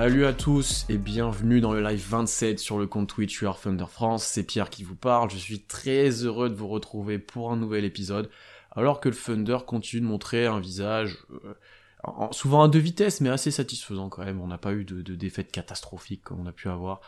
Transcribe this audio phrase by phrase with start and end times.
[0.00, 3.84] Salut à tous et bienvenue dans le live 27 sur le compte Twitch UR Thunder
[3.86, 4.24] France.
[4.24, 5.28] C'est Pierre qui vous parle.
[5.28, 8.30] Je suis très heureux de vous retrouver pour un nouvel épisode.
[8.70, 11.52] Alors que le Thunder continue de montrer un visage euh,
[12.02, 14.40] en- souvent à deux vitesses, mais assez satisfaisant quand même.
[14.40, 17.02] On n'a pas eu de, de défaite catastrophique comme on a pu avoir.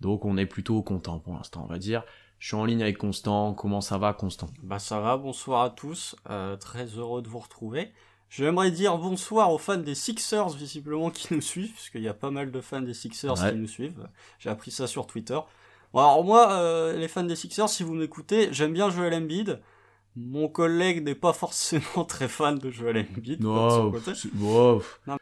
[0.00, 2.04] Donc on est plutôt content pour l'instant, on va dire.
[2.38, 3.54] Je suis en ligne avec Constant.
[3.54, 4.50] Comment ça va, Constant?
[4.62, 7.92] Bah ça va, bonsoir à tous, euh, très heureux de vous retrouver.
[8.28, 12.30] J'aimerais dire bonsoir aux fans des Sixers visiblement qui nous suivent, puisqu'il y a pas
[12.30, 13.52] mal de fans des Sixers Ouais.
[13.52, 14.08] qui nous suivent.
[14.38, 15.38] J'ai appris ça sur Twitter.
[15.92, 19.60] Bon, alors moi, euh, les fans des Sixers, si vous m'écoutez, j'aime bien Joel Embiid.
[20.16, 23.38] Mon collègue n'est pas forcément très fan de Joel Embiid.
[23.40, 24.14] de son côté.
[24.14, 24.82] c'est- wow.
[25.06, 25.16] Non.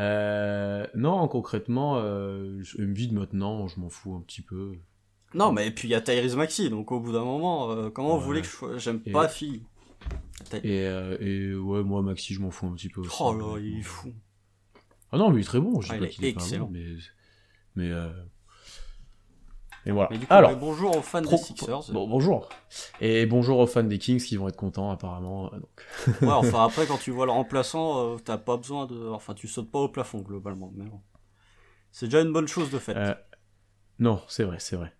[0.00, 4.72] Euh, non, concrètement, euh, Embiid maintenant, je m'en fous un petit peu.
[5.34, 8.14] Non, mais puis il y a Tyrese Maxi, donc au bout d'un moment, euh, comment
[8.14, 8.18] Ouais.
[8.18, 9.62] vous voulez que je j'aime Et- pas fille
[10.62, 13.00] Et, euh, et ouais, moi, Maxi, je m'en fous un petit peu.
[13.00, 13.16] aussi.
[13.20, 14.12] Oh là, il est fou.
[15.12, 16.66] Ah non, mais il est très bon, je dis Ah, pas est pas excellent.
[16.66, 16.86] bon, mais.
[17.76, 18.12] Mais, euh...
[19.86, 20.08] mais voilà.
[20.10, 21.92] Mais du coup, Alors, bonjour aux fans pro- des Sixers.
[21.92, 22.48] bon, bonjour.
[23.00, 25.52] Et bonjour aux fans des Kings qui vont être contents, apparemment.
[25.52, 26.20] euh, Donc.
[26.22, 29.48] Ouais, enfin après quand tu vois le remplaçant, euh, t'as pas besoin de, enfin tu
[29.48, 31.00] sautes pas au plafond globalement, mais bon.
[31.90, 32.96] c'est déjà une bonne chose de fait.
[32.96, 33.14] Euh,
[33.98, 34.92] non, c'est vrai, c'est vrai.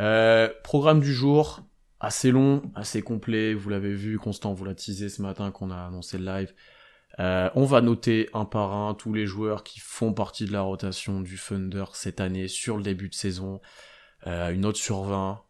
[0.00, 1.60] Euh, programme du jour,
[2.00, 3.54] assez long, assez complet.
[3.54, 6.54] Vous l'avez vu, Constant vous l'a teasé ce matin qu'on a annoncé le live.
[7.18, 10.62] Euh, on va noter un par un tous les joueurs qui font partie de la
[10.62, 13.60] rotation du Thunder cette année sur le début de saison.
[14.26, 15.42] Euh, une note sur 20.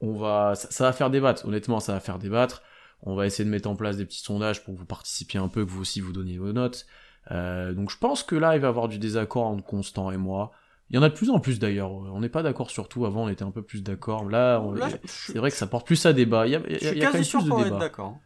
[0.00, 1.46] On va, ça, va faire débattre.
[1.46, 2.62] Honnêtement, ça va faire débattre.
[3.02, 5.48] On va essayer de mettre en place des petits sondages pour que vous participiez un
[5.48, 6.86] peu, que vous aussi vous donniez vos notes.
[7.30, 10.16] Euh, donc je pense que là, il va y avoir du désaccord entre Constant et
[10.16, 10.52] moi.
[10.90, 11.90] Il y en a de plus en plus d'ailleurs.
[11.92, 13.06] On n'est pas d'accord sur tout.
[13.06, 14.28] Avant, on était un peu plus d'accord.
[14.28, 16.46] Là, on- Là, je- c'est vrai que ça porte plus à débat.
[16.46, 17.64] Il y a, il y a- je suis y a quasi sûr qu'on va être
[17.64, 17.78] débat.
[17.78, 18.18] d'accord.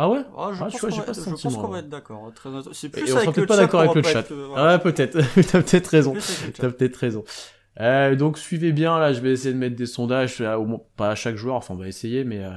[0.00, 1.82] Ah ouais Ah, je Ah, pense qu'on va- sentiment, qu'on va là.
[1.82, 2.32] être d'accord.
[2.34, 2.48] Très.
[2.72, 4.20] C'est Et plus on sera avec le peut-être pas d'accord qu'on avec le chat.
[4.20, 4.70] être, euh, voilà.
[4.74, 5.18] Ah, peut-être.
[5.52, 6.14] T'as peut-être raison.
[6.14, 6.52] Le.
[6.52, 7.24] T'as peut-être raison.
[7.80, 11.10] Euh, donc suivez bien, là je vais essayer de mettre des sondages, euh, au pas
[11.10, 12.50] à chaque joueur, enfin on va essayer, mais, euh,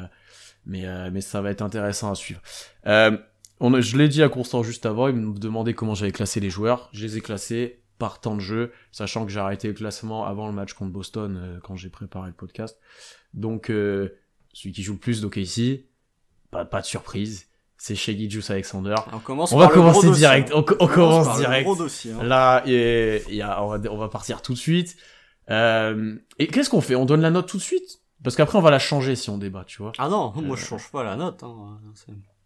[0.66, 2.42] mais, euh, mais ça va être intéressant à suivre.
[2.88, 3.16] Euh,
[3.60, 6.40] on a- je l'ai dit à Constant juste avant, il me demandait comment j'avais classé
[6.40, 9.76] les joueurs, je les ai classés par temps de jeu, sachant que j'ai arrêté le
[9.76, 12.80] classement avant le match contre Boston euh, quand j'ai préparé le podcast.
[13.36, 14.18] Donc euh,
[14.54, 15.86] celui qui joue le plus d'OKC,
[16.50, 17.48] pas, pas de surprise,
[17.78, 18.96] c'est Shea Gilgeous Alexander.
[19.14, 20.56] On commence On va le commencer direct, hein.
[20.58, 21.70] on, co- on commence direct.
[21.78, 22.24] dossier, hein.
[22.24, 24.98] Là, et, y a- on, va, on va partir tout de suite.
[25.52, 26.96] Euh, et qu'est-ce qu'on fait?
[26.96, 28.02] On donne la note tout de suite?
[28.24, 29.92] Parce qu'après, on va la changer si on débat, tu vois.
[30.00, 31.44] Ah non, moi je change pas la note.
[31.44, 31.80] Hein.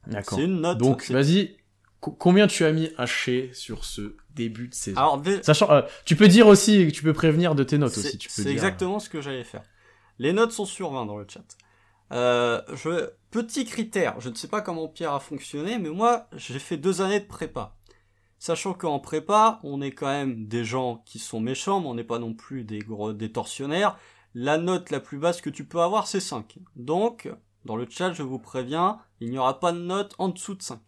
[0.07, 0.37] D'accord.
[0.37, 0.77] c'est une note.
[0.77, 1.57] Donc, vas-y.
[2.05, 4.97] Co- Combien tu as mis haché sur ce début de saison?
[4.99, 8.17] Alors, dé- Sachant, euh, tu peux dire aussi, tu peux prévenir de tes notes aussi.
[8.17, 9.63] Tu peux c'est dire, exactement ce que j'allais faire.
[10.19, 11.43] Les notes sont sur 20 dans le chat.
[12.11, 13.09] Euh, je...
[13.31, 17.01] Petit critère, je ne sais pas comment Pierre a fonctionné, mais moi, j'ai fait deux
[17.01, 17.75] années de prépa.
[18.39, 22.03] Sachant qu'en prépa, on est quand même des gens qui sont méchants, mais on n'est
[22.03, 23.97] pas non plus des gros des tortionnaires.
[24.35, 26.59] La note la plus basse que tu peux avoir, c'est 5.
[26.75, 27.29] Donc,
[27.65, 30.61] dans le chat, je vous préviens, il n'y aura pas de note en dessous de
[30.61, 30.79] 5.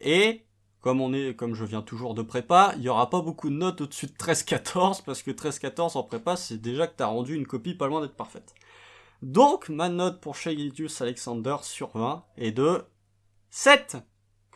[0.00, 0.44] Et,
[0.80, 3.54] comme on est, comme je viens toujours de prépa, il y aura pas beaucoup de
[3.54, 7.46] notes au-dessus de 13-14, parce que 13-14 en prépa, c'est déjà que t'as rendu une
[7.46, 8.54] copie pas loin d'être parfaite.
[9.22, 12.84] Donc, ma note pour Shaggydius Alexander sur 20 est de
[13.50, 13.96] 7.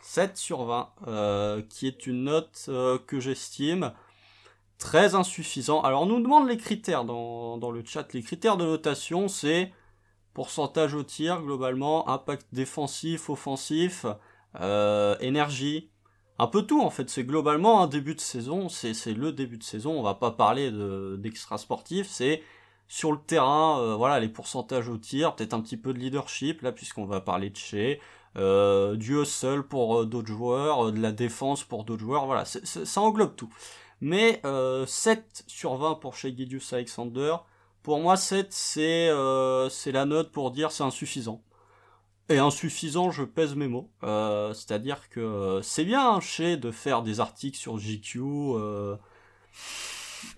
[0.03, 3.93] 7 sur 20, euh, qui est une note euh, que j'estime
[4.77, 5.81] très insuffisant.
[5.81, 8.11] Alors, on nous demande les critères dans, dans le chat.
[8.13, 9.71] Les critères de notation, c'est
[10.33, 14.05] pourcentage au tir, globalement, impact défensif, offensif,
[14.59, 15.89] énergie,
[16.39, 17.09] un peu tout en fait.
[17.09, 19.97] C'est globalement un début de saison, c'est le début de saison.
[19.99, 22.41] On va pas parler de d'extra sportif, c'est
[22.91, 26.61] sur le terrain, euh, voilà les pourcentages au tir, peut-être un petit peu de leadership
[26.61, 28.01] là puisqu'on va parler de chez
[28.35, 32.43] euh, du hustle pour euh, d'autres joueurs, euh, de la défense pour d'autres joueurs, voilà,
[32.43, 33.49] ça englobe tout.
[34.01, 37.35] Mais euh, 7 sur 20 pour chez Gideus Alexander,
[37.81, 41.41] pour moi 7 c'est euh, c'est la note pour dire c'est insuffisant.
[42.31, 43.89] Et insuffisant, je pèse mes mots.
[44.03, 48.19] Euh, C'est-à-dire que euh, c'est bien chez de faire des articles sur GQ.
[48.55, 48.95] euh.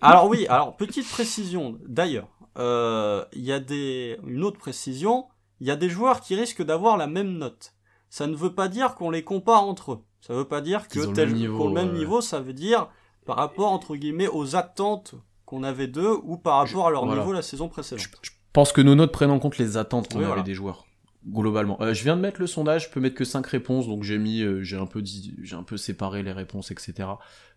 [0.01, 1.77] Alors oui, alors petite précision.
[1.85, 5.25] D'ailleurs, euh, il y a des une autre précision.
[5.59, 7.73] Il y a des joueurs qui risquent d'avoir la même note.
[8.09, 9.99] Ça ne veut pas dire qu'on les compare entre eux.
[10.21, 12.21] Ça veut pas dire que le niveau, qu'ont le même niveau.
[12.21, 12.89] Ça veut dire
[13.25, 15.15] par rapport entre guillemets aux attentes
[15.45, 17.21] qu'on avait d'eux ou par rapport à leur voilà.
[17.21, 18.05] niveau la saison précédente.
[18.21, 20.43] Je, je pense que nos notes prennent en compte les attentes qu'on Oui, avait voilà.
[20.43, 20.85] des joueurs.
[21.25, 21.81] Globalement.
[21.81, 24.17] Euh, je viens de mettre le sondage, je peux mettre que 5 réponses, donc j'ai
[24.17, 27.07] mis, euh, j'ai un peu dit, j'ai un peu séparé les réponses, etc.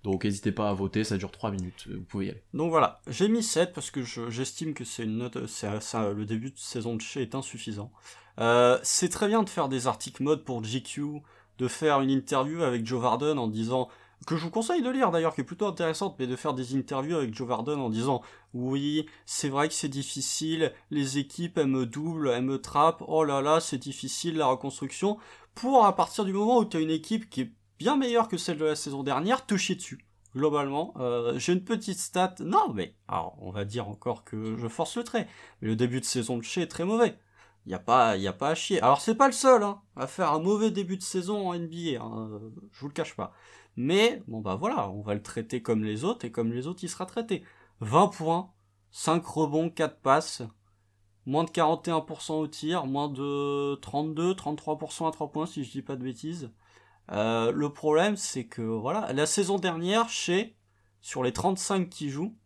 [0.04, 2.42] Donc n'hésitez pas à voter, ça dure 3 minutes, euh, vous pouvez y aller.
[2.54, 6.14] Donc voilà, j'ai mis 7 parce que je- j'estime que c'est une note, c'est, c'est-
[6.14, 7.90] le début de saison de chez est insuffisant.
[8.82, 11.22] C'est très bien de faire des articles mode pour GQ,
[11.58, 13.88] de faire une interview avec Joe Varden en disant
[14.26, 16.76] que je vous conseille de lire d'ailleurs, qui est plutôt intéressante, mais de faire des
[16.76, 18.22] interviews avec Joe Varden en disant
[18.54, 23.24] oui, c'est vrai que c'est difficile, les équipes elles me doublent, elles me trappent, oh
[23.24, 25.18] là là, c'est difficile la reconstruction,
[25.54, 28.36] pour à partir du moment où tu as une équipe qui est bien meilleure que
[28.36, 30.04] celle de la saison dernière, te chier dessus.
[30.34, 32.34] Globalement, euh, j'ai une petite stat.
[32.40, 35.26] Non, mais alors on va dire encore que je force le trait.
[35.60, 37.18] Mais le début de saison de chez est très mauvais.
[37.64, 38.80] Il y a pas, y a pas à chier.
[38.82, 42.02] Alors c'est pas le seul hein, à faire un mauvais début de saison en NBA.
[42.02, 42.28] Hein,
[42.70, 43.32] je vous le cache pas.
[43.76, 46.82] Mais bon bah voilà, on va le traiter comme les autres et comme les autres
[46.82, 47.44] il sera traité.
[47.80, 48.52] 20 points,
[48.90, 50.42] 5 rebonds, 4 passes,
[51.26, 55.82] moins de 41% au tir, moins de 32, 33% à 3 points si je dis
[55.82, 56.50] pas de bêtises.
[57.12, 60.56] Euh, le problème c'est que voilà, la saison dernière chez
[61.00, 62.36] sur les 35 qui jouent,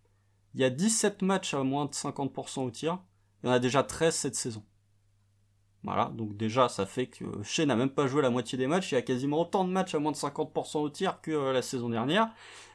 [0.54, 2.98] il y a 17 matchs à moins de 50% au tir,
[3.42, 4.64] il y en a déjà 13 cette saison.
[5.82, 8.92] Voilà, donc déjà ça fait que Shea n'a même pas joué la moitié des matchs,
[8.92, 11.52] il y a quasiment autant de matchs à moins de 50% au tir que euh,
[11.52, 12.28] la saison dernière.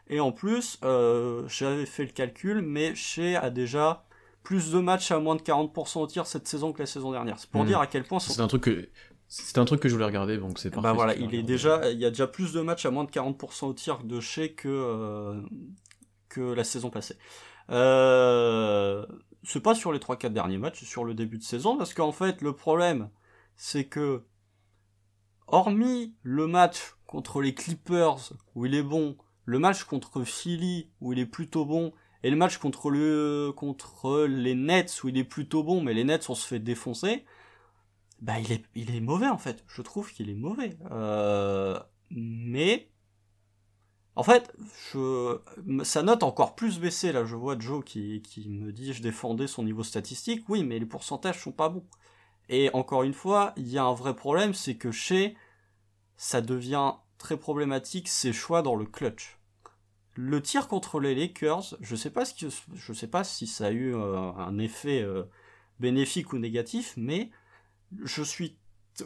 [0.07, 4.05] Et en plus, euh, j'avais fait le calcul, mais Shea a déjà
[4.43, 7.37] plus de matchs à moins de 40% au tir cette saison que la saison dernière.
[7.39, 7.67] C'est pour hmm.
[7.67, 8.19] dire à quel point...
[8.19, 8.89] C'est un truc que...
[9.27, 10.87] C'est un truc que je voulais regarder, donc c'est bah parfait.
[10.89, 13.09] Bah voilà, il est déjà, il y a déjà plus de matchs à moins de
[13.09, 15.41] 40% au tir de Shea que euh,
[16.29, 17.17] que la saison passée.
[17.71, 19.05] Euh,
[19.45, 22.11] c'est pas sur les 3-4 derniers matchs, c'est sur le début de saison, parce qu'en
[22.11, 23.09] fait, le problème,
[23.55, 24.23] c'est que,
[25.47, 31.13] hormis le match contre les Clippers, où il est bon, le match contre Philly, où
[31.13, 31.93] il est plutôt bon,
[32.23, 36.03] et le match contre le, contre les Nets, où il est plutôt bon, mais les
[36.03, 37.23] Nets, on se fait défoncer,
[38.19, 39.63] bah, il est, il est mauvais, en fait.
[39.67, 40.77] Je trouve qu'il est mauvais.
[40.91, 42.89] Euh, mais,
[44.15, 44.53] en fait,
[44.91, 45.39] je,
[45.83, 47.11] sa note encore plus baissé.
[47.11, 50.47] Là, je vois Joe qui, qui me dit je défendais son niveau statistique.
[50.47, 51.85] Oui, mais les pourcentages sont pas bons.
[52.47, 55.35] Et encore une fois, il y a un vrai problème, c'est que chez
[56.17, 59.39] ça devient très problématique ses choix dans le clutch.
[60.13, 63.71] Le tir contre les Lakers, je sais pas ce je sais pas si ça a
[63.71, 65.23] eu euh, un effet euh,
[65.79, 67.31] bénéfique ou négatif, mais
[68.03, 68.57] je suis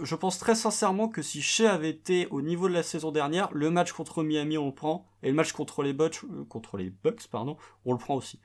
[0.02, 3.50] je pense très sincèrement que si Shea avait été au niveau de la saison dernière,
[3.54, 7.58] le match contre Miami on le prend, et le match contre les Bucks, euh, pardon,
[7.86, 8.40] on le prend aussi.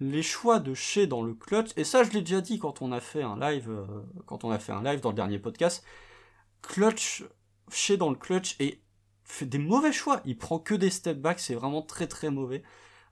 [0.00, 2.92] Les choix de Shea dans le clutch, et ça je l'ai déjà dit quand on
[2.92, 3.86] a fait un live, euh,
[4.26, 5.84] quand on a fait un live dans le dernier podcast,
[6.62, 7.24] clutch,
[7.70, 8.80] Shea dans le clutch et
[9.24, 10.20] fait des mauvais choix.
[10.24, 12.62] Il prend que des step backs, c'est vraiment très très mauvais.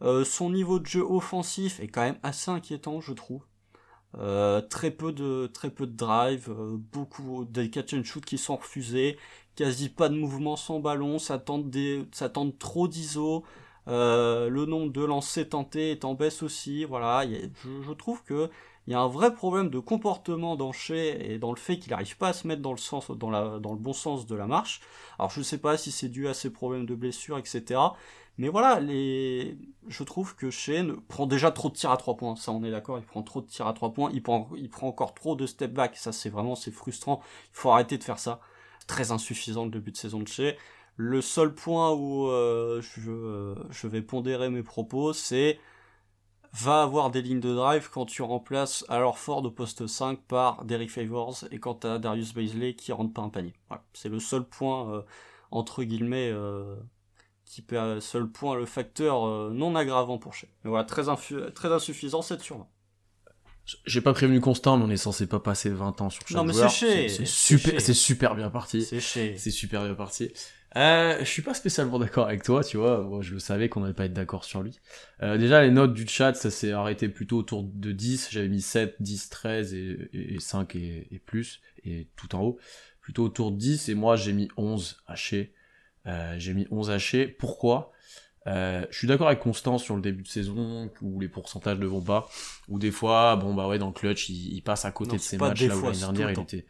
[0.02, 3.42] Euh, son niveau de jeu offensif est quand même assez inquiétant, je trouve.
[4.18, 8.36] Euh, très peu de très peu de drive, euh, beaucoup de catch and shoot qui
[8.36, 9.16] sont refusés,
[9.56, 13.42] quasi pas de mouvement sans ballon, ça tente des ça tente trop d'ISO,
[13.88, 18.50] euh, le nombre de lancers tentés est en baisse aussi, voilà, je, trouve que
[18.86, 22.16] il y a un vrai problème de comportement dans et dans le fait qu'il n'arrive
[22.18, 24.46] pas à se mettre dans le sens dans la dans le bon sens de la
[24.46, 24.80] marche.
[25.18, 27.80] Alors je sais pas si c'est dû à ses problèmes de blessure, etc.
[28.38, 29.58] Mais voilà, les...
[29.88, 32.36] je trouve que Shane prend déjà trop de tirs à 3 points.
[32.36, 34.10] Ça, on est d'accord, il prend trop de tirs à 3 points.
[34.14, 35.96] Il prend, il prend encore trop de step back.
[35.96, 37.20] Ça, c'est vraiment, c'est frustrant.
[37.52, 38.40] Il faut arrêter de faire ça.
[38.86, 40.54] Très insuffisant le début de saison de Shea.
[40.96, 45.58] Le seul point où euh, je, je vais pondérer mes propos, c'est
[46.52, 50.64] va avoir des lignes de drive quand tu remplaces alors Ford au poste 5 par
[50.64, 53.54] Derrick Favors et quand tu as Darius Baisley qui rentre pas un panier.
[53.68, 53.82] Voilà.
[53.94, 55.02] C'est le seul point, euh,
[55.50, 56.76] entre guillemets, euh,
[57.52, 60.48] qui peut seul point le facteur euh, non aggravant pour chez.
[60.64, 61.02] Mais voilà, très,
[61.54, 62.66] très insuffisant, 7 sur 20.
[63.84, 66.44] J'ai pas prévenu Constant, mais on est censé pas passer 20 ans sur chaque non,
[66.44, 68.82] mais C'est super, c'est super bien parti.
[68.82, 70.32] C'est C'est super bien parti.
[70.76, 73.02] Euh, je suis pas spécialement d'accord avec toi, tu vois.
[73.02, 74.80] Moi, je le savais qu'on allait pas être d'accord sur lui.
[75.22, 78.28] Euh, déjà, les notes du chat, ça s'est arrêté plutôt autour de 10.
[78.30, 82.58] J'avais mis 7, 10, 13 et, et 5 et, et, plus, et tout en haut.
[83.02, 85.52] Plutôt autour de 10, et moi, j'ai mis 11 haché.
[86.06, 87.26] Euh, j'ai mis 11 hachés.
[87.26, 87.92] Pourquoi?
[88.46, 91.86] Euh, je suis d'accord avec Constant sur le début de saison où les pourcentages ne
[91.86, 92.28] vont pas,
[92.68, 95.38] ou des fois, bon bah ouais, dans le clutch, il, passe à côté de ses
[95.38, 96.66] matchs là où l'année dernière il était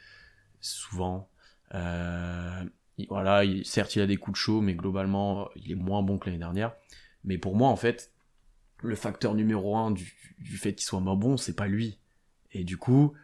[0.60, 1.30] souvent.
[1.74, 2.62] Euh,
[3.08, 6.18] voilà, il, certes il a des coups de chaud, mais globalement il est moins bon
[6.18, 6.74] que l'année dernière.
[7.24, 8.12] Mais pour moi en fait,
[8.82, 11.98] le facteur numéro un du, du fait qu'il soit moins bon, c'est pas lui.
[12.52, 13.14] Et du coup,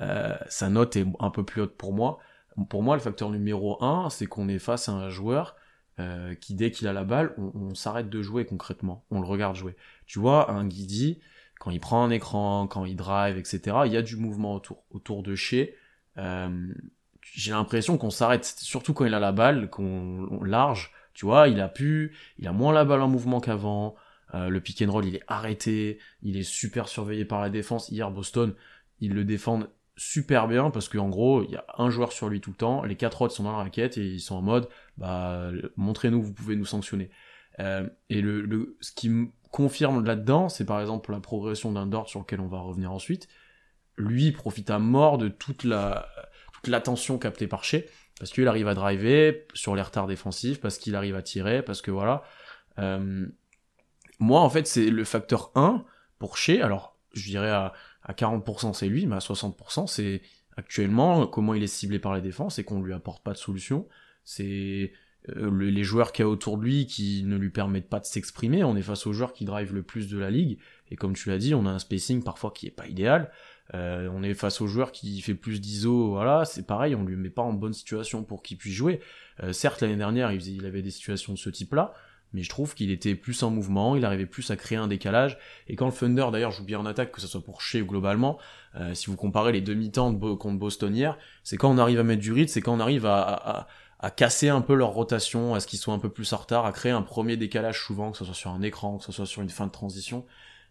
[0.00, 2.20] euh, sa note est un peu plus haute pour moi
[2.66, 5.56] pour moi, le facteur numéro un, c'est qu'on est face à un joueur
[6.00, 9.04] euh, qui, dès qu'il a la balle, on, s'arrête de jouer concrètement.
[9.10, 9.76] On le regarde jouer.
[10.06, 11.20] Tu vois, un Guidi,
[11.58, 14.84] quand il prend un écran, quand il drive, etc., il y a du mouvement autour,
[14.90, 15.76] autour de chez.
[16.16, 16.72] Euh,
[17.20, 20.92] j'ai l'impression qu'on s'arrête, surtout quand il a la balle, qu'on large.
[21.14, 23.96] Tu vois, il a pu, il a moins la balle en mouvement qu'avant.
[24.34, 27.88] Euh, le pick and roll, il est arrêté, il est super surveillé par la défense.
[27.88, 28.54] Hier, Boston,
[29.00, 29.68] ils le défendent
[29.98, 32.84] super bien parce qu'en gros, il y a un joueur sur lui tout le temps,
[32.84, 36.32] les quatre autres sont dans la raquette et ils sont en mode, bah, montrez-nous, vous
[36.32, 37.10] pouvez nous sanctionner.
[37.58, 42.08] Euh, et le, ce qui me confirme là-dedans, c'est par exemple la progression d'un Dort
[42.08, 43.28] sur lequel on va revenir ensuite.
[43.96, 46.08] Lui profite à mort de toute la
[46.54, 47.82] toute l'attention captée par Shea
[48.18, 51.82] parce qu'il arrive à driver sur les retards défensifs, parce qu'il arrive à tirer, parce
[51.82, 52.22] que voilà.
[52.78, 53.26] Euh,
[54.18, 55.84] moi, en fait, c'est le facteur 1
[56.18, 56.64] pour Shea.
[56.64, 57.72] Alors, je dirais à,
[58.08, 60.22] à 40% c'est lui, mais à 60% c'est
[60.56, 63.86] actuellement comment il est ciblé par les défenses et qu'on lui apporte pas de solution.
[64.24, 64.92] C'est
[65.36, 68.04] euh, les joueurs qu'il y a autour de lui qui ne lui permettent pas de
[68.06, 68.64] s'exprimer.
[68.64, 70.58] On est face aux joueurs qui drive le plus de la ligue.
[70.90, 73.30] Et comme tu l'as dit, on a un spacing parfois qui est pas idéal.
[73.74, 77.16] Euh, on est face aux joueurs qui fait plus d'ISO, voilà, c'est pareil, on lui
[77.16, 79.00] met pas en bonne situation pour qu'il puisse jouer.
[79.42, 81.92] Euh, certes, l'année dernière, il, il, avait des situations de ce type-là,
[82.32, 85.38] mais je trouve qu'il était plus en mouvement, il arrivait plus à créer un décalage.
[85.66, 87.86] Et quand le Thunder, d'ailleurs, joue bien en attaque, que ce soit pour Shea ou
[87.86, 88.38] globalement,
[88.76, 92.04] euh, si vous comparez les demi-temps de contre Boston hier, c'est quand on arrive à
[92.04, 93.66] mettre du rythme, c'est quand on arrive à, à,
[94.00, 96.66] à, casser un peu leur rotation, à ce qu'ils soient un peu plus en retard,
[96.66, 99.26] à créer un premier décalage souvent, que ce soit sur un écran, que ce soit
[99.26, 100.26] sur une fin de transition.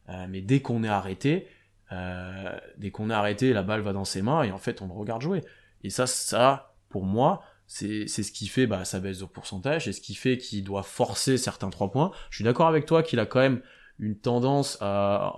[0.09, 1.47] Euh, mais dès qu'on est arrêté,
[1.91, 4.87] euh, dès qu'on est arrêté, la balle va dans ses mains et en fait on
[4.87, 5.43] le regarde jouer.
[5.83, 9.93] Et ça, ça, pour moi, c'est ce qui fait bah, sa baisse de pourcentage et
[9.93, 12.11] ce qui fait qu'il doit forcer certains trois points.
[12.29, 13.61] Je suis d'accord avec toi qu'il a quand même
[13.99, 15.33] une tendance à,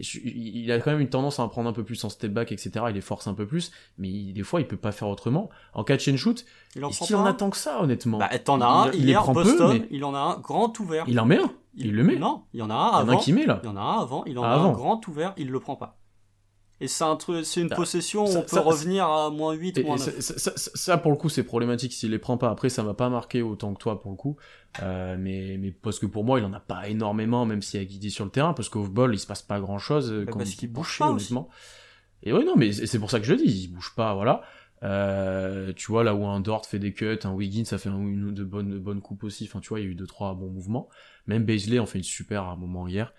[0.00, 2.52] il a quand même une tendance à en prendre un peu plus en step back,
[2.52, 2.86] etc.
[2.88, 5.50] Il les force un peu plus, mais des fois il peut pas faire autrement.
[5.74, 8.18] En catch and shoot, est-ce qu'il en a tant que ça, honnêtement?
[8.18, 11.04] Bah, t'en as un, il, il, est Boston, il en a un grand ouvert.
[11.06, 13.02] Il en met un il, le met Non, il y en a un avant.
[13.02, 13.60] Il y en a un qui met là.
[13.62, 15.76] Il y en a un avant, il en a un grand ouvert, il le prend
[15.76, 15.99] pas.
[16.82, 19.84] Et c'est un truc, c'est une bah, possession où on peut revenir à moins 8,
[19.84, 20.20] moins 9.
[20.20, 22.50] Ça, ça, pour le coup, c'est problématique s'il les prend pas.
[22.50, 24.36] Après, ça m'a pas marqué autant que toi, pour le coup.
[24.82, 27.84] Euh, mais, mais parce que pour moi, il en a pas énormément, même s'il a
[27.84, 30.10] guidé sur le terrain, parce qu'au ball, il se passe pas grand chose.
[30.10, 31.50] Bah, parce qu'il bouge pas, honnêtement.
[32.22, 34.42] Et oui, non, mais c'est pour ça que je le dis, il bouge pas, voilà.
[34.82, 38.32] Euh, tu vois, là où un Dort fait des cuts, un Wiggins, ça fait une
[38.32, 39.44] de bonnes, de bonnes coupes aussi.
[39.44, 40.88] Enfin, tu vois, il y a eu deux, trois bons mouvements.
[41.26, 43.12] Même Baisley en fait une super à un moment hier.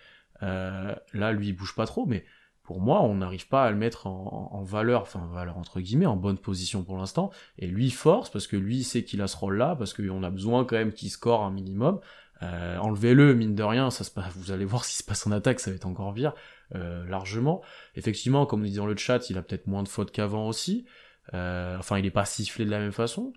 [0.43, 2.25] Euh, là, lui, il bouge pas trop, mais
[2.63, 6.15] pour moi, on n'arrive pas à le mettre en, valeur, enfin valeur entre guillemets, en
[6.15, 7.31] bonne position pour l'instant.
[7.57, 10.63] Et lui force parce que lui sait qu'il a ce rôle-là, parce qu'on a besoin
[10.63, 11.99] quand même qu'il score un minimum.
[12.43, 15.31] Euh, enlevez-le, mine de rien, ça se passe, vous allez voir ce se passe en
[15.31, 16.33] attaque, ça va être encore pire,
[16.75, 17.61] euh, largement.
[17.95, 20.85] Effectivement, comme on dit dans le chat, il a peut-être moins de fautes qu'avant aussi.
[21.33, 23.33] Euh, enfin, il est pas sifflé de la même façon.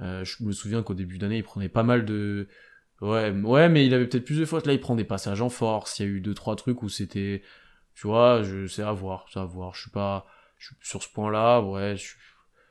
[0.00, 2.46] Je me souviens qu'au début d'année, il prenait pas mal de,
[3.00, 4.66] ouais, ouais, mais il avait peut-être plus de fautes.
[4.66, 5.98] Là, il prend des passages en force.
[5.98, 7.42] Il y a eu deux trois trucs où c'était
[7.98, 9.74] tu vois, je sais à voir, c'est à voir.
[9.74, 10.24] Je suis pas
[10.56, 12.14] je, sur ce point-là, ouais, je,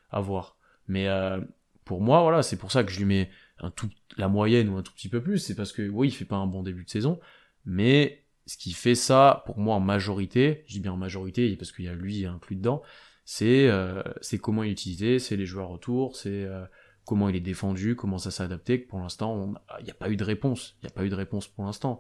[0.10, 0.55] à voir.
[0.88, 1.41] Mais euh,
[1.84, 3.29] pour moi, voilà, c'est pour ça que je lui mets
[3.60, 5.39] un tout la moyenne ou un tout petit peu plus.
[5.39, 7.19] C'est parce que oui, il fait pas un bon début de saison,
[7.65, 11.74] mais ce qui fait ça, pour moi, en majorité, je dis bien en majorité parce
[11.74, 12.81] qu'il y a lui inclus dedans,
[13.25, 16.63] c'est euh, c'est comment il est utilisé, c'est les joueurs autour, c'est euh,
[17.03, 18.81] comment il est défendu, comment ça s'est adapté.
[18.81, 20.77] Que pour l'instant, il n'y a pas eu de réponse.
[20.81, 22.00] Il n'y a pas eu de réponse pour l'instant.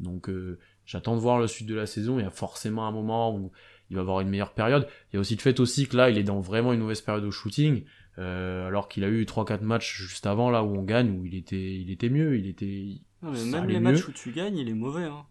[0.00, 2.18] Donc euh, J'attends de voir le suite de la saison.
[2.18, 3.52] Il y a forcément un moment où
[3.90, 4.86] il va avoir une meilleure période.
[5.12, 7.00] Il y a aussi le fait aussi que là, il est dans vraiment une mauvaise
[7.00, 7.84] période au shooting,
[8.18, 11.34] euh, alors qu'il a eu 3-4 matchs juste avant là où on gagne, où il
[11.34, 13.00] était, il était mieux, il était.
[13.22, 15.04] Non, mais même les matchs où tu gagnes, il est mauvais.
[15.04, 15.24] Hein.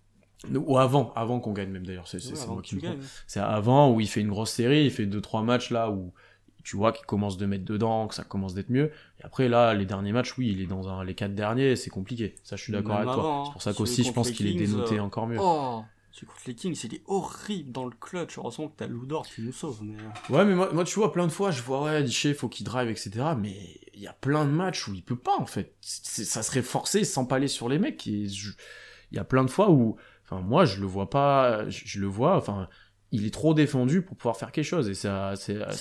[0.53, 2.07] Ou avant, avant qu'on gagne même d'ailleurs.
[2.07, 2.77] C'est moi qui
[3.27, 6.13] C'est avant où il fait une grosse série, il fait 2-3 matchs là où
[6.63, 8.91] tu vois qu'il commence de mettre dedans, que ça commence d'être mieux.
[9.19, 11.89] Et après, là, les derniers matchs, oui, il est dans un, les quatre derniers, c'est
[11.89, 12.35] compliqué.
[12.43, 13.43] Ça, je suis d'accord avec toi.
[13.45, 15.37] C'est pour ça qu'aussi, je pense qu'il est dénoté euh, encore mieux.
[15.39, 18.37] Oh celui contre les Kings, il est horrible dans le clutch.
[18.37, 19.79] Heureusement que t'as Loudor qui nous sauve.
[19.81, 19.95] Mais...
[19.95, 20.33] Euh.
[20.33, 22.67] Ouais, mais moi, moi, tu vois, plein de fois, je vois, ouais, il faut qu'il
[22.67, 23.11] drive, etc.
[23.35, 23.55] Mais
[23.95, 25.73] il y a plein de matchs où il peut pas, en fait.
[25.81, 28.05] Ça serait forcé sans aller sur les mecs.
[28.05, 28.29] Il
[29.11, 32.37] y a plein de fois où, enfin, moi, je le vois pas, je le vois,
[32.37, 32.69] enfin,
[33.13, 34.89] il est trop défendu pour pouvoir faire quelque chose.
[34.89, 35.35] Et c'est à,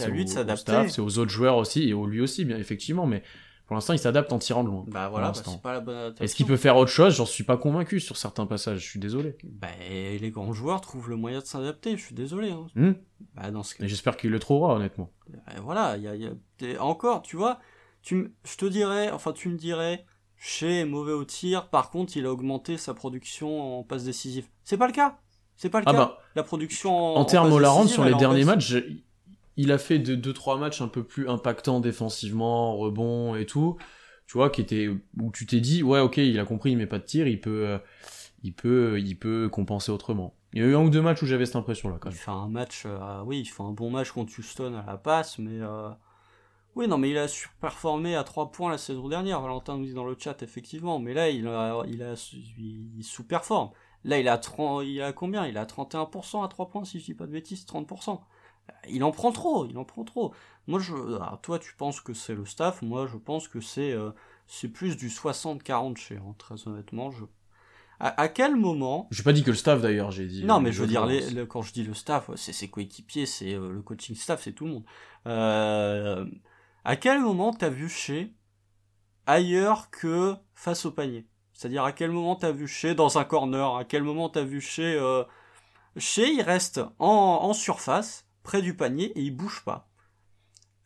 [0.09, 0.89] lui de s'adapter.
[0.89, 3.07] C'est aux autres joueurs aussi, et au lui aussi, bien effectivement.
[3.07, 3.23] Mais
[3.67, 4.85] pour l'instant, il s'adapte en tirant de loin.
[4.87, 7.17] Bah voilà, bah, c'est pas la bonne Est-ce qu'il peut faire autre chose?
[7.17, 9.39] J'en suis pas convaincu sur certains passages, je suis désolé.
[9.45, 12.51] Bah, les grands joueurs trouvent le moyen de s'adapter, je suis désolé.
[12.51, 12.67] Hein.
[12.75, 12.93] Hmm?
[13.35, 13.87] Bah, dans ce cas...
[13.87, 15.11] j'espère qu'il le trouvera, honnêtement.
[15.31, 16.85] Bah, voilà, il y a, y a...
[16.85, 17.61] encore, tu vois,
[18.03, 20.05] tu je te dirais, enfin, tu me dirais,
[20.37, 24.49] chez mauvais au tir, par contre, il a augmenté sa production en passe décisive.
[24.65, 25.19] C'est pas le cas
[25.63, 25.99] c'est pas le ah cas.
[25.99, 28.75] Bah, la production en, en termes Olarand sur les derniers matchs,
[29.57, 33.77] il a fait 2 deux trois matchs un peu plus impactants défensivement, rebond et tout.
[34.27, 36.87] Tu vois, qui était où tu t'es dit ouais ok il a compris il met
[36.87, 37.79] pas de tir, il peut euh,
[38.43, 40.35] il peut il peut compenser autrement.
[40.53, 42.19] Il y a eu un ou deux matchs où j'avais cette impression là quand même.
[42.19, 44.97] Il fait un match euh, oui il fait un bon match contre Houston à la
[44.97, 45.91] passe mais euh,
[46.75, 49.41] oui non mais il a surperformé à 3 points la saison dernière.
[49.41, 52.15] Valentin nous dit dans le chat effectivement mais là il a il a
[52.59, 53.71] il sous-performe.
[54.05, 55.47] Là, il a, 30, il a combien?
[55.47, 58.21] Il a 31% à 3 points, si je dis pas de bêtises, 30%.
[58.89, 60.35] il en prend trop, il en prend trop.
[60.67, 60.95] Moi, je,
[61.43, 64.11] toi, tu penses que c'est le staff, moi, je pense que c'est euh,
[64.47, 67.11] c'est plus du 60-40 chez, hein, très honnêtement.
[67.11, 67.25] Je...
[68.01, 70.45] À, quel moment J'ai pas dit que le staff d'ailleurs, j'ai dit.
[70.45, 73.55] Non, mais je veux dire, les, quand je dis le staff, c'est ses coéquipiers, c'est
[73.55, 74.85] euh, le coaching staff, c'est tout le monde.
[75.29, 76.27] Euh,
[76.85, 78.35] à quel moment t'as vu chez
[79.27, 81.29] ailleurs que face au panier?
[81.63, 83.77] C'est-à-dire à quel moment t'as vu chez dans un corner?
[83.77, 85.01] À quel moment t'as vu chez
[85.97, 89.89] chez il reste en, en surface près du panier et il bouge pas.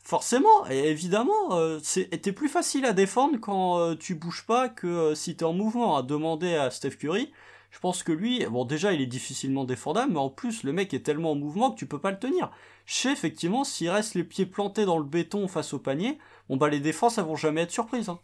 [0.02, 4.86] Forcément, et évidemment, euh, c'était plus facile à défendre quand euh, tu bouges pas que
[4.86, 5.96] euh, si tu es en mouvement.
[5.96, 7.32] À demander à Steph Curry,
[7.70, 10.92] je pense que lui, bon déjà il est difficilement défendable, mais en plus le mec
[10.92, 12.50] est tellement en mouvement que tu peux pas le tenir.
[12.84, 16.18] Je effectivement, s'il reste les pieds plantés dans le béton face au panier,
[16.50, 18.10] bon bah les défenses elles vont jamais être surprises.
[18.10, 18.20] Hein.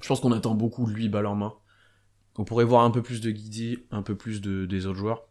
[0.00, 1.54] Je pense qu'on attend beaucoup de lui balle en main.
[2.38, 5.26] On pourrait voir un peu plus de Guidi, un peu plus de, des autres joueurs.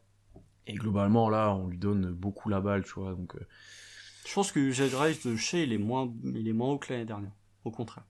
[0.67, 3.13] Et globalement, là, on lui donne beaucoup la balle, tu vois.
[3.13, 3.47] Donc, euh.
[4.25, 4.91] Je pense que Jed
[5.23, 7.31] de chez, il est moins, il est moins haut que l'année dernière.
[7.63, 8.05] Au contraire.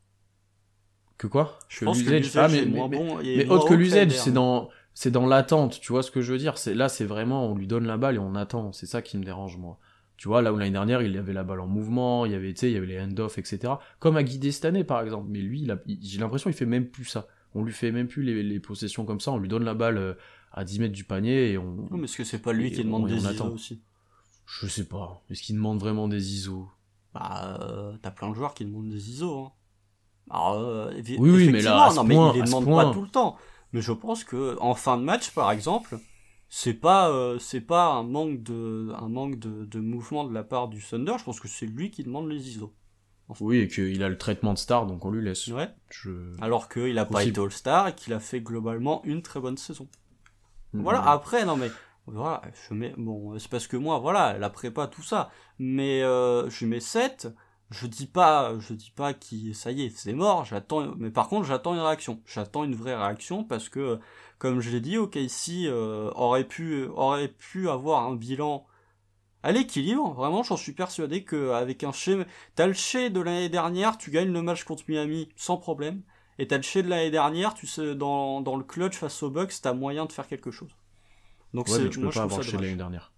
[1.17, 1.59] Que quoi?
[1.67, 3.17] Je pense que ah, mais, moins bon.
[3.21, 6.37] Mais, autre que l'usage, c'est dans, c'est dans l'attente, tu vois ce que je veux
[6.37, 6.57] dire.
[6.57, 8.71] C'est là, c'est vraiment, on lui donne la balle et on attend.
[8.71, 9.79] C'est ça qui me dérange moi.
[10.17, 12.35] Tu vois, là où l'année dernière, il y avait la balle en mouvement, il y
[12.35, 13.73] avait, il y avait les hand-off, etc.
[13.99, 15.27] Comme à guider cette année, par exemple.
[15.29, 15.67] Mais lui,
[16.01, 17.27] j'ai l'impression qu'il fait même plus ça.
[17.53, 19.31] On lui fait même plus les, les, possessions comme ça.
[19.31, 20.13] On lui donne la balle euh,
[20.51, 21.87] à 10 mètres du panier et on.
[21.91, 23.81] mais est-ce que c'est pas lui qui demande des ISO aussi?
[24.45, 25.21] Je sais pas.
[25.29, 26.67] Est-ce qu'il demande vraiment des ISO?
[27.13, 29.39] Bah, euh, t'as plein de joueurs qui demandent des ISO.
[29.39, 29.51] Hein.
[30.29, 33.37] Alors, euh, oui, oui, mais là, non, mais il les demande pas tout le temps.
[33.73, 35.97] Mais je pense que en fin de match, par exemple,
[36.49, 40.43] c'est pas euh, c'est pas un manque de un manque de, de, mouvement de la
[40.43, 41.13] part du Thunder.
[41.17, 42.73] Je pense que c'est lui qui demande les ISO.
[43.39, 45.47] Oui, et qu'il a le traitement de star, donc on lui laisse.
[45.47, 45.69] Ouais.
[45.89, 46.11] Je...
[46.41, 49.87] Alors qu'il a pas été All-Star et qu'il a fait globalement une très bonne saison.
[50.73, 51.71] Voilà, après, non mais,
[52.05, 56.49] voilà, je mets, bon, c'est parce que moi, voilà, la prépa, tout ça, mais euh,
[56.49, 57.29] je mets 7,
[57.71, 61.27] je dis pas, je dis pas qui, ça y est, c'est mort, j'attends, mais par
[61.27, 63.99] contre, j'attends une réaction, j'attends une vraie réaction parce que,
[64.37, 68.65] comme je l'ai dit, OKC euh, aurait pu, aurait pu avoir un bilan
[69.43, 72.25] à l'équilibre, vraiment, j'en suis persuadé qu'avec un chez,
[72.55, 76.01] t'as le chez de l'année dernière, tu gagnes le match contre Miami sans problème.
[76.37, 79.29] Et t'as le chez de l'année dernière, tu sais, dans, dans le clutch face aux
[79.29, 80.75] Bucks, t'as moyen de faire quelque chose.
[81.53, 83.13] Donc ouais, mais tu peux pas avoir chez de l'année dernière.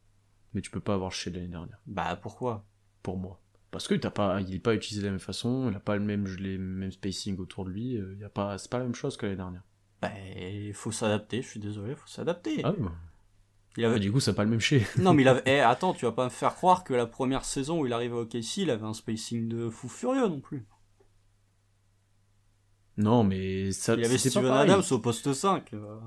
[0.54, 1.80] Mais tu peux pas avoir chez de l'année dernière.
[1.88, 2.66] Bah pourquoi?
[3.02, 3.40] Pour moi.
[3.72, 5.96] Parce que t'as pas, il est pas utilisé de la même façon, il a pas
[5.96, 8.78] le même, les mêmes spacing autour de lui, euh, il y a pas, c'est pas
[8.78, 9.64] la même chose que l'année dernière.
[10.02, 12.62] Bah, il faut s'adapter, je suis désolé, faut s'adapter.
[12.64, 12.92] Ah bah.
[13.78, 14.00] Il avait...
[14.00, 14.86] du coup, c'est pas le même chez.
[14.98, 15.44] non, mais il avait.
[15.46, 18.16] Eh, attends, tu vas pas me faire croire que la première saison où il arrivait
[18.16, 20.66] au KC, il avait un spacing de fou furieux non plus.
[22.98, 23.94] Non, mais ça.
[23.94, 25.74] Il y avait Steven Adams au poste 5.
[25.74, 26.00] Euh.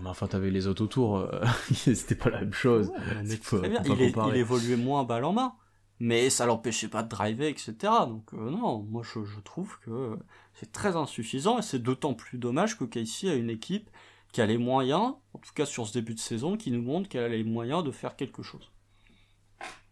[0.00, 1.40] mais enfin, t'avais les autres autour, euh,
[1.72, 2.92] c'était pas la même chose.
[2.92, 3.82] très bien.
[3.84, 5.54] Il, il, évoluait moins balle en main,
[6.00, 7.74] mais ça l'empêchait pas de driver, etc.
[8.06, 10.18] Donc, euh, non, moi je, je trouve que
[10.54, 13.90] c'est très insuffisant et c'est d'autant plus dommage que Casey a une équipe
[14.32, 17.08] qui a les moyens, en tout cas sur ce début de saison, qui nous montre
[17.08, 18.70] qu'elle a les moyens de faire quelque chose.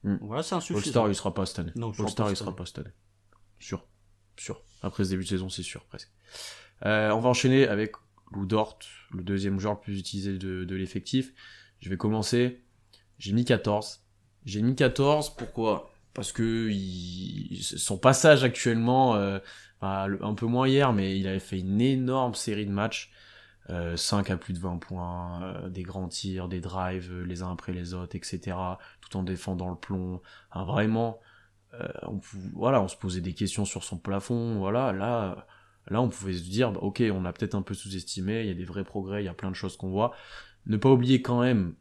[0.04, 0.16] Hmm.
[0.20, 1.04] Voilà, c'est insuffisant.
[1.04, 1.72] All-Star, il sera pas cette année.
[1.76, 2.92] All-Star, il sera pas cette année.
[3.58, 3.84] Sûr.
[4.36, 4.62] Sûr.
[4.82, 6.10] Après ce début de saison, c'est sûr, presque.
[6.84, 7.92] Euh, on va enchaîner avec
[8.32, 8.78] Lou Dort,
[9.12, 11.32] le deuxième joueur le plus utilisé de, de l'effectif.
[11.80, 12.62] Je vais commencer.
[13.18, 14.04] J'ai mis 14.
[14.44, 15.90] J'ai mis 14, pourquoi?
[16.16, 16.72] Parce que
[17.60, 19.38] son passage actuellement, euh,
[19.82, 23.12] un peu moins hier, mais il avait fait une énorme série de matchs.
[23.68, 27.42] Euh, 5 à plus de 20 points, euh, des grands tirs, des drives euh, les
[27.42, 28.56] uns après les autres, etc.
[29.00, 30.22] Tout en défendant le plomb.
[30.54, 31.20] vraiment,
[32.02, 32.20] on,
[32.54, 34.58] voilà, on se posait des questions sur son plafond.
[34.58, 35.46] Voilà, là,
[35.88, 38.42] là, on pouvait se dire, bah, ok, on a peut-être un peu sous-estimé.
[38.42, 40.14] Il y a des vrais progrès, il y a plein de choses qu'on voit.
[40.66, 41.74] Ne pas oublier quand même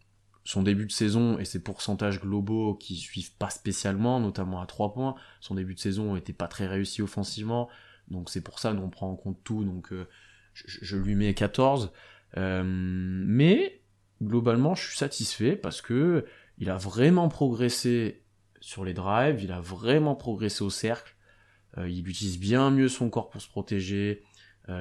[0.46, 4.94] son début de saison et ses pourcentages globaux qui suivent pas spécialement, notamment à 3
[4.94, 5.16] points.
[5.42, 7.68] Son début de saison était pas très réussi offensivement,
[8.10, 9.64] donc c'est pour ça qu'on prend en compte tout.
[9.66, 10.08] Donc euh,
[10.54, 11.92] je, lui mets 14.
[12.38, 13.82] Euh, mais
[14.22, 16.26] globalement, je suis satisfait parce que
[16.60, 18.24] il a vraiment progressé
[18.62, 21.16] sur les drives, il a vraiment progressé au cercle,
[21.80, 24.24] euh, il utilise bien mieux son corps pour se protéger,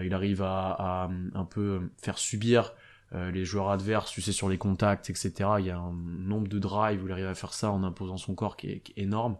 [0.03, 2.73] il arrive à, un peu faire subir
[3.15, 5.33] euh, les joueurs adverses, tu sais, sur les contacts, etc.
[5.59, 8.17] Il y a un nombre de drives où il arrive à faire ça en imposant
[8.17, 9.37] son corps qui est, énorme.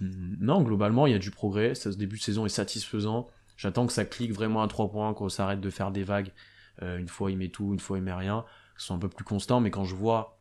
[0.00, 3.92] non, globalement, il y a du progrès, ce début de saison est satisfaisant, j'attends que
[3.92, 6.32] ça clique vraiment à trois points, qu'on s'arrête de faire des vagues,
[6.80, 8.44] une fois il met tout, une fois il met rien,
[8.76, 10.38] ce soit un peu plus constant, mais quand je vois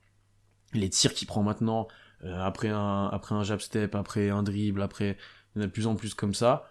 [0.73, 1.87] les tirs qu'il prend maintenant,
[2.23, 5.17] euh, après un après un jab step, après un dribble, après
[5.55, 6.67] il y en a de plus en plus comme ça.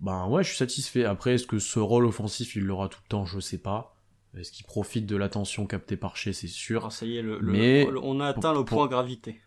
[0.00, 1.04] Ben ouais, je suis satisfait.
[1.06, 3.24] Après, est-ce que ce rôle offensif, il l'aura tout le temps?
[3.24, 3.95] Je sais pas.
[4.36, 6.84] Est-ce qu'il profite de l'attention captée par Shea, c'est sûr.
[6.86, 9.40] Ah, ça y est, le, le- Mais- le- on a atteint le pour- point gravité.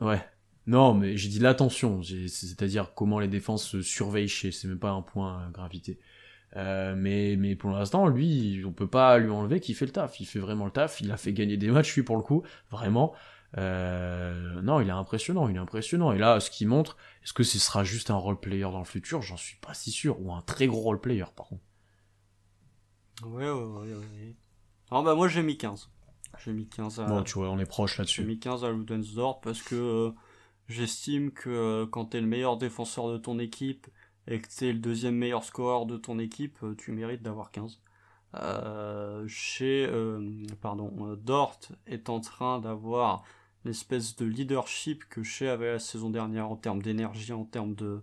[0.00, 0.24] Ouais.
[0.66, 4.90] Non, mais j'ai dit l'attention, c'est-à-dire comment les défenses se surveillent chez, c'est même pas
[4.90, 5.98] un point gravité.
[6.56, 10.20] Euh, mais, mais pour l'instant, lui, on peut pas lui enlever qu'il fait le taf.
[10.20, 11.00] Il fait vraiment le taf.
[11.00, 13.14] Il a fait gagner des matchs, lui, pour le coup, vraiment.
[13.56, 16.12] Euh, non, il est impressionnant, il est impressionnant.
[16.12, 18.84] Et là, ce qu'il montre, est-ce que ce sera juste un role player dans le
[18.84, 19.22] futur?
[19.22, 20.20] J'en suis pas si sûr.
[20.20, 21.62] Ou un très gros role player, par contre.
[23.24, 24.34] Ouais, ouais, ouais, ouais.
[24.90, 25.90] Alors bah moi j'ai mis 15.
[26.44, 28.24] J'ai mis 15 à, Bon, tu vois, on est proche j'ai là-dessus.
[28.24, 30.10] mis 15 à Ludensdorf parce que euh,
[30.68, 33.86] j'estime que euh, quand t'es le meilleur défenseur de ton équipe
[34.26, 37.80] et que t'es le deuxième meilleur scoreur de ton équipe, euh, tu mérites d'avoir 15.
[38.34, 39.90] Euh, chez
[40.60, 43.24] pardon, Dort est en train d'avoir
[43.64, 48.02] l'espèce de leadership que Shea avait la saison dernière en termes d'énergie, en termes de,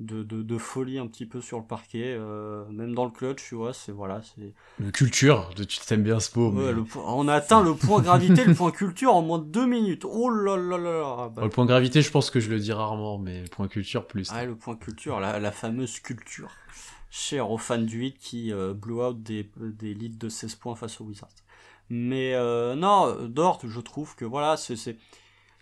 [0.00, 3.42] de, de, de folie un petit peu sur le parquet, euh, même dans le clutch,
[3.48, 4.52] tu vois, c'est voilà, c'est
[4.84, 6.50] De culture, tu t'aimes bien ce mot.
[6.50, 9.38] Ouais, mais- le point- on a atteint le point gravité, le point culture en moins
[9.38, 10.04] de deux minutes.
[10.04, 11.28] Oh là là là.
[11.28, 13.68] Bon, Bah, le point gravité, je pense que je le dis rarement, mais le point
[13.68, 14.28] culture, plus.
[14.32, 16.50] ah, le point culture, la, la fameuse culture.
[17.10, 20.74] Cher aux fans du 8 qui euh, blew out des, des leads de 16 points
[20.74, 21.28] face aux Wizards.
[21.88, 24.96] Mais euh, non, Dort, je trouve que voilà, c'est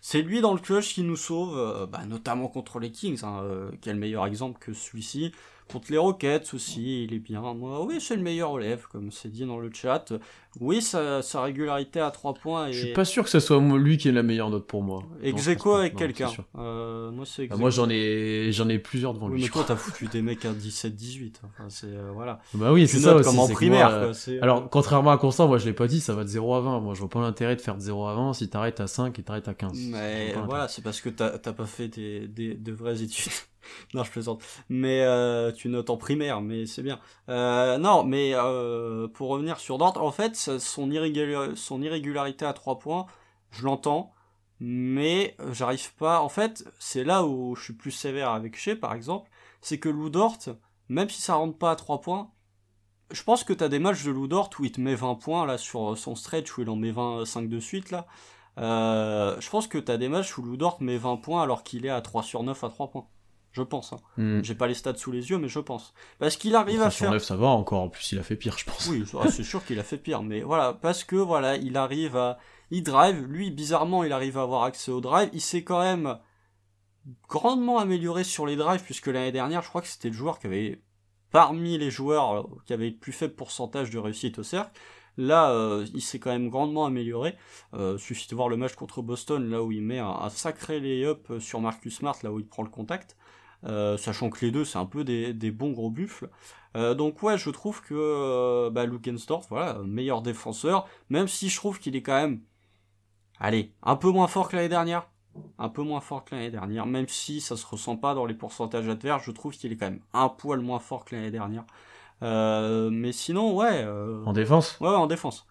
[0.02, 3.40] c'est lui dans le clutch qui nous sauve, euh, bah, notamment contre les Kings, hein,
[3.44, 5.32] euh, quel meilleur exemple que celui-ci.
[5.72, 7.40] Contre les Rockets aussi, il est bien.
[7.54, 10.12] Moi, oui, c'est le meilleur relève, comme c'est dit dans le chat.
[10.60, 12.72] Oui, sa, sa régularité à 3 points est...
[12.74, 15.02] Je suis pas sûr que ce soit lui qui est la meilleure note pour moi.
[15.02, 15.78] Non, Ex je pense aequo pas.
[15.80, 16.28] avec quelqu'un.
[16.58, 19.42] Euh, moi, c'est ex Ah, moi, j'en ai, j'en ai plusieurs devant Oui, lui.
[19.44, 21.36] mais toi, t'as foutu des mecs à 17-18.
[21.44, 22.40] Enfin, c'est, euh, voilà.
[22.52, 23.24] Bah oui, c'est ça aussi.
[23.30, 24.14] comme en primaire, moi, quoi.
[24.14, 26.54] c'est, euh, Alors, contrairement à Constant, moi, je l'ai pas dit, ça va de 0
[26.54, 26.80] à 20.
[26.80, 29.18] Moi, je vois pas l'intérêt de faire de 0 à 20 si t'arrêtes à 5
[29.18, 29.72] et t'arrêtes à 15.
[29.74, 33.32] Je Mais voilà, c'est parce que t'as t'as pas fait des, des, de vraies études.
[33.94, 34.42] non, je plaisante.
[34.68, 37.00] Mais euh, tu notes en primaire, mais c'est bien.
[37.28, 42.78] Euh, non, mais euh, pour revenir sur Dort, en fait, son, son irrégularité à 3
[42.78, 43.06] points,
[43.50, 44.12] je l'entends,
[44.60, 46.20] mais j'arrive pas...
[46.20, 49.88] En fait, c'est là où je suis plus sévère avec Shea, par exemple, c'est que
[49.88, 50.38] Lou Dort,
[50.88, 52.30] même si ça rentre pas à 3 points,
[53.10, 55.46] je pense que t'as des matchs de Lou Dort où il te met 20 points,
[55.46, 58.06] là, sur son stretch, où il en met 25 de suite, là.
[58.56, 61.90] Je pense que t'as des matchs où Lou Dort met 20 points alors qu'il est
[61.90, 63.06] à 3 sur 9 à 3 points.
[63.52, 63.92] Je pense.
[63.92, 63.98] Hein.
[64.16, 64.42] Hmm.
[64.42, 65.92] J'ai pas les stats sous les yeux, mais je pense.
[66.18, 67.12] Parce qu'il arrive 3 à sur faire.
[67.12, 67.82] 9, ça va encore.
[67.82, 68.88] En plus, il a fait pire, je pense.
[68.88, 72.16] Oui, ça, c'est sûr qu'il a fait pire, mais voilà, parce que voilà, il arrive
[72.16, 72.38] à.
[72.70, 75.28] Il drive, lui, bizarrement, il arrive à avoir accès au drive.
[75.34, 76.18] Il s'est quand même
[77.28, 80.46] grandement amélioré sur les drives, puisque l'année dernière, je crois que c'était le joueur qui
[80.46, 80.82] avait,
[81.30, 84.72] parmi les joueurs euh, qui avait le plus faible pourcentage de réussite au cercle.
[85.18, 87.36] Là, euh, il s'est quand même grandement amélioré.
[87.74, 90.80] Euh, suffit de voir le match contre Boston, là où il met un, un sacré
[90.80, 93.16] lay-up sur Marcus Smart, là où il prend le contact.
[93.64, 96.28] Euh, sachant que les deux, c'est un peu des, des bons gros buffles.
[96.76, 101.56] Euh, donc ouais, je trouve que euh, bah, Lugensdorf, voilà, meilleur défenseur, même si je
[101.56, 102.40] trouve qu'il est quand même,
[103.38, 105.08] allez, un peu moins fort que l'année dernière.
[105.58, 108.34] Un peu moins fort que l'année dernière, même si ça se ressent pas dans les
[108.34, 111.64] pourcentages adverses, je trouve qu'il est quand même un poil moins fort que l'année dernière.
[112.22, 114.78] Euh, mais sinon, ouais, euh, En défense?
[114.80, 115.46] ouais, en défense.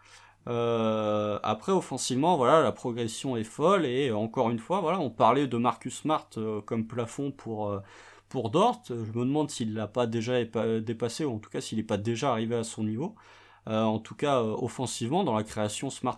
[0.47, 5.09] Euh, après, offensivement, voilà, la progression est folle et euh, encore une fois, voilà, on
[5.09, 7.81] parlait de Marcus Smart euh, comme plafond pour
[8.49, 8.81] Dort.
[8.89, 11.83] Je me demande s'il l'a pas déjà épa- dépassé ou en tout cas s'il n'est
[11.83, 13.15] pas déjà arrivé à son niveau.
[13.67, 16.17] En tout cas, offensivement, dans la création, Smart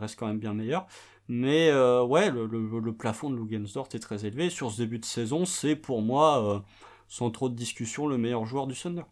[0.00, 0.86] reste quand même bien meilleur.
[1.28, 4.50] Mais ouais, le, plafond de Lugensdort est très élevé.
[4.50, 6.64] Sur ce début de saison, c'est pour moi,
[7.08, 9.04] sans trop de discussion, le meilleur joueur du Thunder.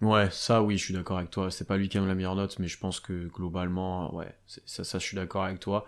[0.00, 1.50] Ouais, ça oui, je suis d'accord avec toi.
[1.50, 4.82] C'est pas lui qui a la meilleure note, mais je pense que globalement, ouais, ça,
[4.84, 5.86] ça, je suis d'accord avec toi.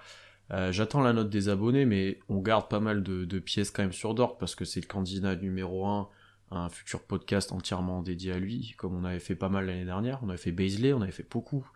[0.51, 3.92] Euh, J'attends la note des abonnés, mais on garde pas mal de, pièces quand même
[3.92, 6.09] sur Dort parce que c'est le candidat numéro un
[6.55, 10.20] un futur podcast entièrement dédié à lui, comme on avait fait pas mal l'année dernière.
[10.22, 11.66] On avait fait Baisley, on avait fait beaucoup.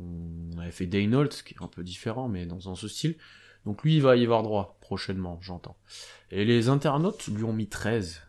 [0.00, 3.16] On avait fait Daynolt, qui est un peu différent, mais dans, dans ce style.
[3.66, 5.76] Donc lui, il va y avoir droit prochainement, j'entends.
[6.30, 8.22] Et les internautes lui ont mis 13.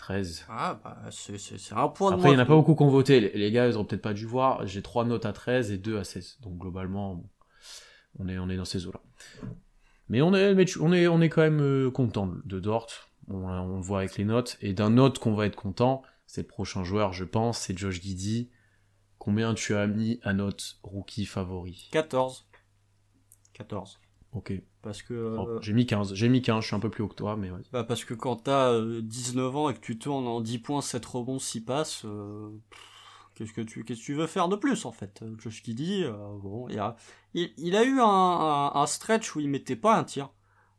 [0.00, 0.46] 13.
[0.48, 2.74] Ah, bah, c'est c'est- c'est un point de Après, il n'y en a pas beaucoup
[2.74, 3.20] qui ont voté.
[3.20, 4.66] Les, les gars, ils auraient peut-être pas dû voir.
[4.66, 6.38] J'ai 3 notes à 13 et 2 à 16.
[6.40, 7.22] Donc, globalement,
[8.18, 9.00] on est, on est dans ces eaux-là.
[10.08, 12.88] Mais on est, mais tu- on est, on est quand même euh, content de Dort.
[13.28, 14.56] On, on le voit avec les notes.
[14.60, 18.00] Et d'un autre qu'on va être content, c'est le prochain joueur, je pense, c'est Josh
[18.00, 18.50] Giddy.
[19.18, 21.88] Combien tu as mis à notre rookie favori?
[21.92, 22.48] 14.
[23.52, 24.00] 14.
[24.32, 24.52] Ok.
[24.82, 26.14] Parce que, Oh, euh, j'ai mis 15.
[26.14, 26.62] J'ai mis 15.
[26.62, 27.68] Je suis un peu plus haut que toi, mais vas-y.
[27.72, 30.80] bah parce que quand t'as euh, 19 ans et que tu tournes en 10 points,
[30.80, 32.48] 7 rebonds, 6 passes, euh,
[33.34, 35.20] qu'est-ce que tu qu'est-ce que tu veux faire de plus en fait?
[35.22, 36.12] Euh, Josh Giddy, euh,
[36.42, 36.96] bon, il a,
[37.34, 40.30] il, il a eu un, un, un stretch où il mettait pas un tir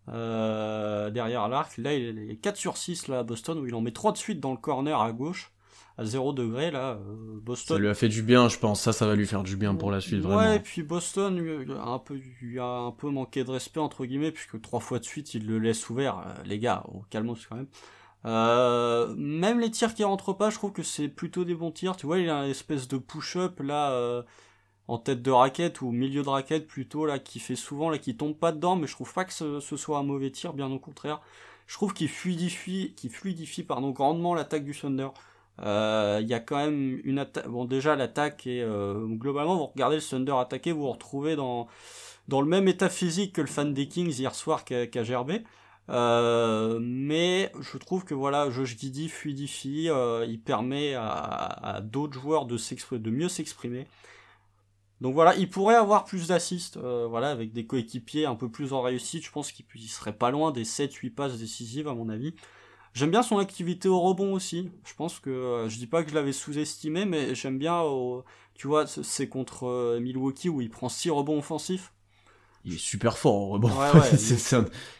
[0.09, 1.77] euh, derrière l'arc.
[1.77, 4.17] Là, il est 4 sur 6 là, à Boston où il en met 3 de
[4.17, 5.51] suite dans le corner à gauche.
[5.98, 7.00] À 0 degré là.
[7.41, 7.78] Boston.
[7.78, 8.82] Ça lui a fait du bien, je pense.
[8.82, 10.39] Ça, ça va lui faire du bien pour la suite, vraiment.
[10.39, 11.39] Ouais, et puis Boston
[11.78, 15.00] a un peu, il a un peu manqué de respect entre guillemets puisque trois fois
[15.00, 16.24] de suite il le laisse ouvert.
[16.46, 17.67] les gars, au calmos quand même.
[18.26, 21.96] Euh, même les tirs qui rentrent pas, je trouve que c'est plutôt des bons tirs.
[21.96, 24.22] Tu vois, il a une espèce de push-up là euh,
[24.88, 28.15] en tête de raquette ou milieu de raquette plutôt là qui fait souvent là qui
[28.15, 30.80] tombe pas dedans, mais je trouve pas que ce, soit un mauvais tir, bien au
[30.80, 31.22] contraire.
[31.67, 35.10] Je trouve qu'il fluidifie, qu'il fluidifie pardon grandement l'attaque du Thunder.
[35.62, 37.47] Euh, il y a quand même une attaque.
[37.47, 41.67] Bon, déjà l'attaque est globalement vous regardez le Thunder attaquer, vous vous retrouvez dans
[42.28, 45.43] dans le même état physique que le fan des Kings hier soir qu'a qu gerbé.
[45.89, 52.45] Euh, mais je trouve que voilà, Josh Giddy fluidifie, euh, il permet à, d'autres joueurs
[52.45, 52.58] de,
[52.97, 53.88] de mieux s'exprimer.
[55.02, 58.71] Donc voilà, il pourrait avoir plus d'assists, euh, voilà, avec des coéquipiers un peu plus
[58.71, 59.26] en réussite.
[59.26, 62.36] Je pense qu'il serait pas loin des 7-8 passes décisives à mon avis.
[62.93, 64.69] J'aime bien son activité au rebond aussi.
[64.84, 67.84] Je pense que je dis pas que je l'avais sous-estimé, mais j'aime bien.
[68.54, 71.93] tu vois, c'est contre Milwaukee où il prend 6 rebonds offensifs
[72.63, 73.71] il est super fort au rebond.
[74.17, 74.38] c'est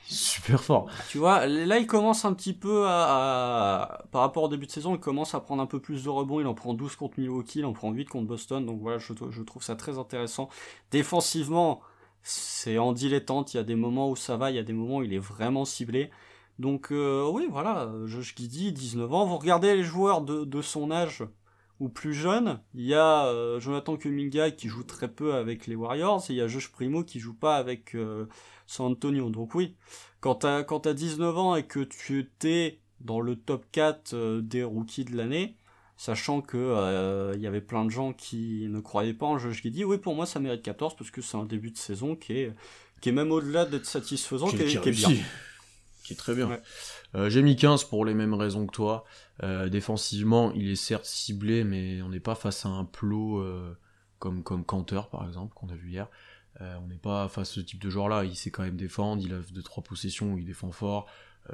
[0.06, 0.88] super fort.
[1.10, 4.96] Tu vois, là il commence un petit peu à, par rapport au début de saison,
[4.96, 6.40] il commence à prendre un peu plus de rebonds.
[6.40, 8.66] Il en prend 12 contre Milwaukee, il en prend 8 contre Boston.
[8.66, 10.50] Donc voilà, je, je trouve ça très intéressant.
[10.90, 11.82] Défensivement,
[12.24, 13.54] c'est en dilettante.
[13.54, 15.14] Il y a des moments où ça va, il y a des moments où il
[15.14, 16.10] est vraiment ciblé.
[16.62, 19.26] Donc euh, oui, voilà, Josh Giddy, 19 ans.
[19.26, 21.24] Vous regardez les joueurs de, de son âge
[21.82, 25.74] ou plus jeune, il y a euh, Jonathan Kuminga qui joue très peu avec les
[25.74, 28.28] Warriors et il y a Josh Primo qui joue pas avec euh,
[28.68, 29.32] San Antonio.
[29.32, 29.76] Donc oui,
[30.20, 34.42] quand t'as quand as 19 ans et que tu t'es dans le top 4 euh,
[34.44, 35.56] des rookies de l'année,
[35.98, 39.84] sachant que il y avait plein de gens qui ne croyaient pas en Josh Giddy,
[39.84, 42.54] oui pour moi ça mérite 14 parce que c'est un début de saison qui est
[43.02, 45.10] qui est même au-delà d'être satisfaisant, qui, est, bien.
[46.12, 46.60] Qui est très bien.
[47.30, 49.06] J'ai mis 15 pour les mêmes raisons que toi.
[49.44, 53.76] Euh, défensivement, il est certes ciblé, mais on n'est pas face à un plot euh,
[54.20, 56.08] comme, comme Cantor, par exemple, qu'on a vu hier.
[56.60, 58.26] Euh, on n'est pas face à ce type de joueur-là.
[58.26, 61.08] Il sait quand même défendre, il a deux trois possessions où il défend fort.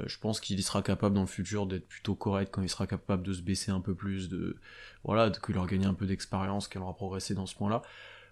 [0.05, 3.23] je pense qu'il sera capable dans le futur d'être plutôt correct quand il sera capable
[3.23, 4.57] de se baisser un peu plus, de
[5.03, 7.83] voilà, qu'il aura gagné un peu d'expérience, qu'il aura progressé dans ce point-là.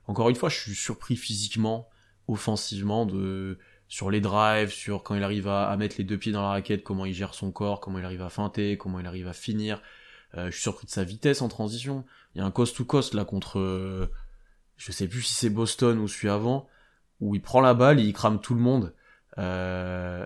[0.08, 1.90] Encore une fois, je suis surpris physiquement,
[2.28, 6.42] offensivement, de sur les drives, sur quand il arrive à, mettre les deux pieds dans
[6.42, 9.28] la raquette, comment il gère son corps, comment il arrive à feinter, comment il arrive
[9.28, 9.82] à finir.
[10.36, 12.06] Euh, je suis surpris de sa vitesse en transition.
[12.34, 14.12] Il y a un cost to cost là contre, euh,
[14.78, 16.68] je sais plus si c'est Boston ou celui avant,
[17.22, 18.94] où il prend la balle, et il crame tout le monde.
[19.38, 20.26] Euh,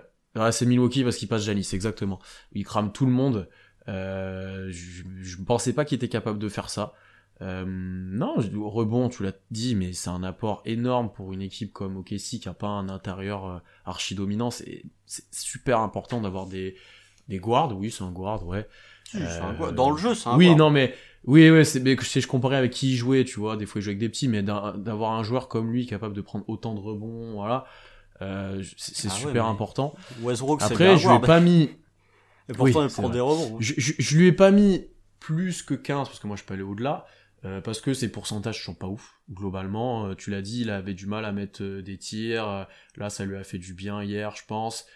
[0.52, 2.20] c'est Milwaukee parce qu'il passe Janis, exactement.
[2.52, 3.48] Il crame tout le monde.
[3.88, 6.94] Euh, je, ne pensais pas qu'il était capable de faire ça.
[7.42, 11.96] Euh, non, rebond, tu l'as dit, mais c'est un apport énorme pour une équipe comme
[11.96, 14.50] OKC qui a pas un intérieur euh, archi dominant.
[14.50, 14.84] C'est
[15.30, 16.76] super important d'avoir des
[17.28, 17.76] des guards.
[17.78, 18.66] Oui, c'est un guard, ouais.
[19.14, 21.80] Euh, Dans le jeu, c'est un Oui, non, mais oui, oui, c'est
[22.20, 23.56] je comparais avec qui il jouait, tu vois.
[23.56, 26.20] Des fois, il jouait avec des petits, mais d'avoir un joueur comme lui capable de
[26.20, 27.64] prendre autant de rebonds, voilà,
[28.22, 29.94] euh, c'est ah super important.
[30.20, 31.70] Westbrook, Après, je lui ai pas mis.
[32.48, 33.56] Et pourtant, il prend des rebonds.
[33.56, 33.58] Hein.
[33.60, 34.84] Je, je, je, lui ai pas mis
[35.20, 37.06] plus que 15 parce que moi je peux aller au-delà.
[37.44, 39.20] Euh, parce que ses pourcentages sont pas ouf.
[39.30, 42.66] Globalement, euh, tu l'as dit, il avait du mal à mettre euh, des tirs.
[42.96, 44.86] là, ça lui a fait du bien hier, je pense.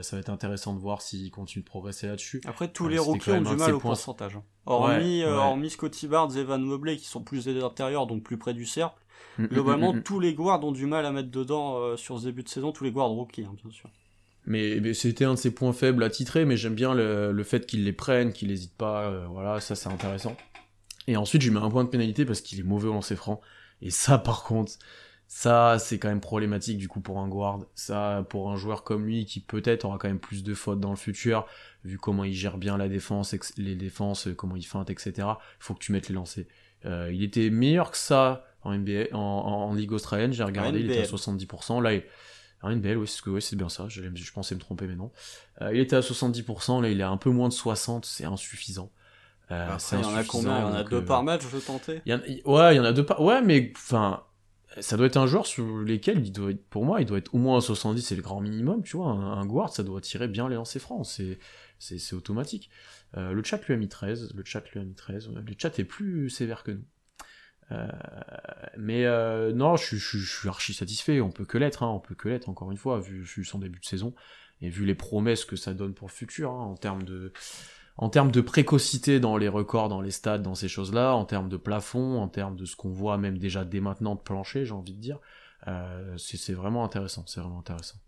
[0.00, 2.40] ça va être intéressant de voir s'il continue de progresser là-dessus.
[2.46, 4.36] Après, tous les rookies ont du mal au pourcentage.
[4.36, 4.42] Hein.
[4.66, 8.66] Hormis, Scotty Barnes et Evan Mobley qui sont plus des intérieurs, donc plus près du
[8.66, 9.00] cercle.
[9.38, 12.24] Mm, mm, Globalement, mm, tous les guards ont du mal à mettre dedans sur ce
[12.24, 13.90] début de saison, tous les guards rookies, hein, bien sûr.
[14.46, 17.66] Mais, c'était un de ses points faibles à titrer, mais j'aime bien le, le fait
[17.66, 19.26] qu'il les prenne, qu'il n'hésite pas.
[19.28, 20.36] voilà, ça c'est intéressant.
[21.06, 23.16] Et ensuite, je lui mets un point de pénalité parce qu'il est mauvais au lancer
[23.16, 23.40] franc.
[23.82, 24.72] Et ça, par contre,
[25.26, 27.60] ça, c'est quand même problématique du coup pour un guard.
[27.74, 30.90] Ça, pour un joueur comme lui qui peut-être aura quand même plus de fautes dans
[30.90, 31.46] le futur,
[31.84, 35.12] vu comment il gère bien la défense, les défenses, comment il feinte, etc.
[35.18, 36.44] Il faut que tu mettes les lancers.
[36.84, 41.02] Euh, il était meilleur que ça en NBA, en, Ligue australienne, j'ai regardé, il était
[41.02, 41.82] à 70%.
[41.82, 42.02] Là, il...
[42.62, 43.88] En NBL, oui, c'est oui, bien ça.
[43.88, 45.12] Je, je, pensais me tromper, mais non.
[45.60, 48.24] Euh, il était à 70%, là, il est à un peu moins de 60, c'est
[48.24, 48.90] insuffisant.
[49.50, 50.58] Euh, il y en a combien?
[50.58, 52.00] Il y en a deux euh, par match, je veux tenter
[52.44, 53.20] Ouais, il y en a deux par.
[53.20, 54.24] Ouais, mais enfin,
[54.80, 57.34] ça doit être un joueur sur lesquels il doit être, pour moi, il doit être
[57.34, 59.08] au moins à 70, c'est le grand minimum, tu vois.
[59.08, 61.38] Un, guard, ça doit tirer bien les lancers francs, c'est,
[61.78, 62.70] c'est, automatique.
[63.16, 65.78] Euh, le chat lui a mis 13, le chat lui a mis 13, le chat
[65.78, 66.84] est plus sévère que nous.
[68.78, 69.04] mais
[69.52, 72.30] non, je, je, je, suis archi satisfait, on peut que l'être, hein, on peut que
[72.30, 74.14] l'être, encore une fois, vu, vu, son début de saison,
[74.62, 77.32] et vu les promesses que ça donne pour le futur, hein, en termes de
[77.96, 81.48] en termes de précocité dans les records, dans les stades, dans ces choses-là, en termes
[81.48, 84.72] de plafond, en termes de ce qu'on voit même déjà dès maintenant de plancher, j'ai
[84.72, 85.20] envie de dire,
[85.68, 87.98] euh, c'est vraiment intéressant, c'est vraiment intéressant.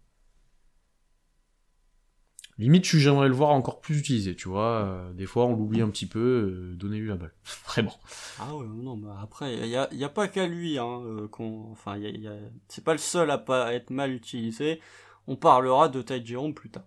[2.59, 4.83] Limite, j'aimerais le voir encore plus utilisé, tu vois.
[4.83, 6.19] Euh, des fois, on l'oublie un petit peu,
[6.73, 7.35] euh, donnez-lui la balle.
[7.67, 7.95] Vraiment.
[8.39, 11.29] Ah ouais, non, mais après, il y a, y a, pas qu'à lui, hein, euh,
[11.71, 12.35] enfin, y a, y a...
[12.69, 14.81] c'est pas le seul à pas être mal utilisé.
[15.27, 16.87] On parlera de Jerome plus tard.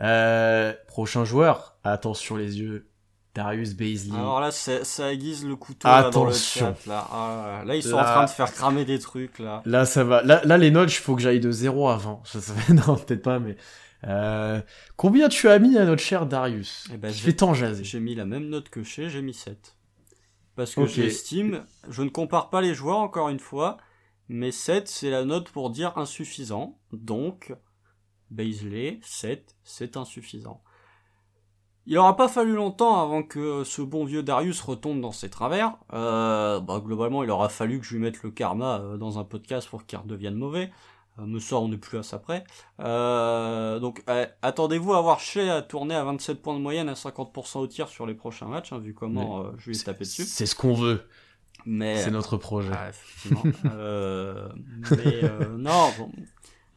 [0.00, 2.88] Euh, prochain joueur, attention les yeux,
[3.34, 4.16] Darius Baisley.
[4.16, 6.74] Alors là, ça aiguise le couteau là, dans le chat.
[6.86, 9.38] Là, ah, là ils sont en train de faire cramer des trucs.
[9.38, 10.22] Là, là ça va.
[10.22, 12.22] Là, là les notes, il faut que j'aille de zéro avant.
[12.24, 12.52] Ça, ça...
[12.72, 13.56] non, peut-être pas, mais
[14.04, 14.60] euh,
[14.96, 16.88] combien tu as mis à notre cher Darius?
[16.92, 17.84] Eh ben, tant jaser.
[17.84, 19.76] J'ai mis la même note que chez, j'ai mis 7.
[20.56, 23.78] Parce que j'estime, je ne compare pas les joueurs encore une fois,
[24.28, 26.78] mais 7 c'est la note pour dire insuffisant.
[26.92, 27.54] Donc,
[28.32, 30.62] Baisley, 7, c'est insuffisant.
[31.86, 35.76] Il aura pas fallu longtemps avant que ce bon vieux Darius retombe dans ses travers.
[35.92, 39.24] Euh, bah, globalement, il aura fallu que je lui mette le karma euh, dans un
[39.24, 40.70] podcast pour qu'il redevienne mauvais.
[41.18, 42.44] Euh, me sort, on n'est plus à ça près.
[42.80, 46.94] Euh, donc, euh, attendez-vous à voir Shea à tourner à 27 points de moyenne à
[46.94, 50.24] 50% au tir sur les prochains matchs, hein, vu comment je vais taper dessus.
[50.24, 51.02] C'est ce qu'on veut.
[51.64, 52.72] Mais c'est notre projet.
[52.72, 53.42] Ah, effectivement.
[54.90, 55.22] mais
[55.58, 56.10] non, bon.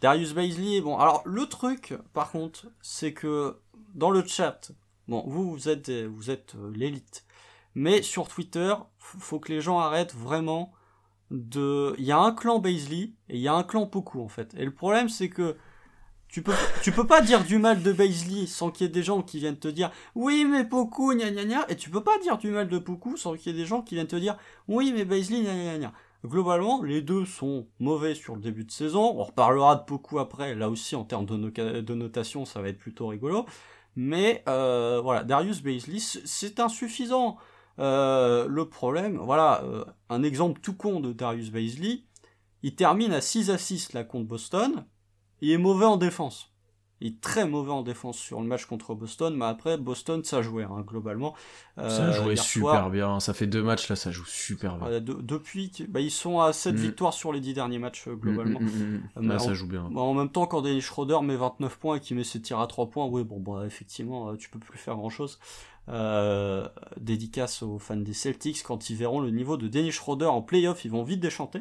[0.06, 3.58] Darius Baisley, bon, alors le truc, par contre, c'est que
[3.96, 4.72] dans le chat,
[5.08, 7.26] bon, vous, vous êtes, vous êtes l'élite,
[7.74, 10.72] mais sur Twitter, faut que les gens arrêtent vraiment
[11.32, 14.28] de, il y a un clan Baisley et il y a un clan Poku en
[14.28, 14.54] fait.
[14.60, 15.58] Et le problème c'est que
[16.28, 19.02] tu peux, tu peux pas dire du mal de Baisley sans qu'il y ait des
[19.02, 22.20] gens qui viennent te dire oui mais Poku gna gna gna et tu peux pas
[22.20, 24.38] dire du mal de Poku sans qu'il y ait des gens qui viennent te dire
[24.68, 25.94] oui mais Baisley gna gna gna.
[26.26, 29.16] Globalement, les deux sont mauvais sur le début de saison.
[29.18, 30.56] On reparlera de Poku après.
[30.56, 33.46] Là aussi, en termes de, de notation, ça va être plutôt rigolo.
[33.96, 37.38] Mais euh, voilà, Darius Baisley, c'est insuffisant.
[37.80, 42.04] Euh, le problème, voilà, euh, un exemple tout con de Darius Baisley,
[42.64, 44.86] il termine à 6 à 6 là contre Boston,
[45.42, 46.55] il est mauvais en défense.
[47.02, 50.42] Il est très mauvais en défense sur le match contre Boston, mais après Boston ça
[50.42, 51.36] jouait hein, globalement.
[51.78, 55.02] Euh, ça jouait super bien, ça fait deux matchs là, ça joue super bien.
[55.02, 56.78] depuis, bah, ils sont à 7 mm.
[56.78, 58.62] victoires sur les 10 derniers matchs euh, globalement.
[58.62, 59.84] Mm, mm, là, ça joue bien.
[59.84, 62.68] en même temps, quand Dennis Schroeder met 29 points et qu'il met ses tirs à
[62.68, 65.40] 3 points, oui bon bah effectivement tu peux plus faire grand chose.
[65.88, 66.68] Euh,
[67.00, 70.84] dédicace aux fans des Celtics quand ils verront le niveau de Dennis Schroeder en playoff,
[70.84, 71.60] ils vont vite déchanter.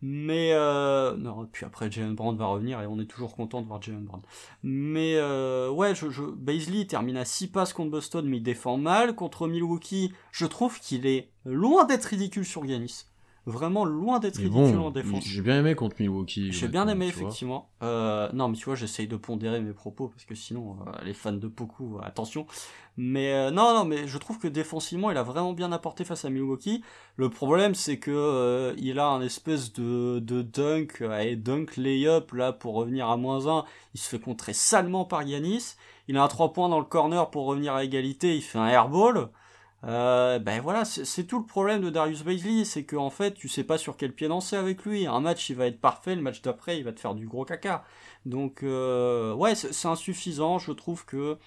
[0.00, 3.66] Mais euh, non, puis après Jalen Brown va revenir et on est toujours content de
[3.66, 4.22] voir Jalen Brown.
[4.62, 8.76] Mais euh, ouais, je, je, Baisley termine à 6 passes contre Boston, mais il défend
[8.76, 10.12] mal contre Milwaukee.
[10.30, 13.06] Je trouve qu'il est loin d'être ridicule sur Giannis
[13.48, 15.24] vraiment loin d'être ridicule en défense.
[15.24, 16.52] J'ai bien aimé contre Milwaukee.
[16.52, 17.70] J'ai bien aimé effectivement.
[17.82, 21.14] Euh, non, mais tu vois, j'essaye de pondérer mes propos parce que sinon, euh, les
[21.14, 22.46] fans de Poku, attention.
[22.96, 26.24] Mais euh, non, non, mais je trouve que défensivement, il a vraiment bien apporté face
[26.24, 26.82] à Milwaukee.
[27.16, 32.32] Le problème, c'est que euh, il a un espèce de, de dunk et dunk layup
[32.32, 33.64] là pour revenir à moins 1.
[33.94, 35.76] Il se fait contrer salement par Yanis.
[36.08, 38.36] Il a un 3 points dans le corner pour revenir à égalité.
[38.36, 39.30] Il fait un airball.
[39.84, 43.48] Euh, ben voilà, c'est tout le problème de Darius Baisley, c'est qu'en en fait, tu
[43.48, 45.06] sais pas sur quel pied danser avec lui.
[45.06, 47.44] Un match, il va être parfait, le match d'après, il va te faire du gros
[47.44, 47.84] caca.
[48.26, 50.58] Donc, euh, ouais, c'est insuffisant.
[50.58, 51.38] Je trouve que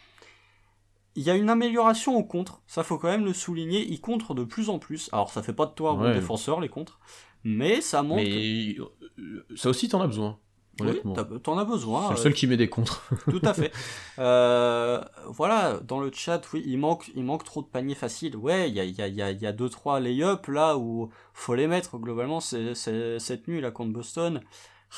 [1.15, 2.61] il y a une amélioration au contre.
[2.67, 3.85] Ça, faut quand même le souligner.
[3.85, 5.09] Il contre de plus en plus.
[5.11, 6.99] Alors, ça fait pas de toi un défenseur les contres,
[7.43, 8.23] mais ça montre.
[8.23, 10.39] Mais euh, ça aussi, t'en as besoin.
[10.79, 10.99] Oui,
[11.43, 12.07] t'en as besoin.
[12.07, 13.03] C'est le seul qui met des contres.
[13.29, 13.71] Tout à fait.
[14.19, 18.35] Euh, voilà, dans le chat, oui, il manque, il manque trop de paniers faciles.
[18.35, 21.09] Ouais, il y a, y, a, y, a, y a deux trois lay-up là où
[21.33, 21.97] faut les mettre.
[21.97, 24.41] Globalement, c'est cette nuit là contre Boston.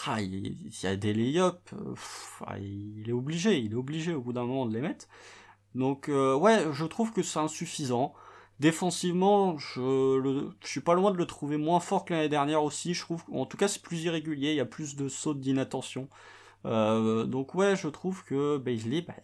[0.05, 1.69] Ah, il y, a des lay-up.
[2.45, 5.07] Ah, il est obligé, il est obligé au bout d'un moment de les mettre.
[5.75, 8.13] Donc euh, ouais, je trouve que c'est insuffisant.
[8.63, 12.93] Défensivement, je, je suis pas loin de le trouver moins fort que l'année dernière aussi.
[12.93, 14.51] Je trouve, en tout cas, c'est plus irrégulier.
[14.51, 16.07] Il y a plus de sautes d'inattention.
[16.63, 19.15] Euh, donc ouais, je trouve que Baisley, bah,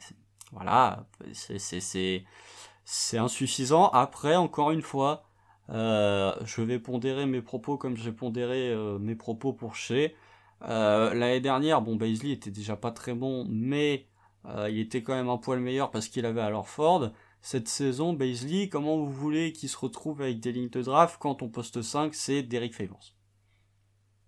[0.51, 3.87] voilà, c'est insuffisant.
[3.91, 5.23] Après, encore une fois,
[5.69, 9.73] euh, je vais pondérer mes propos comme j'ai pondéré euh, mes propos pour.
[10.67, 14.05] Euh, l'année dernière, bon, Baisley était déjà pas très bon, mais
[14.67, 17.11] il était quand même un poil meilleur parce qu'il avait alors Ford
[17.41, 21.35] cette saison, Baisley, comment vous voulez qu'il se retrouve avec des lignes de draft quand
[21.35, 23.15] ton poste 5 c'est Derek Favors?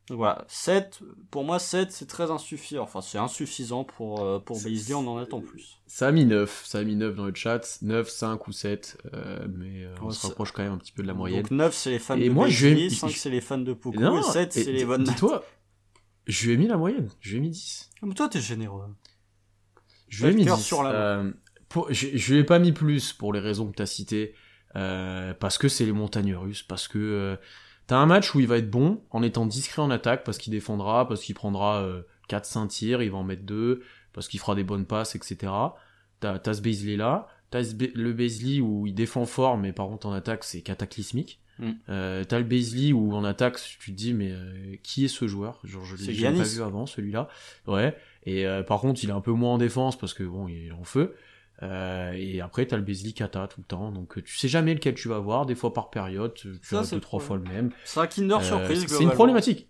[0.08, 1.00] Donc voilà, 7,
[1.30, 5.18] pour moi 7 c'est très insuffisant, enfin c'est insuffisant pour, euh, pour Baisley, on en
[5.18, 5.78] attend plus.
[5.88, 8.98] Ça a mis 9, ça a mis 9 dans le chat, 9, 5 ou 7,
[9.14, 11.44] euh, mais euh, on se rapproche quand même un petit peu de la moyenne.
[11.44, 14.24] Donc 9 c'est les fans de moi, Baisley, 5 c'est les fans de Poco, et
[14.24, 15.46] 7 c'est les bonnes Dis-toi,
[16.28, 17.92] je lui ai mis la moyenne, je lui ai mis 10.
[18.02, 18.84] Ah, mais toi t'es généreux.
[20.10, 20.56] Je lui ai mis 10.
[20.58, 21.24] Sur la
[21.90, 24.34] je, je lui ai pas mis plus pour les raisons que tu as citées,
[24.76, 27.36] euh, parce que c'est les montagnes russes, parce que euh,
[27.88, 30.52] t'as un match où il va être bon en étant discret en attaque, parce qu'il
[30.52, 33.82] défendra, parce qu'il prendra euh, 4-5 tirs, il va en mettre 2,
[34.14, 35.52] parce qu'il fera des bonnes passes, etc.
[36.20, 37.64] T'as as ce Beasley là, t'as
[37.96, 41.40] le Beasley où il défend fort, mais par contre en attaque c'est cataclysmique.
[41.60, 41.72] Mm.
[41.90, 45.28] Euh, t'as le Beasley où en attaque tu te dis mais euh, qui est ce
[45.28, 45.60] joueur?
[45.64, 47.28] Genre je l'ai pas vu avant celui-là.
[47.68, 47.96] Ouais.
[48.26, 50.68] Et euh, par contre il est un peu moins en défense parce que bon il
[50.68, 51.16] est en feu.
[51.64, 54.74] Euh, et après t'as le Beasley Kata tout le temps, donc euh, tu sais jamais
[54.74, 57.38] lequel tu vas voir, des fois par période, tu Ça, as c'est deux trois fois
[57.38, 57.70] le même.
[57.86, 59.68] C'est un Kinder Euh, surprise, c'est- une problématique.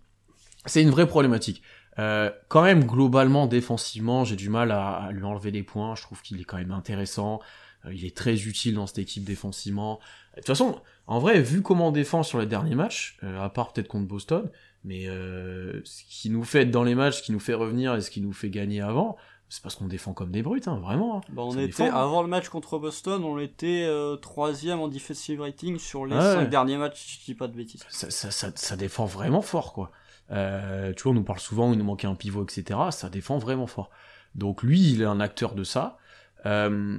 [0.66, 1.62] C'est une vraie problématique.
[2.00, 5.96] Euh, quand même, globalement, défensivement, j'ai du mal à, à lui enlever des points.
[5.96, 7.42] Je trouve qu'il est quand même intéressant.
[7.86, 10.00] Euh, il est très utile dans cette équipe défensivement.
[10.34, 13.50] De toute façon, en vrai, vu comment on défend sur les derniers matchs, euh, à
[13.50, 14.50] part peut-être contre Boston,
[14.86, 17.94] mais euh, ce qui nous fait être dans les matchs, ce qui nous fait revenir
[17.96, 19.18] et ce qui nous fait gagner avant,
[19.52, 21.18] c'est parce qu'on défend comme des brutes, hein, vraiment.
[21.18, 21.22] hein.
[21.28, 21.94] Bah, on était, défend, hein.
[21.94, 26.50] avant le match contre Boston, on était euh, troisième en defensive rating sur les cinq
[26.50, 27.84] derniers matchs, si je dis pas de bêtises.
[27.90, 29.92] ça, ça, ça, ça défend vraiment fort, quoi.
[30.32, 32.80] Euh, tu vois, on nous parle souvent, il nous manquait un pivot, etc.
[32.92, 33.90] Ça défend vraiment fort.
[34.36, 35.98] Donc lui, il est un acteur de ça.
[36.46, 36.98] Euh,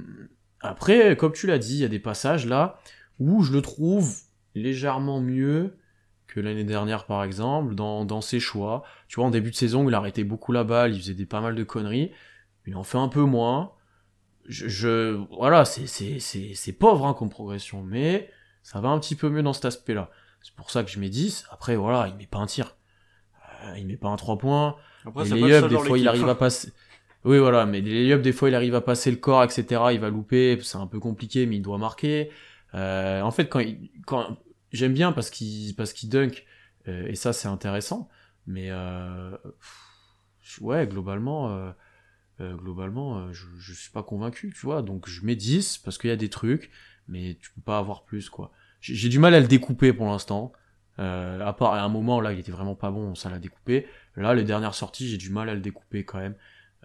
[0.61, 2.77] après, comme tu l'as dit, il y a des passages là
[3.17, 4.15] où je le trouve
[4.53, 5.75] légèrement mieux
[6.27, 8.83] que l'année dernière, par exemple, dans, dans ses choix.
[9.07, 11.41] Tu vois, en début de saison, il arrêtait beaucoup la balle, il faisait des, pas
[11.41, 12.11] mal de conneries.
[12.65, 13.73] Il en fait un peu moins.
[14.45, 18.29] Je, je voilà, c'est c'est c'est c'est pauvre hein, comme progression, mais
[18.61, 20.09] ça va un petit peu mieux dans cet aspect-là.
[20.41, 21.45] C'est pour ça que je mets 10.
[21.51, 22.75] Après, voilà, il met pas un tir.
[23.63, 24.75] Euh, il met pas un 3 points.
[25.05, 26.73] Après, les layups, des fois, il arrive à passer.
[27.23, 29.81] Oui, voilà, mais les layups, des fois, il arrive à passer le corps, etc.
[29.93, 30.59] Il va louper.
[30.61, 32.29] C'est un peu compliqué, mais il doit marquer.
[32.75, 34.37] Euh, en fait, quand, il, quand
[34.71, 36.45] j'aime bien parce qu'il parce qu'il dunk,
[36.87, 38.09] euh, et ça, c'est intéressant.
[38.45, 41.73] Mais euh, pff, ouais, globalement,
[42.41, 44.81] euh, globalement, euh, je, je suis pas convaincu, tu vois.
[44.81, 46.71] Donc, je mets 10 parce qu'il y a des trucs,
[47.07, 48.51] mais tu peux pas avoir plus, quoi.
[48.81, 50.51] J'ai du mal à le découper pour l'instant.
[50.99, 53.87] Euh, à part à un moment là, il était vraiment pas bon, ça l'a découpé.
[54.15, 56.35] Là, les dernières sorties, j'ai du mal à le découper quand même.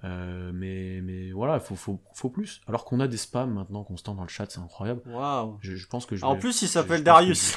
[0.04, 2.60] Euh, mais mais voilà, il faut, faut, faut plus.
[2.68, 5.02] Alors qu'on a des spams maintenant constants dans le chat, c'est incroyable.
[5.06, 5.58] Waouh.
[5.60, 7.56] Je, je pense que je En vais- plus, il s'appelle Darius.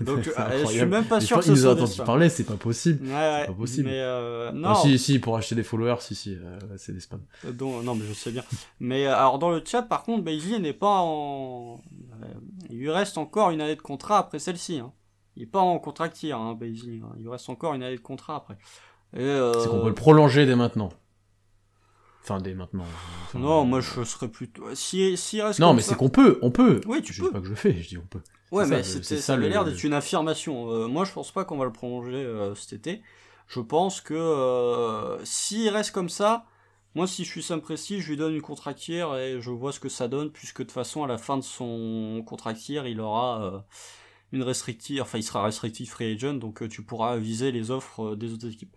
[0.00, 1.92] Donc, euh, je suis même pas sûr que ce il nous soit a des entendu
[1.94, 2.06] spams.
[2.06, 3.06] parler, c'est pas possible.
[3.06, 3.46] Ouais, ouais.
[3.46, 3.88] pas possible.
[3.88, 7.00] Mais euh, non, Ah, si, si, pour acheter des followers, si, si, euh, c'est des
[7.00, 7.22] spams.
[7.52, 8.42] Donc, non, mais je sais bien.
[8.80, 11.80] Mais alors dans le chat, par contre, Beasley n'est pas en.
[12.70, 14.78] il lui reste encore une année de contrat après celle-ci.
[14.78, 14.92] Hein.
[15.36, 17.00] Il est pas en contractier, hein, Beasley.
[17.04, 17.12] hein.
[17.16, 18.56] Il lui reste encore une année de contrat après.
[19.16, 20.90] Euh, C'est qu'on peut le prolonger dès maintenant.
[22.22, 22.84] Enfin, dès maintenant.
[23.26, 24.62] Enfin, Non, euh, moi je serais plutôt.
[24.74, 26.80] Si, si reste Non, comme mais ça- c'est qu'on peut, on peut.
[26.86, 27.28] Oui, tu je peux.
[27.28, 28.20] dis pas que je fais, je dis on peut.
[28.50, 30.70] Ouais, mais ça, ça, ça, avait le- l'air d'être une affirmation.
[30.70, 33.02] Euh, moi, je pense pas qu'on va le prolonger euh, cet été.
[33.46, 36.44] Je pense que euh, s'il reste comme ça,
[36.94, 39.80] moi, si je suis Sam Presti, je lui donne une contractière et je vois ce
[39.80, 43.42] que ça donne, puisque de toute façon, à la fin de son contractière, il aura
[43.44, 43.58] euh,
[44.32, 48.12] une restrictive, enfin, il sera restrictive free agent, donc euh, tu pourras viser les offres
[48.12, 48.76] euh, des autres équipes.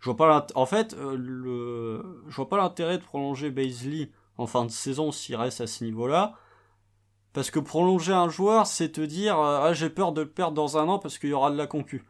[0.00, 4.64] Je vois pas en fait, euh, le, vois pas l'intérêt de prolonger Baisley en fin
[4.64, 6.34] de saison s'il reste à ce niveau-là.
[7.32, 10.54] Parce que prolonger un joueur, c'est te dire euh, ah j'ai peur de le perdre
[10.54, 12.04] dans un an parce qu'il y aura de la concu.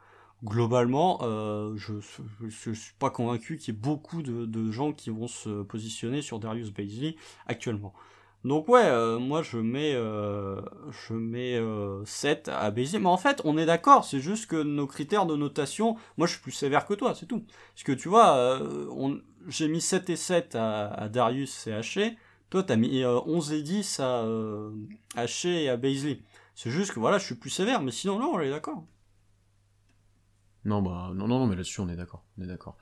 [0.44, 4.92] Globalement, euh, je, je, je suis pas convaincu qu'il y ait beaucoup de, de gens
[4.92, 7.16] qui vont se positionner sur Darius Baisley
[7.46, 7.92] actuellement.
[8.44, 10.60] Donc ouais, euh, moi je mets euh,
[10.90, 13.00] je mets euh, 7 à Baisley.
[13.00, 16.34] Mais en fait, on est d'accord, c'est juste que nos critères de notation, moi je
[16.34, 17.44] suis plus sévère que toi, c'est tout.
[17.74, 19.18] Parce que tu vois, euh,
[19.48, 22.16] j'ai mis 7 et 7 à, Darius et Haché.
[22.50, 24.70] Toi, t'as mis euh, 11 et 10 à euh,
[25.16, 26.22] Haché et à Baisley.
[26.54, 28.84] C'est juste que voilà, je suis plus sévère, mais sinon, non, on est d'accord.
[30.64, 32.24] Non, bah, non, non, non, mais là-dessus, on est d'accord.
[32.38, 32.76] On est d'accord.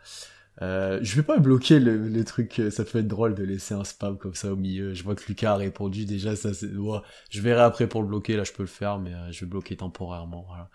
[0.63, 3.75] Euh, je vais pas bloquer le, les trucs, euh, ça peut être drôle de laisser
[3.75, 4.95] un spam comme ça au milieu.
[4.95, 6.75] Je vois que Lucas a répondu déjà, ça c'est.
[6.75, 6.99] ouais,
[7.31, 9.51] je verrai après pour le bloquer, là je peux le faire, mais euh, je vais
[9.51, 10.45] bloquer temporairement.
[10.49, 10.71] Voilà.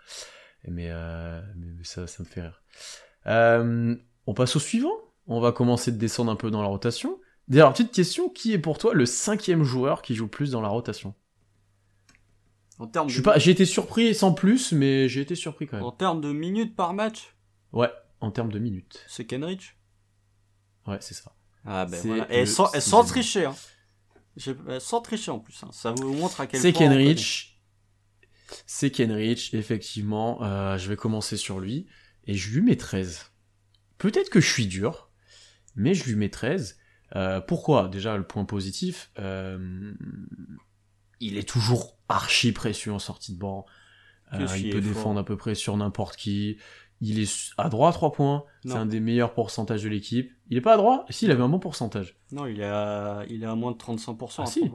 [0.68, 2.62] Mais, euh, mais, ça, ça me fait rire.
[3.26, 4.94] Euh, on passe au suivant.
[5.26, 7.18] On va commencer de descendre un peu dans la rotation.
[7.48, 10.60] D'ailleurs, petite question, qui est pour toi le cinquième joueur qui joue le plus dans
[10.60, 11.14] la rotation?
[12.78, 15.86] En termes de, j'ai été surpris sans plus, mais j'ai été surpris quand même.
[15.86, 17.34] en termes de minutes par match,
[17.72, 17.90] Ouais,
[18.22, 19.04] en termes de minutes.
[19.08, 19.76] c'est Kenrich?
[20.86, 21.34] Ouais, c'est ça.
[21.64, 22.32] Ah ben C'est voilà.
[22.34, 23.44] Et sans, tricher.
[23.44, 23.54] Hein.
[24.48, 25.62] Euh, Sans tricher en plus.
[25.62, 25.70] hein.
[25.72, 26.88] Ça vous montre à quel C'est point.
[26.88, 27.02] connaît.
[27.04, 27.60] Kenrich.
[28.66, 30.42] C'est Kenrich, effectivement.
[30.42, 31.86] Euh, je vais commencer sur lui.
[32.24, 33.30] Et je lui mets 13.
[33.98, 35.10] Peut-être que je suis dur,
[35.76, 36.78] mais je lui mets 13.
[37.14, 37.88] Euh, pourquoi?
[37.88, 39.92] Déjà, le point positif, euh,
[41.20, 43.66] il est toujours archi précieux en sortie de banc.
[44.56, 46.56] Il peut défendre à peu près sur n'importe qui.
[47.04, 48.44] Il est à droit à 3 points.
[48.64, 50.30] C'est un des meilleurs pourcentages de l'équipe.
[50.50, 51.04] Il est pas à droit?
[51.10, 52.16] Si, il avait un bon pourcentage.
[52.30, 54.34] Non, il est à, il est à moins de 35%.
[54.38, 54.70] Ah, à si.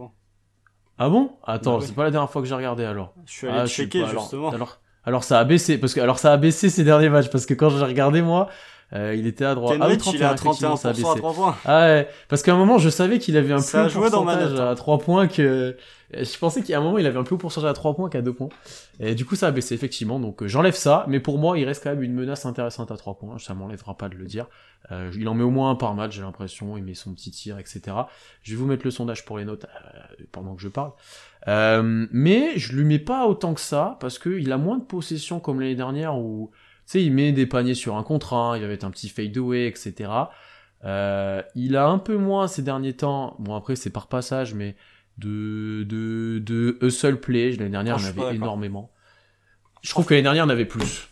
[0.99, 1.31] Ah bon?
[1.45, 1.85] Attends, Bah ouais.
[1.87, 3.13] c'est pas la dernière fois que j'ai regardé alors.
[3.25, 4.49] Je suis allé Ah, checker pas- justement.
[4.49, 7.45] Alors, alors, ça a baissé parce que alors ça a baissé ces derniers matchs parce
[7.45, 8.49] que quand j'ai regardé moi,
[8.93, 9.77] Euh, il était à droite.
[9.81, 11.55] ah oui, 31, il est à 31% à 3 points.
[11.65, 14.97] Ah ouais, parce qu'à un moment, je savais qu'il avait un plus pourcentage à 3
[14.99, 15.75] points que...
[16.13, 18.21] Je pensais qu'à un moment, il avait un plus haut pourcentage à 3 points qu'à
[18.21, 18.49] 2 points.
[18.99, 20.19] Et du coup, ça a baissé, effectivement.
[20.19, 21.05] Donc, euh, j'enlève ça.
[21.07, 23.37] Mais pour moi, il reste quand même une menace intéressante à 3 points.
[23.39, 24.47] Ça m'enlèvera pas de le dire.
[24.91, 26.77] Euh, il en met au moins un par match, j'ai l'impression.
[26.77, 27.81] Il met son petit tir, etc.
[28.43, 30.91] Je vais vous mettre le sondage pour les notes euh, pendant que je parle.
[31.47, 35.39] Euh, mais je lui mets pas autant que ça, parce qu'il a moins de possession
[35.39, 36.51] comme l'année dernière où
[36.87, 39.09] tu sais, il met des paniers sur un contre un, il va être un petit
[39.09, 40.09] fade away, etc.
[40.85, 44.75] Euh, il a un peu moins ces derniers temps, bon après c'est par passage, mais
[45.17, 48.91] de, de, de hustle play, l'année dernière ah, on avait énormément.
[49.81, 51.07] Je trouve que l'année dernière on avait plus.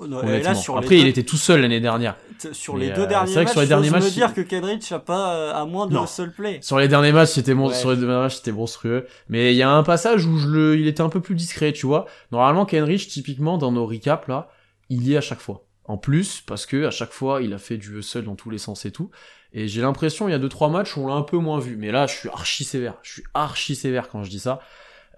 [0.00, 2.16] Oh, là, sur Après, il était tout seul l'année dernière.
[2.52, 5.00] Sur les deux euh, derniers matchs, sur les derniers matchs, me dire que Kenrich a
[5.00, 6.60] pas euh, à moins de hustle play.
[6.62, 7.72] Sur les derniers matchs, c'était mon...
[7.72, 9.08] sur les derniers matchs, c'était monstrueux.
[9.28, 11.72] Mais il y a un passage où je le, il était un peu plus discret,
[11.72, 12.06] tu vois.
[12.30, 14.50] Normalement, Kenrich, typiquement dans nos recaps là,
[14.88, 15.64] il y est à chaque fois.
[15.84, 18.58] En plus, parce que à chaque fois, il a fait du seul dans tous les
[18.58, 19.10] sens et tout.
[19.52, 21.58] Et j'ai l'impression, il y a deux trois matchs où on l'a un peu moins
[21.58, 21.76] vu.
[21.76, 22.94] Mais là, je suis archi sévère.
[23.02, 24.60] Je suis archi sévère quand je dis ça.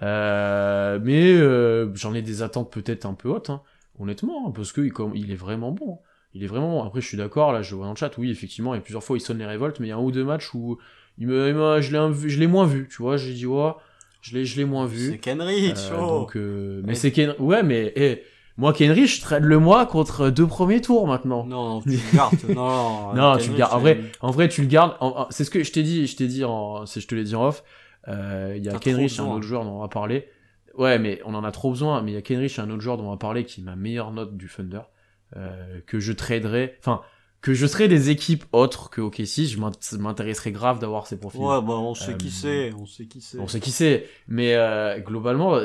[0.03, 3.63] Euh, mais euh, j'en ai des attentes peut-être un peu hautes, hein,
[3.99, 4.81] honnêtement, hein, parce que
[5.15, 5.99] il, est vraiment bon.
[6.33, 6.87] Il est vraiment bon.
[6.87, 8.83] Après, je suis d'accord, là, je vois dans le chat, oui, effectivement, il y a
[8.83, 10.79] plusieurs fois, il sonne les révoltes, mais il y a un ou deux matchs où
[11.19, 13.73] il me, je l'ai moins vu, tu vois, j'ai dit, ouais,
[14.23, 15.11] je l'ai, je l'ai moins vu.
[15.11, 16.21] C'est Kenrich, euh, oh.
[16.21, 18.23] donc, euh, mais c'est Ken, ouais, mais, eh,
[18.61, 21.47] moi, Kenrich, trade le moi contre deux premiers tours maintenant.
[21.47, 22.35] Non, tu le gardes.
[22.55, 23.73] non, non tu le gardes.
[23.73, 24.97] En vrai, en vrai, tu le gardes.
[25.31, 26.07] C'est ce que je t'ai dit.
[26.07, 27.65] Je t'ai dit en, je te l'ai dit en off.
[28.09, 30.29] Euh, il y a Kenrich, un autre joueur dont on va parler.
[30.75, 32.03] Ouais, mais on en a trop besoin.
[32.03, 33.77] Mais il y a Kenrich, un autre joueur dont on va parler, qui est ma
[33.77, 34.83] meilleure note du Thunder,
[35.37, 36.77] euh, que je traderai.
[36.81, 37.01] Enfin,
[37.41, 41.41] que je serais des équipes autres que OKC, je m'intéresserais grave d'avoir ces profils.
[41.41, 43.39] Ouais, bah on sait qui euh, c'est, on sait qui c'est.
[43.39, 45.59] On sait qui c'est, mais euh, globalement,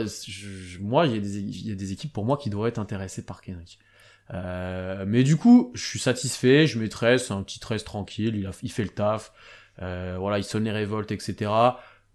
[0.79, 3.25] moi, il y, a des, y a des équipes pour moi qui devraient être intéressées
[3.25, 3.77] par Kenrich.
[4.33, 8.35] Euh, mais du coup, je suis satisfait, je mets 13, c'est un petit 13 tranquille,
[8.35, 9.33] il, a, il fait le taf,
[9.81, 11.51] euh, voilà, il sonne les révoltes, etc.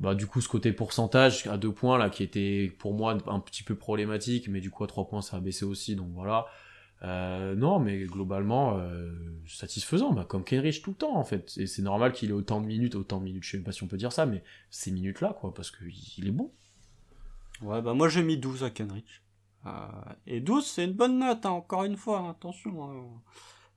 [0.01, 3.41] Bah du coup, ce côté pourcentage à deux points là, qui était pour moi un
[3.41, 6.47] petit peu problématique, mais du coup à trois points ça a baissé aussi, donc voilà.
[7.03, 9.11] Euh, non, mais globalement, euh,
[9.47, 11.53] satisfaisant, bah, comme Kenrich tout le temps, en fait.
[11.57, 13.83] Et c'est normal qu'il ait autant de minutes, autant de minutes, je sais pas si
[13.83, 16.53] on peut dire ça, mais ces minutes-là, quoi, parce qu'il est bon.
[17.63, 19.23] Ouais, bah moi j'ai mis 12 à Kenrich.
[19.67, 19.71] Euh,
[20.27, 23.21] et 12, c'est une bonne note, hein, encore une fois, hein, attention.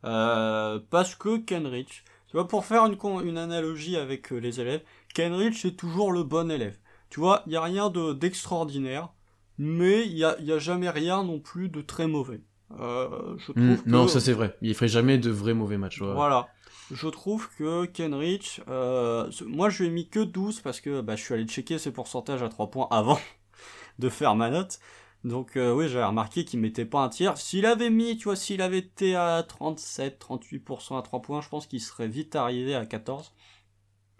[0.03, 0.81] Hein.
[0.89, 6.11] parce que Kenrich, tu vois, pour faire une, analogie avec les élèves, Kenrich est toujours
[6.11, 6.77] le bon élève.
[7.09, 9.13] Tu vois, il n'y a rien d'extraordinaire,
[9.57, 12.41] mais il y a jamais rien non plus de très mauvais.
[12.79, 14.55] Euh, je hmm, trouve Non, ça c'est vrai.
[14.61, 16.01] Il ferait jamais de vrais mauvais matchs.
[16.01, 16.47] Voilà.
[16.91, 21.15] Je trouve que Kenrich, euh, moi je lui ai mis que 12 parce que bah,
[21.15, 23.19] je suis allé checker ses pourcentages à 3 points avant
[23.99, 24.79] de faire ma note.
[25.23, 27.37] Donc euh, oui, j'avais remarqué qu'il mettait pas un tiers.
[27.37, 31.49] S'il avait mis, tu vois, s'il avait été à 37, 38% à 3 points, je
[31.49, 33.33] pense qu'il serait vite arrivé à 14.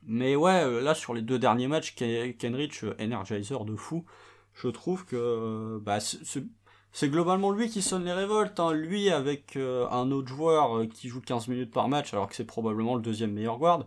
[0.06, 4.06] Mais ouais, là sur les deux derniers matchs, Kenrich, Energizer de fou,
[4.54, 6.44] je trouve que bah, c'est
[7.10, 8.60] globalement lui qui sonne les révoltes.
[8.60, 8.72] Hein.
[8.72, 12.36] Lui avec euh, un autre joueur euh, qui joue 15 minutes par match, alors que
[12.36, 13.86] c'est probablement le deuxième meilleur guard.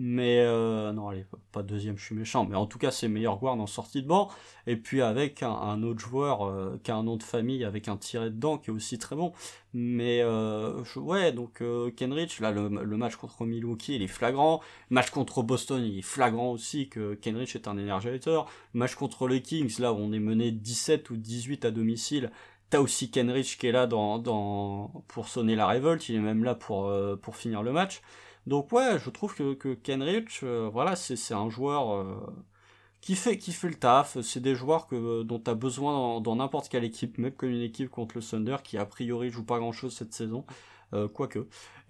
[0.00, 2.44] Mais euh, non, allez, pas deuxième, je suis méchant.
[2.44, 4.30] Mais en tout cas, c'est meilleur guard en sortie de banc.
[4.68, 7.96] Et puis avec un, autre joueur euh, qui a un nom de famille avec un
[7.96, 9.32] tiré dedans qui est aussi très bon.
[9.74, 14.60] Mais euh, ouais, donc euh, Kenrich, là, le, match contre Milwaukee, il est flagrant.
[14.90, 18.48] Le match contre Boston, il est flagrant aussi que Kenrich est un énergéteur.
[18.74, 22.30] Le match contre les Kings, là où on est mené 17 ou 18 à domicile,
[22.70, 26.44] T'as aussi Kenrich qui est là dans, dans, pour sonner la révolte, il est même
[26.44, 26.92] là pour,
[27.22, 28.02] pour finir le match.
[28.48, 32.16] Donc ouais, je trouve que, que Kenrich, euh, voilà, c'est un joueur euh,
[33.02, 34.18] qui fait qui fait le taf.
[34.22, 37.60] C'est des joueurs que dont tu as besoin dans n'importe quelle équipe, même comme une
[37.60, 40.46] équipe contre le Thunder qui a priori joue pas grand chose cette saison.
[40.94, 41.40] Euh, quoique.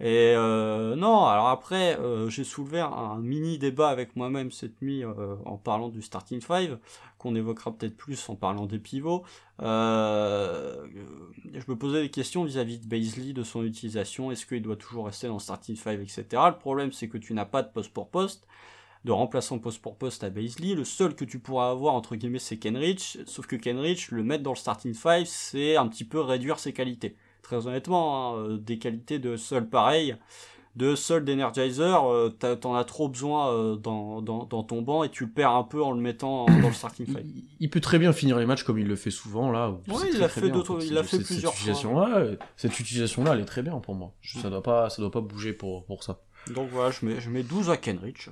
[0.01, 5.03] Et euh, non, alors après, euh, j'ai soulevé un, mini débat avec moi-même cette nuit
[5.05, 6.77] en parlant du starting five,
[7.17, 9.23] qu'on évoquera peut-être plus en parlant des pivots.
[9.59, 9.65] je
[11.67, 15.27] me posais des questions vis-à-vis de Baisley, de son utilisation, est-ce qu'il doit toujours rester
[15.27, 16.25] dans starting five, etc.
[16.31, 18.45] Le problème, c'est que tu n'as pas de poste pour poste
[19.05, 20.75] de remplaçant poste pour poste à Baisley.
[20.75, 23.17] Le seul que tu pourras avoir, entre guillemets, c'est Kenrich.
[23.27, 26.73] Sauf que Kenrich, le mettre dans le starting five, c'est un petit peu réduire ses
[26.73, 27.15] qualités
[27.49, 30.15] très honnêtement, hein, euh, des qualités de sol pareil,
[30.75, 35.25] de sol d'Energizer, euh, t'en as trop besoin euh, dans, dans, ton banc et tu
[35.25, 37.25] le perds un peu en le mettant dans le starting five.
[37.59, 39.75] Il, peut très bien finir les matchs comme il le fait souvent là.
[39.87, 42.19] Oui, il l'a fait, d'autres, il a fait plusieurs cette utilisation fois.
[42.19, 44.13] Là, cette utilisation là, elle est très bien pour moi.
[44.21, 46.21] Ça doit pas, ça doit pas bouger pour, pour ça.
[46.53, 48.29] Donc voilà, je mets, je mets 12 à Kenrich.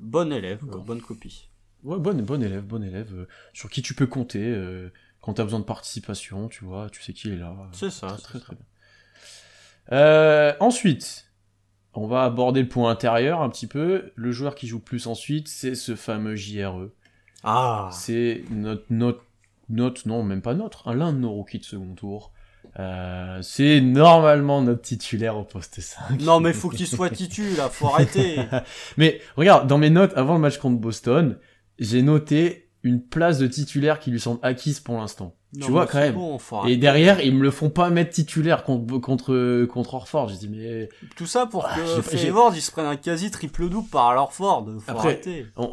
[0.00, 1.50] Bon élève, bonne copie.
[1.84, 4.42] Ouais, bonne, bonne élève, bonne élève, sur qui tu peux compter
[5.28, 7.54] quand t'as besoin de participation, tu vois, tu sais qui est là.
[7.72, 8.16] C'est ça.
[8.22, 8.64] Très, très, bien.
[9.92, 11.26] Euh, ensuite,
[11.92, 14.10] on va aborder le point intérieur un petit peu.
[14.14, 16.88] Le joueur qui joue plus ensuite, c'est ce fameux JRE.
[17.44, 19.22] Ah C'est notre, notre,
[19.68, 22.32] notre, non, même pas notre, l'un de nos rookies de second tour.
[22.78, 26.22] Euh, c'est normalement notre titulaire au poste 5.
[26.22, 28.38] Non, mais faut qu'il soit titu, là, faut arrêter.
[28.96, 31.36] Mais regarde, dans mes notes avant le match contre Boston,
[31.78, 35.34] j'ai noté une place de titulaire qui lui semble acquise pour l'instant.
[35.58, 36.14] Tu vois, quand même.
[36.14, 40.28] bon, Et derrière, ils me le font pas mettre titulaire contre, contre, contre Orford.
[40.28, 43.70] J'ai dit, mais Tout ça pour Ah, que Favors, ils se prennent un quasi triple
[43.70, 44.66] double par Alorford.
[44.80, 45.46] Faut Après, arrêter.
[45.56, 45.64] on,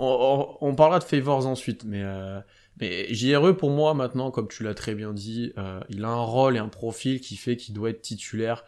[0.61, 2.39] on, on parlera de Favors ensuite, mais, euh,
[2.79, 6.23] mais JRE pour moi maintenant, comme tu l'as très bien dit, euh, il a un
[6.23, 8.63] rôle et un profil qui fait qu'il doit être titulaire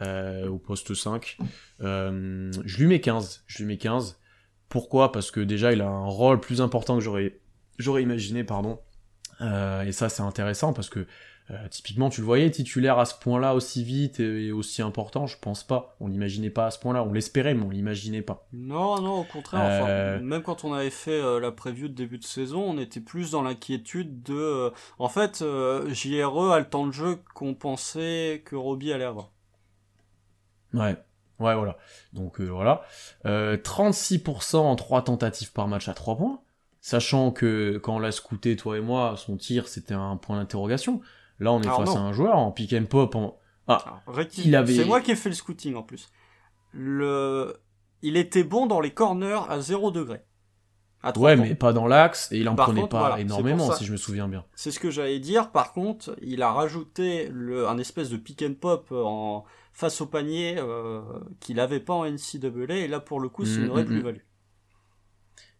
[0.00, 1.36] euh, au poste 5.
[1.82, 3.44] Euh, je lui mets 15.
[3.46, 4.18] Je lui mets 15.
[4.70, 5.12] Pourquoi?
[5.12, 7.38] Parce que déjà il a un rôle plus important que j'aurais
[7.78, 8.78] j'aurais imaginé, pardon.
[9.40, 11.06] Euh, et ça c'est intéressant parce que
[11.50, 15.26] euh, typiquement tu le voyais titulaire à ce point-là aussi vite et, et aussi important,
[15.26, 15.94] je pense pas.
[16.00, 17.04] On l'imaginait pas à ce point-là.
[17.04, 18.48] On l'espérait, mais on l'imaginait pas.
[18.52, 19.60] Non, non, au contraire.
[19.60, 22.78] enfin, Euh, même quand on avait fait euh, la preview de début de saison, on
[22.78, 24.34] était plus dans l'inquiétude de.
[24.34, 29.04] euh, en fait, euh, JRE a le temps de jeu qu'on pensait que Robbie allait
[29.04, 29.30] avoir.
[30.74, 30.96] Ouais,
[31.38, 31.76] ouais, voilà.
[32.12, 32.82] Donc euh, voilà.
[33.24, 36.40] Euh, 36% en 3 tentatives par match à 3 points.
[36.88, 41.00] Sachant que quand on l'a scouté, toi et moi, son tir, c'était un point d'interrogation.
[41.40, 41.96] Là, on est Alors face non.
[41.96, 43.12] à un joueur en pick and pop.
[43.16, 43.40] En...
[43.66, 46.12] Alors, recti- Il avait- C'est moi qui ai fait le scouting en plus.
[46.72, 47.56] Le...
[48.02, 50.20] Il était bon dans les corners à 0 degré.
[51.02, 53.18] À 3 Ouais, mais pas dans l'axe et il en Par prenait contre, pas voilà,
[53.20, 54.44] énormément, si je me souviens bien.
[54.54, 55.50] C'est ce que j'allais dire.
[55.50, 60.06] Par contre, il a rajouté le, un espèce de pick and pop en face au
[60.06, 61.00] panier euh,
[61.40, 62.76] qu'il avait pas en NCAA.
[62.76, 63.88] Et là, pour le coup, c'est Mm, une vraie mm, mm.
[63.88, 64.20] plus-value.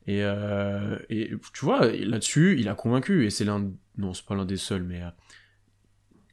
[0.07, 3.27] Et, euh, tu vois, là-dessus, il a convaincu.
[3.27, 5.11] Et c'est l'un, non, c'est pas l'un des seuls, mais euh,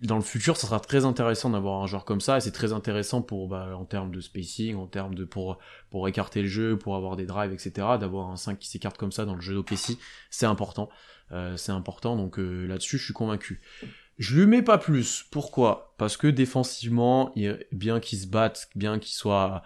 [0.02, 2.38] dans le futur, ça sera très intéressant d'avoir un joueur comme ça.
[2.38, 5.58] Et c'est très intéressant pour, bah, en termes de spacing, en termes de pour
[5.90, 7.72] pour écarter le jeu, pour avoir des drives, etc.
[8.00, 9.98] D'avoir un 5 qui s'écarte comme ça dans le jeu d'OKC,
[10.30, 10.90] c'est important.
[11.32, 12.16] Euh, c'est important.
[12.16, 13.62] Donc euh, là-dessus, je suis convaincu.
[14.20, 15.24] Je lui mets pas plus.
[15.32, 15.96] Pourquoi?
[15.98, 17.34] Parce que défensivement,
[17.72, 19.64] bien qu'il se batte, bien qu'il soit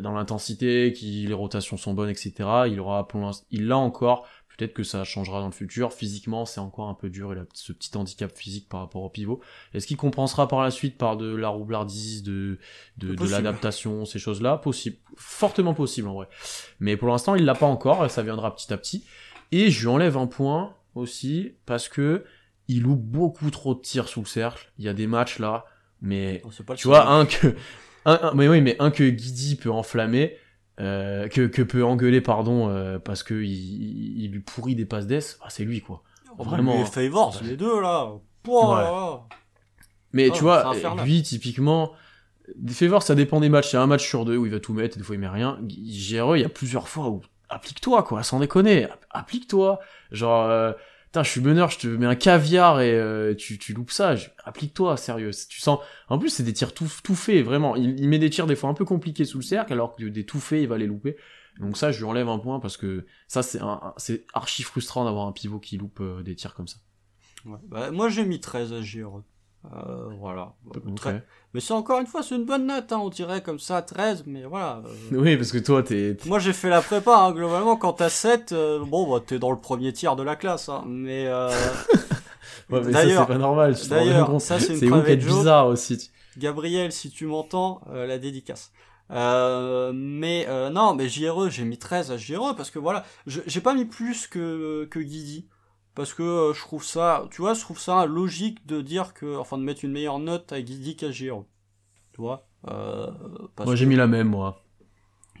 [0.00, 2.32] dans l'intensité, que les rotations sont bonnes, etc.
[2.68, 4.26] Il aura pour l'instant, il l'a encore.
[4.56, 5.90] Peut-être que ça changera dans le futur.
[5.94, 7.32] Physiquement, c'est encore un peu dur.
[7.32, 9.40] Il a ce petit handicap physique par rapport au pivot.
[9.72, 12.58] Est-ce qu'il compensera par la suite par de la roublardise, de,
[12.98, 14.58] de, de l'adaptation, ces choses-là?
[14.58, 14.98] Possible.
[15.16, 16.28] Fortement possible, en vrai.
[16.78, 19.06] Mais pour l'instant, il l'a pas encore, et ça viendra petit à petit.
[19.50, 22.24] Et je lui enlève un point aussi, parce que
[22.68, 24.70] il loupe beaucoup trop de tirs sous le cercle.
[24.78, 25.64] Il y a des matchs là,
[26.02, 26.42] mais
[26.76, 27.56] tu vois, un que,
[28.04, 30.36] un, un- mais oui, mais un que Guidi peut enflammer,
[30.80, 35.06] euh, que, que peut engueuler, pardon, euh, parce que il, il- lui pourrit des passes
[35.06, 36.02] d'ess, ah, c'est lui, quoi.
[36.38, 36.84] Oh, vraiment, et hein.
[36.86, 38.08] Favors, les deux là.
[38.42, 39.36] Pouah, Ouais.
[40.12, 40.72] Mais Oh, tu vois,
[41.04, 41.92] lui, typiquement,
[42.68, 43.72] fais voir, ça dépend des matchs.
[43.72, 45.14] Il y a un match sur deux où il va tout mettre, et des fois
[45.14, 45.58] il met rien.
[45.62, 49.78] GRE, il y a plusieurs fois où, applique-toi, quoi, sans déconner, app- applique-toi.
[50.10, 50.72] Genre, euh,
[51.10, 54.14] putain, je suis meneur, je te mets un caviar et euh, tu, tu loupes ça.
[54.44, 55.32] Applique-toi, sérieux.
[55.48, 57.74] Tu sens, en plus, c'est des tirs tout, tout faits, vraiment.
[57.74, 60.04] Il, il met des tirs des fois un peu compliqués sous le cercle, alors que
[60.04, 61.16] des tout faits, il va les louper.
[61.58, 65.04] Donc ça, je lui enlève un point parce que ça, c'est un, c'est archi frustrant
[65.04, 66.78] d'avoir un pivot qui loupe euh, des tirs comme ça.
[67.44, 67.58] Ouais.
[67.64, 69.24] Bah, moi j'ai mis 13 à JRE.
[69.72, 70.54] Euh, voilà.
[71.52, 74.24] Mais c'est encore une fois, c'est une bonne note, hein, on dirait comme ça, 13,
[74.26, 74.82] mais voilà.
[75.12, 78.08] euh, Oui, parce que toi, t'es, Moi j'ai fait la prépa, hein, globalement, quand t'as
[78.08, 81.26] 7, euh, bon, bah, t'es dans le premier tiers de la classe, hein, mais...
[81.26, 81.50] Euh...
[82.70, 83.76] Ouais, mais ça, D'ailleurs- c'est pas normal.
[83.76, 86.10] je d'ailleurs, ça, c'est une C'est bizarre aussi.
[86.38, 88.70] Gabriel, si tu m'entends, euh, la dédicace.
[89.10, 93.60] Euh, mais euh, non, mais JRE, j'ai mis 13 à JRE parce que voilà, j'ai
[93.60, 95.46] pas mis plus que que Guidi
[95.94, 99.36] parce que euh, je trouve ça, tu vois, je trouve ça logique de dire que,
[99.36, 101.44] enfin, de mettre une meilleure note à Guidi qu'à JRE.
[102.12, 102.46] Tu vois.
[102.68, 103.10] Euh,
[103.64, 104.62] Moi, j'ai que- mis la même, moi.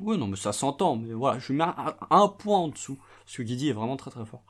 [0.00, 2.98] Ouais, non, mais ça s'entend, mais voilà, je lui mets un, un point en dessous,
[3.26, 4.42] parce que Guidi est vraiment très très fort.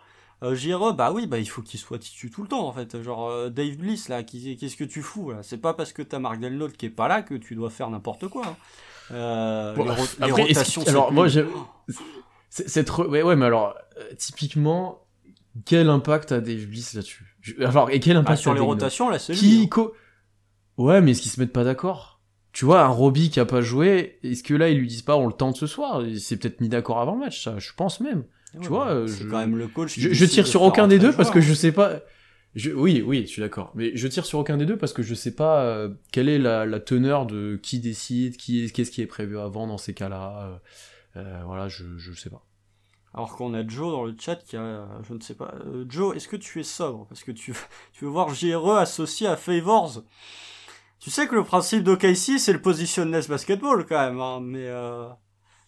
[0.42, 3.02] Euh, JRE, bah oui, bah il faut qu'il soit titu tout le temps, en fait.
[3.02, 5.42] Genre, euh, Dave Bliss, là, qu'est-ce que tu fous, là?
[5.42, 7.90] C'est pas parce que t'as Mark Delnote qui est pas là que tu dois faire
[7.90, 8.46] n'importe quoi.
[8.46, 8.56] hein.
[9.10, 11.46] Euh, Bon, les, ro- les après, est-ce que- rotations, alors, moi, plus- j'ai-
[12.48, 13.74] C'est- Cette re- ouais, ouais, mais alors,
[14.18, 15.00] typiquement,
[15.64, 17.36] quel impact a Dave Bliss là-dessus?
[17.60, 19.94] Alors, et quel Ah, impact sur a les rotations, là, c'est Qui co-
[20.76, 22.20] Ouais, mais est-ce qu'ils se mettent pas d'accord?
[22.52, 25.16] Tu vois, un Robbie qui a pas joué, est-ce que là, ils lui disent pas,
[25.16, 26.02] on le tente ce soir?
[26.04, 28.24] Il s'est peut-être mis d'accord avant le match, ça, je pense même.
[28.54, 29.98] Ouais, tu vois, bah, euh, c'est je- quand même le coach.
[29.98, 32.00] Je, je tire sur aucun des deux parce que je sais pas.
[32.56, 33.70] Je, oui, oui, je suis d'accord.
[33.76, 36.38] Mais je tire sur aucun des deux parce que je sais pas euh, quelle est
[36.38, 39.94] la, la teneur de qui décide, qui est- qu'est-ce qui est prévu avant dans ces
[39.94, 40.60] cas-là.
[41.16, 42.44] euh, euh, voilà, je, je sais pas.
[43.14, 46.16] Alors qu'on a Joe dans le chat qui a, je ne sais pas, Euh, Joe,
[46.16, 47.06] est-ce que tu es sobre?
[47.06, 47.52] Parce que tu,
[47.92, 50.02] tu veux voir JRE associé à Favors.
[51.00, 55.08] Tu sais que le principe d'OKC, c'est le positionless basketball quand même, hein, mais euh...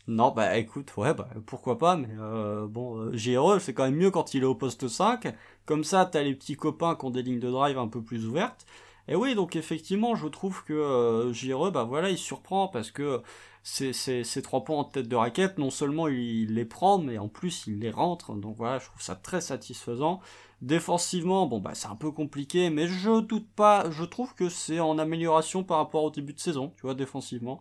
[0.09, 3.97] non, bah écoute, ouais, bah pourquoi pas, mais euh, bon, euh, JRE, c'est quand même
[3.97, 5.34] mieux quand il est au poste 5,
[5.64, 8.26] comme ça t'as les petits copains qui ont des lignes de drive un peu plus
[8.26, 8.66] ouvertes,
[9.09, 13.22] et oui, donc effectivement, je trouve que euh, JRE, bah voilà, il surprend parce que
[13.63, 17.19] ces, ces, ces trois points en tête de raquette, non seulement il, les prend, mais
[17.19, 20.21] en plus il les rentre, donc voilà, je trouve ça très satisfaisant.
[20.61, 24.81] Défensivement, bon bah c'est un peu compliqué, mais je doute pas, je trouve que c'est
[24.81, 27.61] en amélioration par rapport au début de saison, tu vois, défensivement.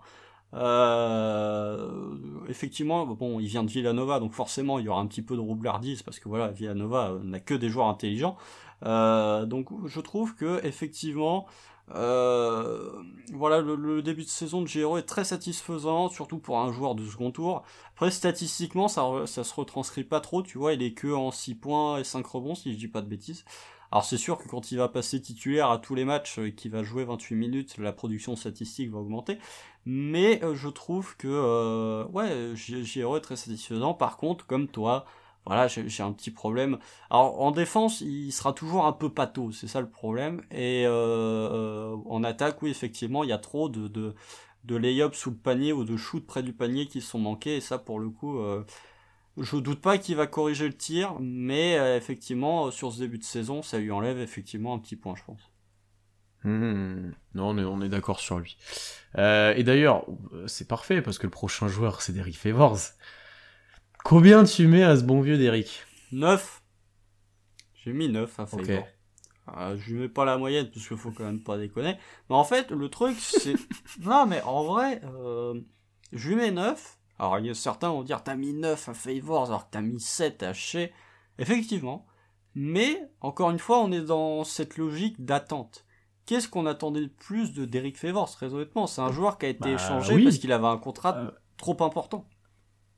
[0.53, 2.09] Euh,
[2.49, 5.39] effectivement, bon, il vient de Villanova, donc forcément il y aura un petit peu de
[5.41, 8.37] roublardise parce que voilà, Villanova n'a que des joueurs intelligents.
[8.83, 11.45] Euh, donc je trouve que effectivement,
[11.95, 12.91] euh,
[13.33, 17.05] voilà, le, début de saison de Giro est très satisfaisant, surtout pour un joueur de
[17.05, 17.63] second tour.
[17.93, 21.55] Après, statistiquement, ça, ça se retranscrit pas trop, tu vois, il est que en 6
[21.55, 23.45] points et 5 rebonds, si je dis pas de bêtises.
[23.91, 26.71] Alors c'est sûr que quand il va passer titulaire à tous les matchs et qu'il
[26.71, 29.37] va jouer 28 minutes, la production statistique va augmenter.
[29.85, 33.93] Mais euh, je trouve que, euh, ouais, Giro est très satisfaisant.
[33.93, 35.05] Par contre, comme toi,
[35.45, 36.77] voilà, j'ai un petit problème.
[37.09, 40.41] Alors en défense, il sera toujours un peu pâteau, c'est ça le problème.
[40.51, 44.13] Et euh, euh, en attaque, oui, effectivement, il y a trop de, de,
[44.65, 47.57] de lay-up sous le panier ou de shoot près du panier qui sont manqués.
[47.57, 48.63] Et ça, pour le coup, euh,
[49.37, 53.23] je doute pas qu'il va corriger le tir, mais euh, effectivement, sur ce début de
[53.23, 55.41] saison, ça lui enlève effectivement un petit point, je pense.
[56.43, 58.57] Mmh, non, on est, d'accord sur lui.
[59.17, 60.05] Euh, et d'ailleurs,
[60.47, 62.79] c'est parfait parce que le prochain joueur, c'est Derrick Favors.
[64.03, 66.61] Combien tu mets à ce bon vieux Derrick 9.
[67.83, 68.63] J'ai mis 9 à Favor.
[68.63, 68.83] Okay.
[69.57, 71.95] Euh, je mets pas la moyenne parce qu'il faut quand même pas déconner.
[72.29, 73.55] Mais en fait, le truc, c'est.
[73.99, 75.59] non, mais en vrai, euh,
[76.11, 76.97] je lui mets 9.
[77.19, 79.81] Alors, il y a certains vont dire t'as mis 9 à Favors alors que t'as
[79.81, 80.89] mis 7 à Shea.
[81.37, 82.05] Effectivement.
[82.53, 85.85] Mais, encore une fois, on est dans cette logique d'attente.
[86.25, 88.87] Qu'est-ce qu'on attendait de plus de Derrick Favors, très honnêtement?
[88.87, 90.23] C'est un joueur qui a été bah, échangé oui.
[90.25, 91.31] parce qu'il avait un contrat euh...
[91.57, 92.25] trop important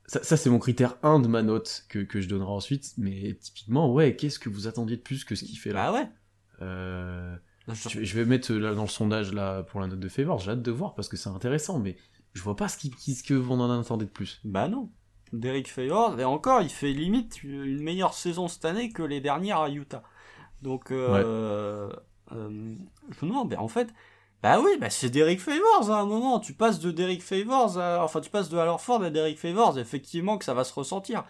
[0.05, 2.93] ça, ça c'est mon critère 1 de ma note que, que je donnerai ensuite.
[2.97, 5.99] Mais typiquement, ouais, qu'est-ce que vous attendiez de plus que ce qu'il fait là Bah
[5.99, 6.07] ouais.
[6.61, 7.35] Euh,
[7.67, 10.39] je, je, vais mettre là dans le sondage là pour la note de Favor.
[10.39, 11.97] J'ai hâte de voir parce que c'est intéressant, mais
[12.33, 14.41] je vois pas ce, qui, ce que vous en attendez de plus.
[14.43, 14.89] Bah non.
[15.31, 19.61] Derek Favor, et encore, il fait limite une meilleure saison cette année que les dernières
[19.61, 20.03] à Utah.
[20.61, 21.23] Donc, euh, ouais.
[21.25, 22.75] euh,
[23.09, 23.91] je me demande, en fait,
[24.43, 26.39] bah oui, bah c'est Derek Favors à un moment.
[26.41, 30.37] Tu passes de Derek Favors à, enfin tu passes de Hallerford à Derek Favors, effectivement
[30.37, 31.23] que ça va se ressentir.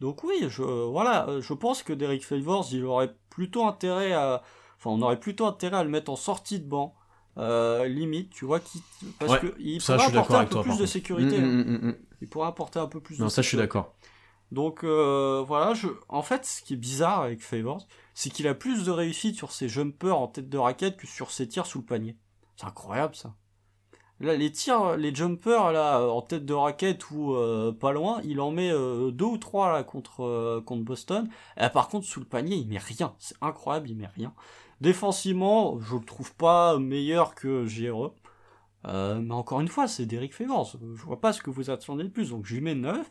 [0.00, 4.42] Donc oui, je voilà, je pense que Derek Favors, il aurait plutôt intérêt à,
[4.76, 6.94] enfin on aurait plutôt intérêt à le mettre en sortie de banc,
[7.38, 8.82] euh, limite, tu vois, qui,
[9.18, 11.38] parce ouais, que il pourrait apporter un peu toi, plus de sécurité.
[11.38, 11.96] Mmh, mmh, mmh.
[12.20, 13.18] Il pourrait apporter un peu plus.
[13.18, 13.94] Non, de ça je suis d'accord.
[14.52, 15.88] Donc euh, voilà, je...
[16.08, 19.52] en fait, ce qui est bizarre avec Favors, c'est qu'il a plus de réussite sur
[19.52, 22.16] ses jumpers en tête de raquette que sur ses tirs sous le panier.
[22.58, 23.34] C'est incroyable ça.
[24.20, 28.40] Là, les tirs, les jumpers là en tête de raquette ou euh, pas loin, il
[28.40, 31.28] en met euh, deux ou trois là contre euh, contre Boston.
[31.56, 33.14] Et, par contre sous le panier, il met rien.
[33.20, 34.34] C'est incroyable, il met rien.
[34.80, 38.12] Défensivement, je le trouve pas meilleur que JRE.
[38.84, 40.76] mais encore une fois, c'est Derek Favors.
[40.80, 43.08] Je vois pas ce que vous attendez de plus, donc je lui mets 9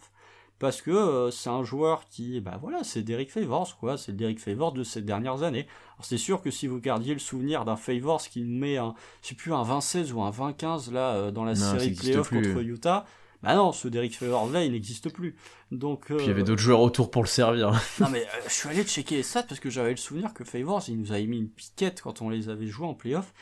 [0.60, 4.18] parce que euh, c'est un joueur qui, bah voilà, c'est Derek Favors, quoi, c'est le
[4.18, 5.68] Derek Favors de ces dernières années.
[5.96, 9.30] Alors c'est sûr que si vous gardiez le souvenir d'un Favors qui met un, je
[9.30, 12.62] sais plus, un 20-16 ou un 20-15 là, euh, dans la non, série playoff contre
[12.62, 13.06] Utah,
[13.44, 15.36] bah non, ce Derek Favors là, il n'existe plus.
[15.72, 17.72] Donc, Puis il y avait d'autres joueurs autour pour le servir.
[18.00, 20.44] non mais euh, je suis allé checker les stats parce que j'avais le souvenir que
[20.44, 23.34] Favors, il nous avait mis une piquette quand on les avait joués en playoff.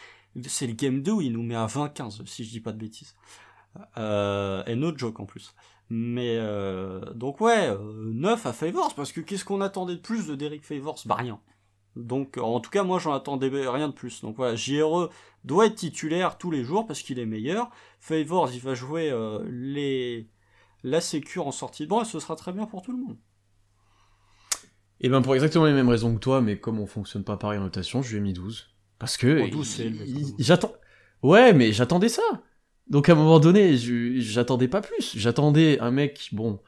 [0.48, 2.78] C'est le game 2 où il nous met un 20-15, si je dis pas de
[2.78, 3.16] bêtises.
[3.98, 5.54] Euh, et no joke en plus.
[5.90, 10.28] Mais euh, donc ouais, euh, 9 à Favors, parce que qu'est-ce qu'on attendait de plus
[10.28, 11.00] de Derek Favors?
[11.06, 11.40] Bah rien.
[11.96, 14.22] Donc en tout cas moi j'en attendais rien de plus.
[14.22, 15.10] Donc voilà, JRE
[15.44, 17.70] doit être titulaire tous les jours parce qu'il est meilleur.
[18.00, 20.28] Favors il va jouer euh, les
[20.84, 23.18] la sécure en sortie de banc et ce sera très bien pour tout le monde.
[25.02, 27.60] Et ben pour exactement les mêmes raisons que toi, mais comme on fonctionne pas pareil
[27.60, 28.70] en notation, je lui ai mis 12.
[28.98, 29.84] Parce que oh, 12,
[30.40, 30.74] j'attends.
[31.22, 32.24] Ouais, mais j'attendais ça.
[32.90, 35.18] Donc à un moment donné, j'attendais pas plus.
[35.18, 36.60] J'attendais un mec, bon,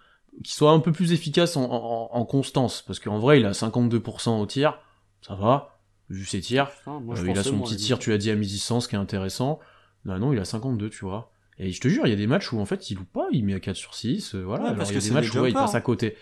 [0.43, 3.51] qui soit un peu plus efficace en, en, en constance, parce qu'en vrai, il a
[3.51, 4.79] 52% au tir,
[5.21, 6.71] ça va, vu ses tirs.
[6.85, 9.59] Moi, euh, il a son petit tir, tu l'as dit à mi-distance, qui est intéressant.
[10.05, 11.31] Non, non, il a 52, tu vois.
[11.59, 13.27] Et je te jure, il y a des matchs où en fait, il loupe pas,
[13.31, 14.63] il met à 4 sur 6, euh, voilà.
[14.63, 16.15] Ouais, Alors, parce il y a que des matchs où ouais, il passe à côté.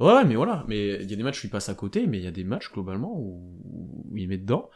[0.00, 2.18] Ouais, mais voilà, mais il y a des matchs où il passe à côté, mais
[2.18, 4.70] il y a des matchs globalement où, où il met dedans.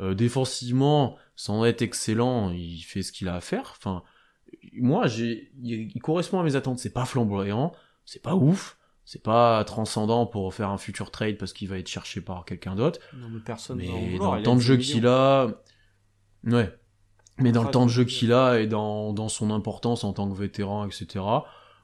[0.00, 3.74] Euh, défensivement, sans être excellent, il fait ce qu'il a à faire.
[3.78, 4.02] Enfin,
[4.74, 6.78] moi, j'ai, il, il correspond à mes attentes.
[6.78, 7.72] C'est pas flamboyant,
[8.04, 11.88] c'est pas ouf, c'est pas transcendant pour faire un futur trade parce qu'il va être
[11.88, 13.00] cherché par quelqu'un d'autre.
[13.14, 15.48] Non, mais personne vouloir, dans le temps de 10 jeu qu'il a,
[16.44, 16.74] ouais.
[17.38, 20.12] Mais dans le temps de je- jeu qu'il a et dans, dans son importance en
[20.14, 21.22] tant que vétéran, etc.,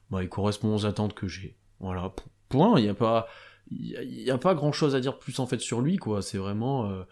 [0.09, 1.57] bah, il correspond aux attentes que j'ai.
[1.79, 2.11] Voilà,
[2.49, 2.79] point.
[2.79, 3.27] Il n'y a pas,
[3.69, 5.81] il y a, il y a pas grand chose à dire plus en fait sur
[5.81, 6.21] lui, quoi.
[6.23, 7.03] C'est vraiment, euh,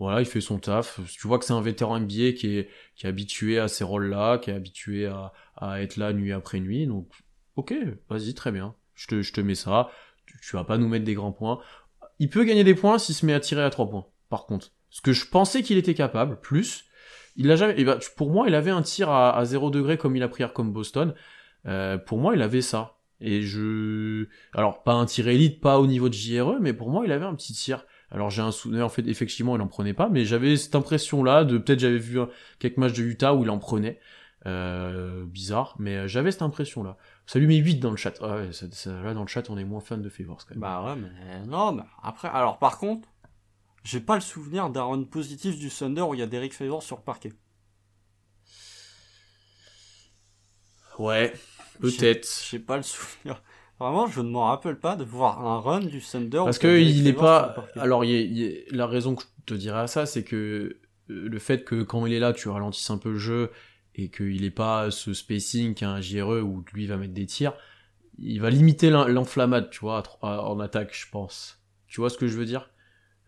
[0.00, 0.98] voilà, il fait son taf.
[1.12, 4.38] Tu vois que c'est un vétéran NBA qui est, qui est habitué à ces rôles-là,
[4.38, 6.86] qui est habitué à, être là nuit après nuit.
[6.86, 7.10] Donc,
[7.56, 7.74] ok,
[8.08, 8.74] vas-y, très bien.
[8.94, 9.90] Je te, je mets ça.
[10.40, 11.60] Tu, vas pas nous mettre des grands points.
[12.18, 14.06] Il peut gagner des points s'il se met à tirer à trois points.
[14.30, 16.86] Par contre, ce que je pensais qu'il était capable, plus,
[17.36, 17.78] il l'a jamais.
[17.78, 20.28] et ben, pour moi, il avait un tir à, à 0 degré comme il a
[20.28, 21.14] pris comme Boston.
[21.66, 22.96] Euh, pour moi, il avait ça.
[23.20, 27.04] Et je, alors pas un tir élite, pas au niveau de JRE, mais pour moi,
[27.04, 27.84] il avait un petit tir.
[28.10, 31.44] Alors j'ai un souvenir, en fait, effectivement, il en prenait pas, mais j'avais cette impression-là
[31.44, 32.18] de peut-être j'avais vu
[32.58, 34.00] quelques matchs de Utah où il en prenait.
[34.46, 36.96] Euh, bizarre, mais euh, j'avais cette impression-là.
[37.26, 38.14] Ça lui met 8 dans le chat.
[38.22, 40.54] Ah ouais, ça- ça- là, dans le chat, on est moins fan de Favors quand
[40.54, 40.60] même.
[40.60, 43.06] Bah ouais, mais non, mais après, alors par contre,
[43.84, 46.82] j'ai pas le souvenir d'un run positif du Thunder où il y a Derek Favors
[46.82, 47.34] sur le parquet.
[50.98, 51.32] Ouais,
[51.80, 52.28] peut-être.
[52.50, 53.42] J'ai pas le souvenir.
[53.80, 56.42] Vraiment, je ne m'en rappelle pas de voir un run du Thunder.
[56.44, 57.80] Parce que il est Favors sur le pas.
[57.80, 60.22] Alors, y a- il y a- la raison que je te dirais à ça, c'est
[60.22, 60.78] que euh,
[61.08, 63.50] le fait que quand il est là, tu ralentisses un peu le jeu
[63.96, 67.54] et qu'il est pas ce spacing qu'a un JRE où lui va mettre des tirs,
[68.18, 71.58] il va limiter l'en- l'enflammade, tu vois, en attaque, je pense.
[71.88, 72.70] Tu vois ce que je veux dire?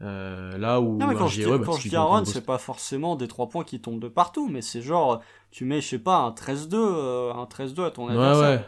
[0.02, 2.04] Euh, Là où Non, mais quand un je dis, JRE, bah, quand je dis un
[2.04, 5.64] run, c'est pas forcément des trois points qui tombent de partout, mais c'est genre, tu
[5.64, 8.60] mets, je sais pas, un 13-2, euh, un 13-2 à ton Ouais, adversaire.
[8.60, 8.66] ouais.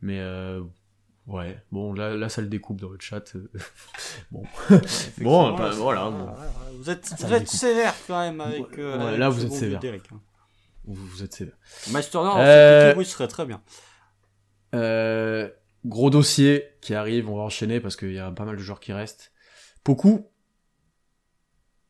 [0.00, 0.62] Mais euh,
[1.26, 3.34] ouais, bon, là, là, ça le découpe dans le chat.
[3.36, 3.50] euh.
[4.30, 4.42] bon.
[4.70, 4.78] Ouais,
[5.18, 6.28] Bon, bah, voilà, bon.
[6.78, 8.78] Vous êtes, vous sévère quand même avec.
[8.78, 9.80] euh, Ouais, avec là, ce vous êtes sévère.
[9.80, 10.20] Derek, hein.
[10.84, 11.54] Vous, vous êtes sévère.
[12.38, 13.60] Euh, cette équipe, oui, ce serait très bien.
[14.74, 15.50] Euh,
[15.84, 18.80] gros dossier qui arrive, on va enchaîner parce qu'il y a pas mal de joueurs
[18.80, 19.32] qui restent.
[19.84, 20.26] Poku.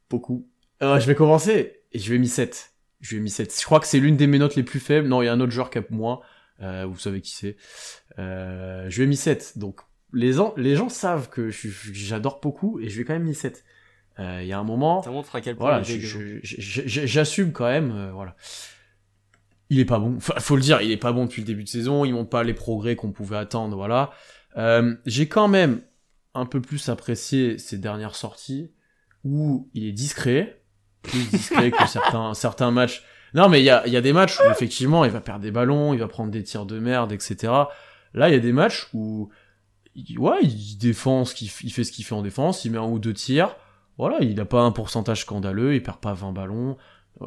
[0.08, 0.46] Poku.
[0.82, 2.72] Euh, je vais commencer et je vais mis 7.
[3.00, 3.54] Je vais mis 7.
[3.58, 5.08] Je crois que c'est l'une des mes notes les plus faibles.
[5.08, 6.20] Non, il y a un autre joueur qui a moins.
[6.60, 7.56] Euh, vous savez qui c'est.
[8.18, 9.58] Euh, je vais mis 7.
[9.58, 9.80] Donc,
[10.12, 13.64] les gens, les gens savent que j'adore Poku et je vais quand même mis 7.
[14.18, 15.02] Euh, Il y a un moment.
[15.02, 15.84] Ça montre à quel point Voilà,
[16.42, 18.34] j'assume quand même, euh, voilà.
[19.70, 20.16] Il est pas bon.
[20.16, 22.04] Enfin, faut le dire, il est pas bon depuis le début de saison.
[22.04, 24.10] Il montre pas les progrès qu'on pouvait attendre, voilà.
[24.56, 25.82] Euh, J'ai quand même
[26.34, 28.72] un peu plus apprécié ses dernières sorties
[29.24, 30.62] où il est discret,
[31.02, 33.04] plus discret que certains certains matchs.
[33.34, 35.50] Non, mais il y a, y a des matchs où effectivement il va perdre des
[35.50, 37.52] ballons, il va prendre des tirs de merde, etc.
[38.14, 39.30] Là, il y a des matchs où,
[40.16, 42.98] ouais, il défend ce qu'il fait ce qu'il fait en défense, il met un ou
[42.98, 43.54] deux tirs
[43.98, 46.76] voilà, il n'a pas un pourcentage scandaleux, il perd pas 20 ballons,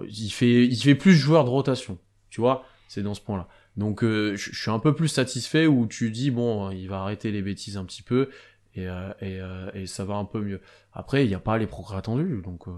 [0.08, 1.99] il fait, il fait plus joueur de rotation,
[2.30, 3.47] tu vois, c'est dans ce point-là.
[3.76, 7.02] Donc euh, je je suis un peu plus satisfait où tu dis, bon, il va
[7.02, 8.30] arrêter les bêtises un petit peu,
[8.74, 10.62] et, euh, et, euh, et ça va un peu mieux.
[10.93, 12.72] Après, il n'y a pas les progrès attendus, donc euh,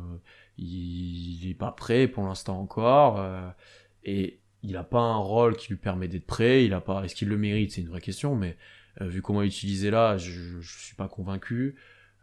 [0.58, 3.50] il, il est pas prêt pour l'instant encore, euh,
[4.04, 7.16] et il n'a pas un rôle qui lui permet d'être prêt, il a pas, est-ce
[7.16, 8.58] qu'il le mérite, c'est une vraie question, mais
[9.02, 11.76] euh, vu comment utilisé là, je, je suis pas convaincu.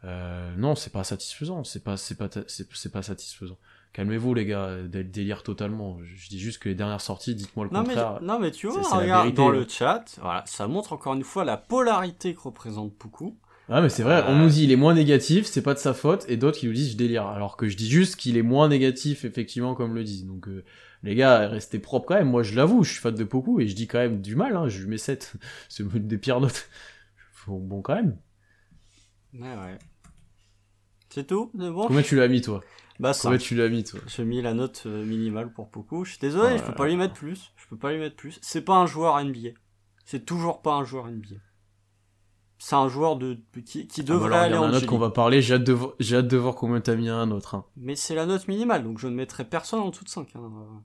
[0.05, 3.59] Euh, non, c'est pas satisfaisant, c'est pas, c'est pas, c'est, pas satisfaisant.
[3.93, 5.99] Calmez-vous les gars, dé- délire totalement.
[6.05, 8.23] Je, dis juste que les dernières sorties, dites-moi le Non mais, contraire.
[8.23, 11.57] non mais tu vois, regarde, dans le chat, voilà, ça montre encore une fois la
[11.59, 13.37] polarité que représente beaucoup.
[13.73, 15.95] Ah mais c'est vrai, on nous dit il est moins négatif, c'est pas de sa
[15.95, 17.27] faute, et d'autres qui nous disent je délire.
[17.27, 20.27] Alors que je dis juste qu'il est moins négatif effectivement comme le disent.
[20.27, 20.65] Donc euh,
[21.05, 22.29] les gars, restez propres quand même.
[22.29, 24.57] Moi je l'avoue, je suis fan de beaucoup et je dis quand même du mal.
[24.57, 24.69] Hein.
[24.69, 25.35] Je lui mets 7.
[25.69, 26.69] c'est une des pires notes.
[27.47, 28.19] Bon, bon quand même.
[29.33, 29.79] Ouais, ouais.
[31.09, 31.87] C'est tout C'est bon?
[31.87, 32.63] Combien tu l'as mis toi?
[33.01, 33.23] Bah ça.
[33.23, 33.99] Combien tu l'as mis toi?
[34.07, 36.05] J'ai mis la note euh, minimale pour beaucoup.
[36.05, 37.53] Je suis désolé, je peux pas lui mettre plus.
[37.57, 38.39] Je peux pas lui mettre plus.
[38.43, 39.49] C'est pas un joueur NBA.
[40.05, 41.37] C'est toujours pas un joueur NBA.
[42.63, 44.67] C'est un joueur de qui, qui Ah, bah devrait alors, aller il y en a
[44.67, 45.41] en un autre G qu'on va parler.
[45.41, 47.55] J'ai hâte de, j'ai hâte de voir combien t'as mis à un autre.
[47.55, 47.65] Hein.
[47.77, 50.29] Mais c'est la note minimale, donc je ne mettrai personne en dessous de 5.
[50.37, 50.83] hein.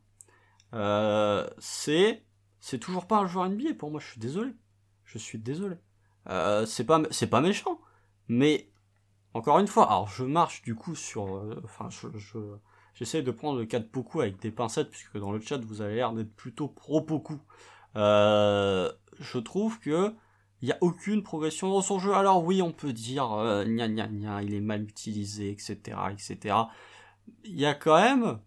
[0.74, 2.24] Euh, c'est
[2.62, 4.00] c'est toujours pas un joueur NBA pour moi.
[4.00, 4.52] Je suis désolé.
[5.04, 5.76] Je suis désolé.
[6.30, 7.80] Euh, c'est pas c'est pas méchant,
[8.30, 8.70] mais
[9.34, 12.38] encore une fois, alors je marche du coup sur, euh, enfin je, je
[12.94, 15.82] j'essaye de prendre le cas de Poku avec des pincettes puisque dans le chat vous
[15.82, 17.38] avez l'air d'être plutôt pro Poku.
[17.98, 20.14] Euh, je trouve que
[20.66, 22.16] il y a aucune progression dans son jeu.
[22.16, 25.78] Alors oui, on peut dire euh, gna gna gna, il est mal utilisé, etc.,
[26.12, 26.56] etc.
[27.44, 28.40] Il y a quand même,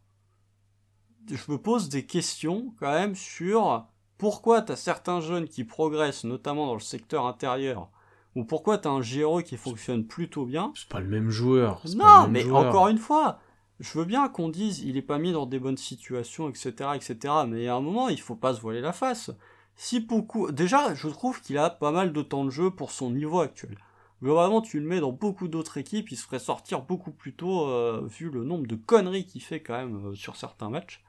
[1.31, 6.67] je me pose des questions quand même sur pourquoi t'as certains jeunes qui progressent, notamment
[6.67, 7.89] dans le secteur intérieur,
[8.35, 10.73] ou pourquoi t'as un GRE qui fonctionne plutôt bien.
[10.75, 11.83] C'est pas le même joueur.
[11.95, 12.67] Non, même mais joueur.
[12.67, 13.39] encore une fois,
[13.79, 17.17] je veux bien qu'on dise il est pas mis dans des bonnes situations, etc., etc.
[17.47, 19.31] Mais à un moment, il faut pas se voiler la face.
[19.81, 23.13] Si beaucoup, déjà, je trouve qu'il a pas mal de temps de jeu pour son
[23.13, 23.79] niveau actuel.
[24.21, 27.69] Globalement, tu le mets dans beaucoup d'autres équipes, il se ferait sortir beaucoup plus tôt,
[27.69, 31.05] euh, vu le nombre de conneries qu'il fait quand même euh, sur certains matchs.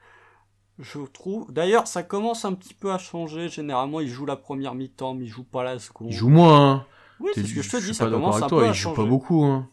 [0.78, 1.52] je trouve.
[1.52, 3.48] D'ailleurs, ça commence un petit peu à changer.
[3.48, 6.10] Généralement, il joue la première mi-temps, mais il joue pas la seconde.
[6.12, 6.70] Il joue moins.
[6.70, 6.86] Hein.
[7.18, 7.92] Oui, c'est ce que je te dis.
[7.92, 9.02] Ça commence un toi, peu à il joue changer.
[9.02, 9.42] pas beaucoup.
[9.42, 9.68] Hein.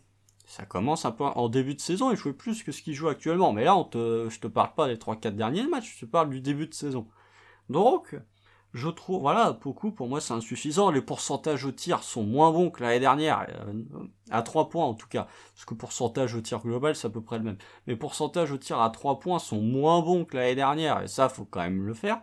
[0.47, 2.09] Ça commence un peu en début de saison.
[2.09, 3.53] Il jouait plus que ce qu'il joue actuellement.
[3.53, 5.97] Mais là, on te, je te parle pas des 3-4 derniers matchs.
[5.97, 7.05] Je te parle du début de saison.
[7.69, 8.15] Donc,
[8.73, 10.91] je trouve, voilà, beaucoup pour moi c'est insuffisant.
[10.91, 13.83] Les pourcentages au tir sont moins bons que l'année dernière, euh,
[14.29, 15.27] à 3 points en tout cas.
[15.55, 17.57] Parce que pourcentage au tir global c'est à peu près le même.
[17.87, 21.29] Mais pourcentages au tir à 3 points sont moins bons que l'année dernière, et ça
[21.29, 22.19] faut quand même le faire.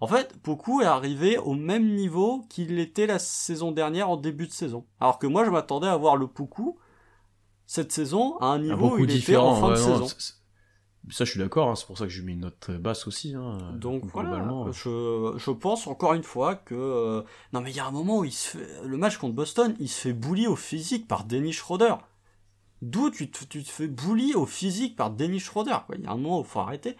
[0.00, 4.48] En fait, Poku est arrivé au même niveau qu'il était la saison dernière en début
[4.48, 4.84] de saison.
[4.98, 6.76] Alors que moi je m'attendais à voir le Poku
[7.66, 10.26] cette saison à un niveau beaucoup où il était en fin de non, saison.
[11.10, 11.68] Ça, je suis d'accord.
[11.68, 13.34] hein, C'est pour ça que j'ai mis une note basse aussi.
[13.34, 14.58] Hein, Donc globalement.
[14.64, 17.22] voilà, je, je pense encore une fois que euh,
[17.52, 19.74] non mais il y a un moment où il se fait le match contre Boston,
[19.80, 21.94] il se fait bully au physique par Dennis Schroeder.
[22.82, 25.96] D'où tu te, tu te fais bully au physique par Dennis Schroeder quoi.
[25.98, 26.96] Il y a un moment où il faut arrêter.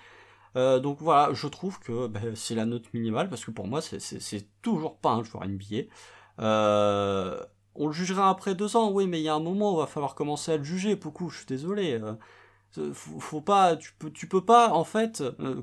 [0.57, 3.81] Euh, donc voilà, je trouve que ben, c'est la note minimale parce que pour moi
[3.83, 5.89] c'est toujours pas un joueur NBA.
[6.41, 7.41] Euh,
[7.75, 9.81] on le jugera après deux ans, oui, mais il y a un moment où il
[9.81, 10.95] va falloir commencer à le juger.
[10.97, 11.93] Beaucoup, je suis désolé.
[12.01, 12.15] euh,
[12.93, 15.63] faut, faut pas, tu peux, tu peux pas en fait euh,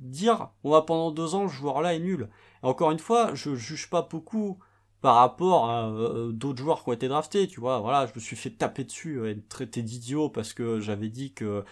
[0.00, 2.28] dire on va pendant deux ans ce joueur-là est nul.
[2.62, 4.58] Encore une fois, je juge pas beaucoup
[5.00, 7.80] par rapport à euh, d'autres joueurs qui ont été draftés, tu vois.
[7.80, 11.64] Voilà, je me suis fait taper dessus et traiter d'idiot parce que j'avais dit que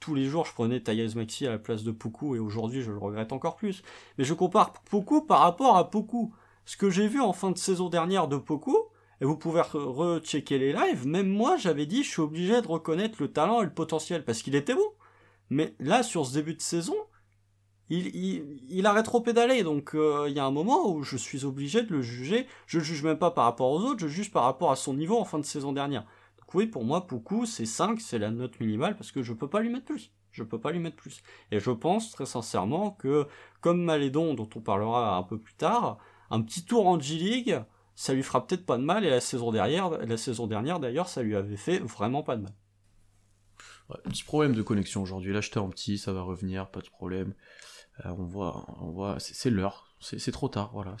[0.00, 2.90] tous les jours je prenais Tyrese Maxi à la place de Poku et aujourd'hui je
[2.90, 3.82] le regrette encore plus.
[4.18, 6.32] Mais je compare Poku par rapport à Poku.
[6.64, 8.76] Ce que j'ai vu en fin de saison dernière de Poku,
[9.20, 12.66] et vous pouvez re- rechecker les lives, même moi j'avais dit je suis obligé de
[12.66, 14.92] reconnaître le talent et le potentiel parce qu'il était bon.
[15.50, 16.94] Mais là sur ce début de saison,
[17.88, 21.44] il, il, il a rétro-pédalé, donc euh, il y a un moment où je suis
[21.44, 22.46] obligé de le juger.
[22.66, 24.94] Je le juge même pas par rapport aux autres, je juge par rapport à son
[24.94, 26.02] niveau en fin de saison dernière.
[26.38, 29.48] Donc oui, pour moi, Poukou, c'est 5, c'est la note minimale, parce que je peux
[29.48, 30.12] pas lui mettre plus.
[30.30, 31.22] Je peux pas lui mettre plus.
[31.50, 33.26] Et je pense très sincèrement que,
[33.60, 35.98] comme Malédon, dont on parlera un peu plus tard,
[36.30, 37.60] un petit tour en G-League,
[38.00, 41.06] ça lui fera peut-être pas de mal, et la saison dernière, la saison dernière d'ailleurs,
[41.06, 42.52] ça lui avait fait vraiment pas de mal.
[44.04, 45.34] Petit problème de connexion aujourd'hui.
[45.34, 47.34] Là, j'étais en petit, ça va revenir, pas de problème.
[48.06, 50.96] Euh, on voit, on voit, c'est l'heure, c'est trop tard, voilà.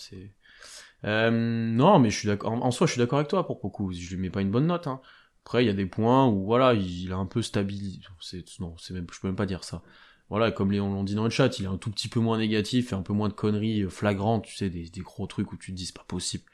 [1.04, 2.52] Euh, non, mais je suis d'accord.
[2.52, 3.90] En, en soi, je suis d'accord avec toi pour beaucoup.
[3.94, 4.86] Je lui mets pas une bonne note.
[4.86, 5.00] Hein.
[5.46, 8.00] Après, il y a des points où voilà, il a un peu stabilisé.
[8.58, 9.82] Non, c'est même, je peux même pas dire ça.
[10.28, 12.20] Voilà, comme les, on l'ont dit dans le chat, il est un tout petit peu
[12.20, 15.26] moins négatif et un peu moins de conneries euh, flagrantes, tu sais, des, des gros
[15.26, 16.44] trucs où tu te dis c'est pas possible.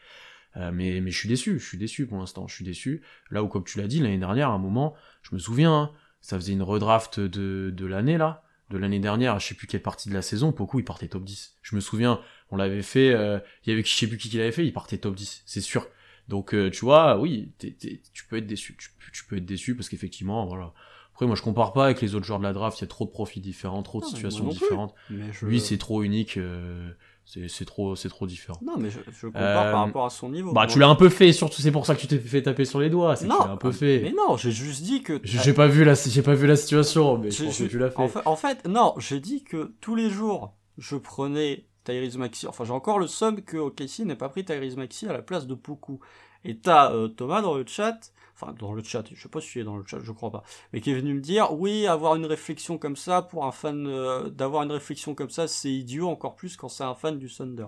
[0.57, 3.03] Euh, mais, mais je suis déçu, je suis déçu pour l'instant, je suis déçu.
[3.31, 5.91] Là où, comme tu l'as dit, l'année dernière, à un moment, je me souviens, hein,
[6.21, 9.83] ça faisait une redraft de, de l'année là, de l'année dernière, je sais plus quelle
[9.83, 11.57] partie de la saison, beaucoup il partait top 10.
[11.63, 14.39] Je me souviens, on l'avait fait, euh, il y avait je sais plus qui qui
[14.39, 15.87] l'avait fait, il partait top 10, c'est sûr.
[16.27, 19.77] Donc euh, tu vois, oui, tu peux être déçu, tu, peux- tu peux être déçu
[19.77, 20.73] parce qu'effectivement, voilà.
[21.13, 22.89] Après moi je compare pas avec les autres joueurs de la draft, il y a
[22.89, 24.95] trop de profils différents, trop de situations différentes.
[25.33, 25.47] Je...
[25.47, 26.91] Lui c'est trop unique, euh,
[27.27, 28.59] c'est c'est trop, c'est trop différent.
[28.64, 30.53] Non, mais je, je compare Euh, par rapport à son niveau.
[30.53, 32.64] Bah tu l'as un peu fait, surtout c'est pour ça que tu t'es fait taper
[32.64, 34.01] sur les doigts, c'est un peu fait.
[34.03, 35.20] Mais non, j'ai juste dit que.
[35.24, 37.64] Je- J'ai pas vu la, j'ai pas vu la situation, mais je J'ai- pense que
[37.64, 38.01] tu l'as fait.
[38.01, 42.47] En fait, en fait, non, j'ai dit que tous les jours, je prenais Tyrese Maxi.
[42.47, 45.47] Enfin, j'ai encore le somme que OKC n'ait pas pris Tyrese Maxi à la place
[45.47, 46.01] de Poku.
[46.45, 47.99] Et t'as euh, Thomas dans le chat,
[48.39, 50.30] enfin dans le chat, je sais pas si tu es dans le chat, je crois
[50.30, 53.53] pas, mais qui est venu me dire, oui, avoir une réflexion comme ça pour un
[53.53, 57.18] fan, euh, d'avoir une réflexion comme ça, c'est idiot encore plus quand c'est un fan
[57.18, 57.66] du Thunder.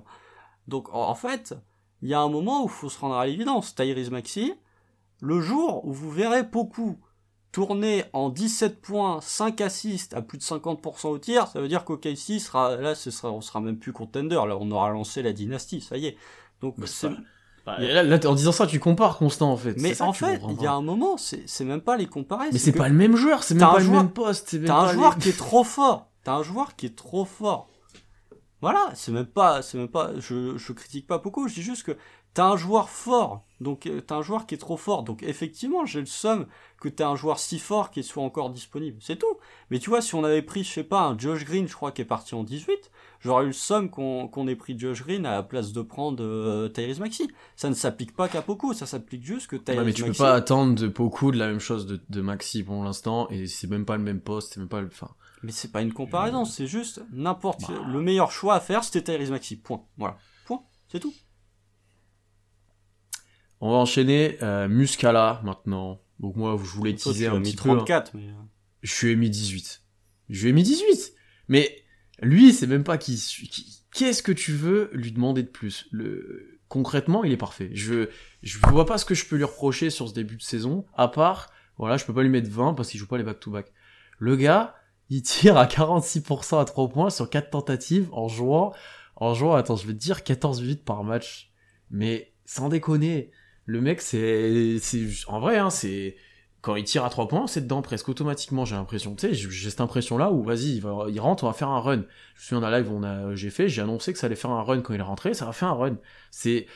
[0.66, 1.54] Donc en, fait,
[2.02, 3.74] il y a un moment où il faut se rendre à l'évidence.
[3.74, 4.52] Tyrese Maxi,
[5.22, 6.98] le jour où vous verrez beaucoup
[7.50, 11.86] tourner en 17 points, 5 assists à plus de 50% au tir, ça veut dire
[11.86, 15.32] qu'OKC sera, là, ce sera, on sera même plus contender, là, on aura lancé la
[15.32, 16.18] dynastie, ça y est.
[16.60, 17.08] Donc, c'est-
[17.78, 19.74] là, là, en disant ça, tu compares Constant en fait.
[19.78, 22.48] mais en fait, il y a un moment, c'est, même pas les comparer.
[22.52, 24.56] Mais c'est que pas le même joueur, c'est même pas le joueur- même poste.
[24.64, 26.08] T'as un joueur les- qui est trop fort.
[26.24, 27.68] T'as un joueur qui est trop fort.
[28.60, 31.84] Voilà, c'est même pas, c'est même pas, je, je critique pas beaucoup, je dis juste
[31.84, 31.96] que
[32.34, 35.86] t'as un joueur fort, donc euh, t'as un joueur qui est trop fort, donc effectivement
[35.86, 36.46] j'ai le somme
[36.80, 39.36] que t'as un joueur si fort qui soit encore disponible, c'est tout.
[39.70, 41.92] Mais tu vois, si on avait pris, je sais pas, un Josh Green, je crois,
[41.92, 42.90] qui est parti en 18,
[43.20, 46.22] j'aurais eu le somme qu'on qu'on ait pris Josh Green à la place de prendre
[46.24, 47.28] euh, Tyrese Maxi.
[47.56, 50.10] Ça ne s'applique pas qu'à beaucoup, ça s'applique juste que Tyrese Ouais, mais tu peux
[50.10, 53.46] Maxey- pas attendre de beaucoup de la même chose de, de Maxi pour l'instant, et
[53.46, 54.86] c'est même pas le même poste, c'est même pas le.
[54.88, 55.10] Enfin,
[55.42, 57.84] Mais c'est pas une comparaison, c'est juste n'importe Bah.
[57.92, 59.56] le meilleur choix à faire, c'était Tyrese Maxi.
[59.56, 59.82] Point.
[59.96, 60.16] Voilà.
[60.46, 60.62] Point.
[60.88, 61.12] C'est tout.
[63.60, 66.00] on va enchaîner euh, Muscala maintenant.
[66.20, 67.70] Donc moi, je voulais teaser un petit peu.
[67.70, 67.76] hein.
[67.76, 68.28] 34, mais.
[68.28, 68.32] euh,
[68.82, 69.82] Je lui ai mis 18.
[70.30, 71.12] Je lui ai mis 18.
[71.48, 71.76] Mais
[72.20, 73.84] lui, c'est même pas qui.
[73.92, 77.70] Qu'est-ce que tu veux lui demander de plus Le concrètement, il est parfait.
[77.72, 78.08] Je
[78.42, 81.08] je vois pas ce que je peux lui reprocher sur ce début de saison, à
[81.08, 83.50] part voilà, je peux pas lui mettre 20 parce qu'il joue pas les back to
[83.50, 83.72] back.
[84.18, 84.74] Le gars,
[85.10, 88.74] il tire à 46% à 3 points sur 4 tentatives en jouant,
[89.16, 91.52] en jouant, attends, je vais te dire 14 minutes par match.
[91.90, 93.30] Mais sans déconner,
[93.64, 96.16] le mec, c'est, c'est, en vrai, hein, c'est,
[96.61, 99.14] quand il tire à 3 points, c'est dedans presque automatiquement, j'ai l'impression.
[99.14, 102.02] Tu sais, j'ai cette impression-là où, vas-y, il, rentre, on va faire un run.
[102.34, 103.00] Je me souviens d'un live où
[103.36, 105.46] j'ai fait, j'ai annoncé que ça allait faire un run quand il est rentré, ça
[105.46, 105.96] va faire un run.
[106.30, 106.66] C'est,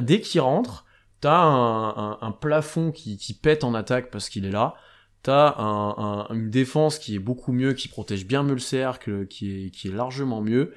[0.00, 0.84] dès qu'il rentre,
[1.20, 4.74] t'as un, un, plafond qui, qui pète en attaque parce qu'il est là.
[5.22, 9.26] T'as un, un, une défense qui est beaucoup mieux, qui protège bien mieux le cercle,
[9.26, 10.74] qui est largement mieux.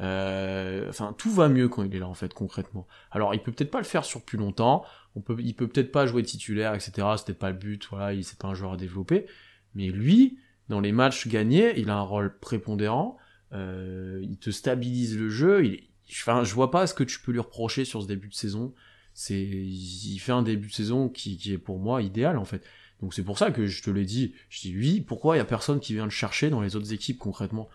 [0.00, 2.86] Euh, enfin, tout va mieux quand il est là, en fait, concrètement.
[3.10, 4.84] Alors, il peut peut-être pas le faire sur plus longtemps.
[5.16, 6.92] On peut, il peut peut-être pas jouer titulaire, etc.
[6.96, 7.86] Peut-être pas le but.
[7.90, 9.26] Voilà, il c'est pas un joueur à développer.
[9.74, 10.38] Mais lui,
[10.68, 13.16] dans les matchs gagnés, il a un rôle prépondérant.
[13.52, 15.64] Euh, il te stabilise le jeu.
[15.64, 18.34] Il, enfin, je vois pas ce que tu peux lui reprocher sur ce début de
[18.34, 18.74] saison.
[19.14, 22.62] C'est, il fait un début de saison qui, qui est pour moi idéal, en fait.
[23.00, 24.34] Donc c'est pour ça que je te l'ai dit.
[24.48, 26.92] Je dis oui, pourquoi il y a personne qui vient le chercher dans les autres
[26.92, 27.68] équipes concrètement?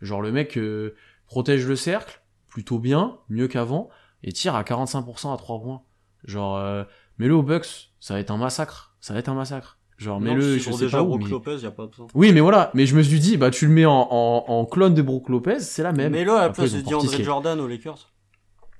[0.00, 0.94] Genre le mec euh,
[1.30, 3.88] protège le cercle plutôt bien, mieux qu'avant,
[4.22, 5.82] et tire à 45% à 3 points.
[6.24, 6.84] Genre euh,
[7.18, 8.94] mets-le au Bucks, ça va être un massacre.
[9.00, 9.78] Ça va être un massacre.
[9.96, 11.16] Genre mets-le, je sais pas où.
[11.16, 11.28] Mais...
[11.28, 12.08] Lopez, y a pas besoin.
[12.14, 12.70] Oui, mais voilà.
[12.74, 15.28] Mais je me suis dit, bah tu le mets en, en, en clone de Brook
[15.28, 16.12] Lopez, c'est la même.
[16.12, 18.12] Mets-le à la place de DeAndre Jordan aux Lakers.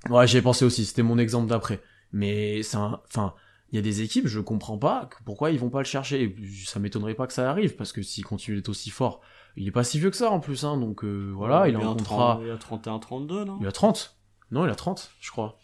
[0.08, 0.84] Ouais, j'ai pensé aussi.
[0.84, 1.80] C'était mon exemple d'après.
[2.12, 3.34] Mais c'est un, enfin
[3.72, 6.34] il y a des équipes, je comprends pas pourquoi ils vont pas le chercher.
[6.66, 9.20] Ça m'étonnerait pas que ça arrive, parce que s'il continue d'être aussi fort,
[9.56, 11.78] il est pas si vieux que ça en plus, hein, donc euh, voilà, il, a
[11.78, 12.40] un contrat.
[12.42, 13.58] il a 31-32, non?
[13.60, 14.16] Il a 30
[14.50, 15.58] Non, il a 30, je crois.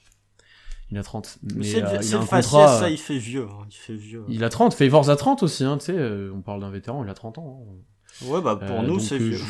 [0.91, 1.39] Il a 30.
[1.43, 2.69] Mais, c'est euh, il a un contrat...
[2.69, 3.47] ça, il fait vieux.
[3.51, 4.25] Hein, il fait vieux.
[4.29, 7.03] Il a 30, Favors à 30 aussi, hein, tu sais, euh, on parle d'un vétéran,
[7.05, 7.67] il a 30 ans.
[7.69, 8.27] Hein.
[8.27, 9.41] Ouais, bah pour nous, c'est vieux.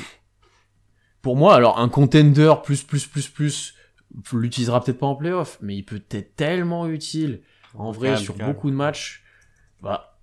[1.22, 3.74] Pour moi, alors, un contender plus, plus, plus, plus,
[4.32, 7.42] l'utilisera peut-être pas en playoff, mais il peut être tellement utile
[7.74, 9.22] en vrai, sur beaucoup de matchs,
[9.82, 10.18] bah,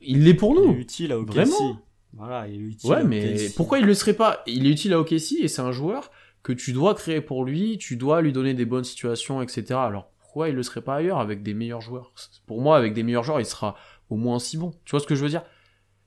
[0.00, 0.72] il l'est pour nous.
[0.72, 1.32] Il est utile à OKC.
[1.32, 1.80] Vraiment.
[2.16, 4.42] Voilà, il est utile ouais, mais pourquoi il le serait pas?
[4.46, 6.10] Il est utile à OKC et c'est un joueur
[6.42, 9.74] que tu dois créer pour lui, tu dois lui donner des bonnes situations, etc.
[9.74, 12.12] Alors pourquoi il le serait pas ailleurs avec des meilleurs joueurs?
[12.46, 13.76] Pour moi, avec des meilleurs joueurs, il sera
[14.10, 14.72] au moins si bon.
[14.84, 15.42] Tu vois ce que je veux dire?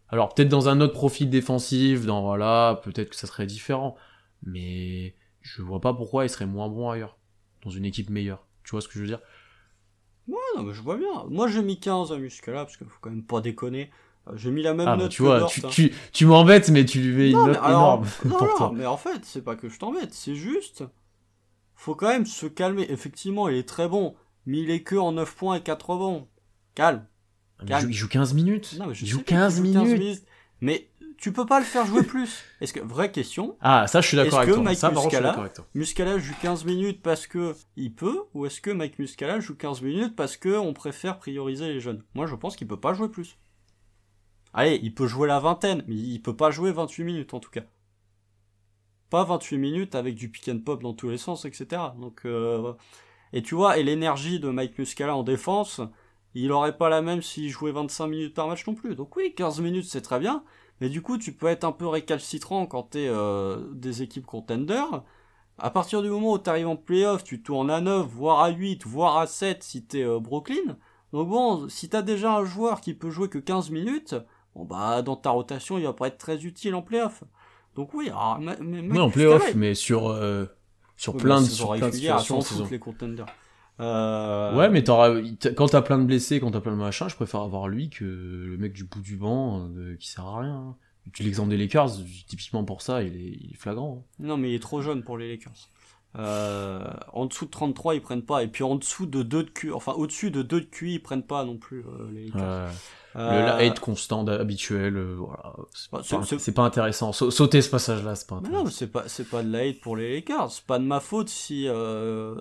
[0.07, 3.95] Alors peut-être dans un autre profil défensif, dans voilà, peut-être que ça serait différent,
[4.43, 7.17] mais je vois pas pourquoi il serait moins bon ailleurs,
[7.63, 8.47] dans une équipe meilleure.
[8.63, 9.21] Tu vois ce que je veux dire?
[10.27, 11.25] Ouais, non, mais je vois bien.
[11.27, 13.89] Moi, j'ai mis 15 à Muscala, parce qu'il faut quand même pas déconner.
[14.35, 15.69] J'ai mis la même ah, note bah, tu vois, tu, hein.
[15.69, 18.05] tu, tu m'embêtes, mais tu lui mets une note énorme.
[18.25, 20.83] Non, non, mais en fait, c'est pas que je t'embête, c'est juste.
[21.75, 22.85] Faut quand même se calmer.
[22.89, 24.15] Effectivement, il est très bon,
[24.45, 26.27] mais il est que en 9 points et 4 rebonds.
[26.75, 27.05] Calme.
[27.65, 27.89] Calme.
[27.89, 28.75] Il joue 15 minutes.
[28.79, 29.81] Non, mais je il joue 15 minutes.
[29.81, 30.23] 15 minutes.
[30.61, 32.43] Mais tu peux pas le faire jouer plus.
[32.61, 34.63] Est-ce que vraie question Ah, ça je suis d'accord avec toi.
[34.63, 38.99] Mike ça, Muscala, Muscala joue 15 minutes parce que il peut ou est-ce que Mike
[38.99, 42.03] Muscala joue 15 minutes parce que on préfère prioriser les jeunes?
[42.13, 43.37] Moi, je pense qu'il peut pas jouer plus.
[44.53, 47.51] Allez, il peut jouer la vingtaine, mais il peut pas jouer 28 minutes en tout
[47.51, 47.63] cas.
[49.09, 51.81] Pas 28 minutes avec du pick and pop dans tous les sens, etc.
[51.99, 52.73] Donc euh...
[53.33, 55.81] et tu vois, et l'énergie de Mike Muscala en défense,
[56.33, 58.95] il aurait pas la même s'il jouait 25 minutes par match non plus.
[58.95, 60.43] Donc oui, 15 minutes c'est très bien,
[60.81, 65.03] mais du coup, tu peux être un peu récalcitrant quand t'es euh, des équipes contenders.
[65.57, 68.85] À partir du moment où t'arrives en playoff, tu tournes à 9, voire à 8,
[68.85, 70.77] voire à 7 si t'es euh, Brooklyn.
[71.11, 74.15] Donc bon, si t'as déjà un joueur qui peut jouer que 15 minutes,
[74.59, 77.23] bon bah dans ta rotation, il va pas être très utile en playoff.
[77.75, 80.45] Donc oui, alors, mais, en playoff, mais sur euh,
[80.97, 83.25] sur plein de sur plein de situations, les contenders.
[83.79, 84.57] Euh...
[84.57, 87.69] Ouais, mais quand t'as plein de blessés, quand t'as plein de machins, je préfère avoir
[87.69, 90.55] lui que le mec du bout du banc euh, qui sert à rien.
[90.55, 90.75] Hein.
[91.19, 91.91] L'exemple des Lakers,
[92.27, 94.03] typiquement pour ça, il est, il est flagrant.
[94.05, 94.13] Hein.
[94.19, 95.69] Non, mais il est trop jeune pour les Lakers.
[96.17, 96.83] Euh,
[97.13, 98.43] en dessous de 33, ils prennent pas.
[98.43, 100.99] Et puis en dessous de 2 de QI, enfin au-dessus de 2 de QI, ils
[100.99, 102.71] prennent pas non plus euh, les Lakers.
[103.15, 103.57] Euh...
[103.59, 105.55] Le hate constant habituel, euh, voilà.
[105.73, 107.11] C'est pas, pas, intéressant.
[107.11, 108.63] Sauter ce passage-là, c'est pas intéressant.
[108.63, 110.51] non, c'est pas, c'est pas de la hate pour les Lakers.
[110.51, 111.67] C'est pas de ma faute si,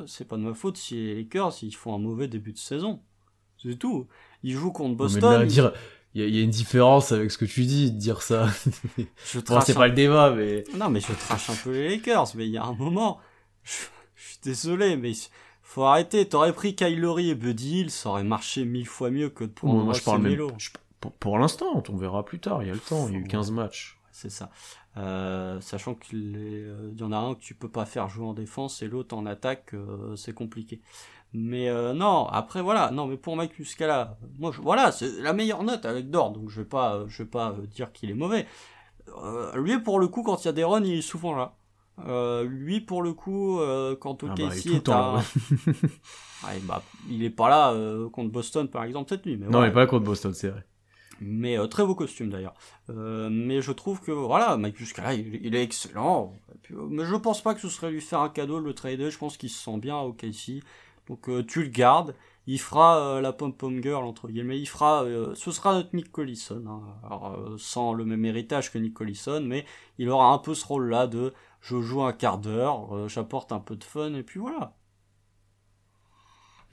[0.06, 3.00] c'est pas de ma faute si les Lakers, ils font un mauvais début de saison.
[3.62, 4.06] C'est tout.
[4.42, 5.46] Ils jouent contre Boston.
[5.46, 5.72] dire,
[6.14, 8.48] il y, a une différence avec ce que tu dis, de dire ça.
[9.26, 10.64] je bon, c'est pas le débat, mais.
[10.74, 13.18] Non, mais je trache un peu les Lakers, mais il y a un moment,
[13.68, 13.86] je,
[14.16, 15.12] je suis désolé, mais
[15.62, 16.26] faut arrêter.
[16.28, 19.84] T'aurais pris Kylori et Buddy Hill, ça aurait marché mille fois mieux que de prendre
[19.84, 20.48] moi, je parle même,
[21.00, 22.62] pour, pour l'instant, on verra plus tard.
[22.62, 23.06] Il y a le temps.
[23.08, 23.98] Il y a eu 15 matchs.
[24.10, 24.50] C'est ça.
[24.96, 28.32] Euh, sachant qu'il euh, y en a un que tu peux pas faire jouer en
[28.32, 30.80] défense et l'autre en attaque, euh, c'est compliqué.
[31.34, 35.62] Mais non, après voilà, non mais pour Mike Muscala, moi je, voilà, c'est la meilleure
[35.62, 38.46] note avec Dor, donc je vais pas, je vais pas dire qu'il est mauvais.
[39.54, 41.57] lui pour le coup, quand il y a des runs, il est souvent là.
[42.06, 45.22] Euh, lui, pour le coup, euh, quand OKC ah bah, est, est à...
[46.62, 49.36] bah, il est pas là euh, contre Boston, par exemple, cette nuit.
[49.36, 50.64] Mais non, il est pas là contre Boston, c'est vrai.
[51.20, 52.54] Mais euh, très beau costume d'ailleurs.
[52.88, 56.32] Mais je trouve que voilà, Mike Muscala, il, il est excellent.
[56.62, 59.10] Puis, mais je pense pas que ce serait lui faire un cadeau de le trader.
[59.10, 60.62] Je pense qu'il se sent bien au KC.
[61.08, 62.14] Donc tu le gardes.
[62.46, 64.60] Il fera la pom pom girl entre guillemets.
[64.60, 65.04] Il fera,
[65.34, 66.62] ce sera notre Nick Collison.
[66.68, 66.82] hein.
[67.04, 69.66] Alors, sans le même héritage que Nick Collison, mais
[69.98, 71.34] il aura un peu ce rôle-là de
[71.68, 74.76] je joue un quart d'heure, euh, j'apporte un peu de fun et puis voilà.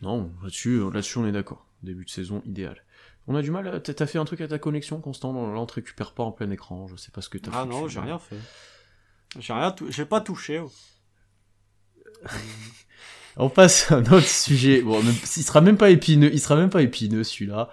[0.01, 1.65] Non, là-dessus, là-dessus on est d'accord.
[1.83, 2.83] Début de saison idéal.
[3.27, 3.67] On a du mal.
[3.67, 5.33] à- T'as fait un truc à ta connexion, Constant.
[5.33, 6.87] Là, on te récupère pas en plein écran.
[6.87, 7.57] Je sais pas ce que t'as fait.
[7.59, 8.37] Ah non, j'ai rien fait.
[9.39, 10.59] J'ai rien, tou- j'ai pas touché.
[10.59, 10.71] oh.
[13.37, 14.81] On passe à un autre sujet.
[14.81, 16.29] Bon, même, il sera même pas épineux.
[16.33, 17.69] Il sera même pas épineux celui-là.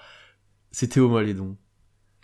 [0.73, 1.57] C'est Théo Malédon.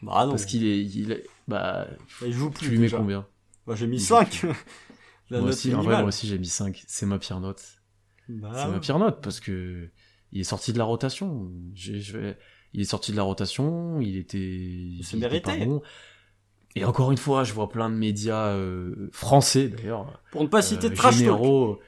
[0.03, 0.31] Bah non.
[0.33, 1.87] Parce qu'il est, il est- bah,
[2.25, 2.69] il joue tu plus.
[2.71, 2.97] lui mets déjà.
[2.97, 3.27] combien?
[3.67, 4.43] Bah, j'ai mis Il joue 5.
[5.31, 6.85] La Moi note aussi, en vrai, moi aussi j'ai mis 5.
[6.87, 7.63] C'est ma pire note.
[8.29, 9.89] Bah, c'est ma pire note parce que
[10.33, 11.51] il est sorti de la rotation.
[11.75, 12.35] Je
[12.75, 14.01] Il est sorti de la rotation.
[14.01, 14.39] Il était.
[14.39, 15.59] il C'est était mérité.
[15.59, 15.83] pas bon.
[16.77, 20.23] Et encore une fois, je vois plein de médias euh, français d'ailleurs.
[20.31, 21.19] Pour ne pas citer euh, Trash Talk.
[21.19, 21.81] généraux,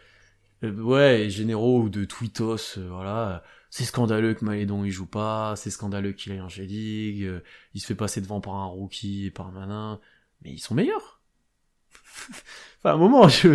[0.64, 3.42] euh, ouais, généraux ou de tweetos, euh, voilà.
[3.70, 7.40] C'est scandaleux que Malédon il joue pas, c'est scandaleux qu'il aille en G-League, euh,
[7.74, 10.00] il se fait passer devant par un rookie et par un manin,
[10.42, 11.19] mais ils sont meilleurs.
[12.78, 13.48] Enfin, à un moment, je,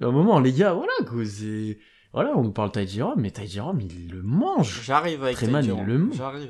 [0.00, 1.78] à un moment, les gars, voilà, quoi, c'est,
[2.12, 4.82] voilà, on nous parle Ty Jerome, mais Ty Jerome, il le mange.
[4.84, 5.98] J'arrive avec Treman, il le-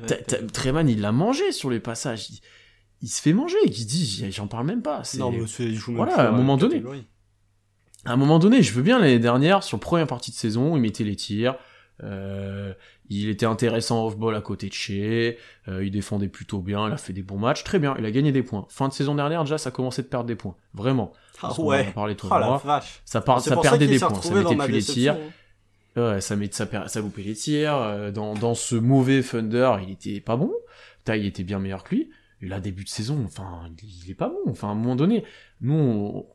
[0.05, 2.29] Ty- Treman, il l'a mangé sur les passages.
[2.29, 2.39] Il,
[3.01, 5.03] il se fait manger, qui dit, j'en parle même pas.
[5.19, 6.79] Non, mais c'est, Voilà, à un moment donné.
[8.05, 10.75] à un moment donné, je veux bien l'année dernière, sur la première partie de saison,
[10.75, 11.55] il mettait les tirs,
[12.03, 12.73] euh,
[13.09, 16.97] il était intéressant off-ball à côté de chez, euh, il défendait plutôt bien, il a
[16.97, 18.65] fait des bons matchs, très bien, il a gagné des points.
[18.69, 21.13] Fin de saison dernière, déjà, ça commençait de perdre des points, vraiment.
[21.41, 21.91] Ah en ouais.
[22.15, 23.01] toi Oh la vache.
[23.05, 25.17] Ça, part, perdait des points, ça mettait plus les tirs.
[25.95, 26.67] Ouais, ça, met, ça,
[27.01, 27.75] loupait les tirs.
[27.75, 30.51] euh, dans, dans ce mauvais Thunder, il était pas bon.
[31.05, 32.09] Ty était bien meilleur que lui.
[32.41, 33.69] Et là, début de saison, enfin,
[34.05, 34.49] il, est pas bon.
[34.51, 35.23] Enfin, à un moment donné,
[35.61, 36.25] nous, on,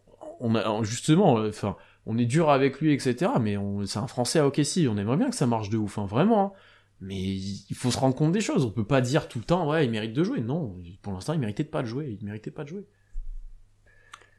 [0.41, 1.77] on a justement, euh, enfin,
[2.07, 3.33] on est dur avec lui, etc.
[3.41, 4.87] Mais on- c'est un Français à OKC.
[4.89, 6.45] On aimerait bien que ça marche de ouf, hein, vraiment.
[6.47, 6.53] hein.
[7.01, 8.65] Mais il il faut se rendre compte des choses.
[8.65, 10.41] On peut pas dire tout le temps, ouais, il mérite de jouer.
[10.41, 12.17] Non, pour l'instant, il méritait de pas de jouer.
[12.21, 12.87] Il méritait pas de jouer.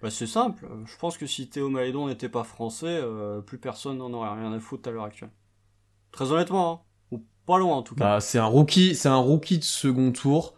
[0.02, 0.66] Bah, c'est simple.
[0.86, 4.54] Je pense que si Théo Malédon n'était pas français, euh, plus personne n'en aurait rien
[4.54, 5.32] à foutre à l'heure actuelle.
[6.12, 6.80] Très honnêtement, hein.
[7.12, 8.04] Ou pas loin en tout cas.
[8.04, 10.54] Bah, c'est un rookie, c'est un rookie de second tour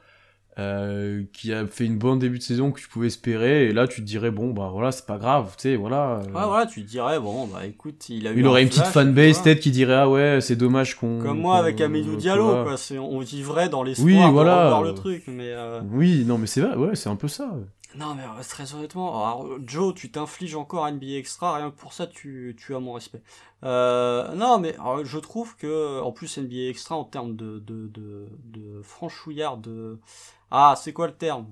[0.60, 3.68] euh, qui a fait une bonne début de saison que tu pouvais espérer.
[3.70, 6.18] Et là, tu te dirais bon, bah voilà, c'est pas grave, tu sais, voilà.
[6.20, 8.40] euh, Ouais, voilà, tu te dirais, bon, bah écoute, il a eu.
[8.40, 11.20] il un aurait une petite fanbase peut-être qui dirait ah ouais, c'est dommage qu'on.
[11.20, 12.78] Comme moi qu'on- avec Amidou tu Diallo, quoi.
[12.78, 14.66] C'est, on vivrait dans l'espoir Oui, de voilà.
[14.66, 15.50] revoir le truc, mais.
[15.52, 17.50] euh, Oui, non, mais c'est vrai, ouais, c'est un peu ça.
[17.96, 21.92] Non, mais euh, très honnêtement, alors, Joe, tu t'infliges encore NBA Extra, rien que pour
[21.92, 23.22] ça, tu, tu as mon respect.
[23.64, 27.88] Euh, non, mais alors, je trouve que, en plus, NBA Extra, en termes de, de,
[27.88, 30.00] de, de franchouillard, de...
[30.52, 31.52] Ah, c'est quoi le terme?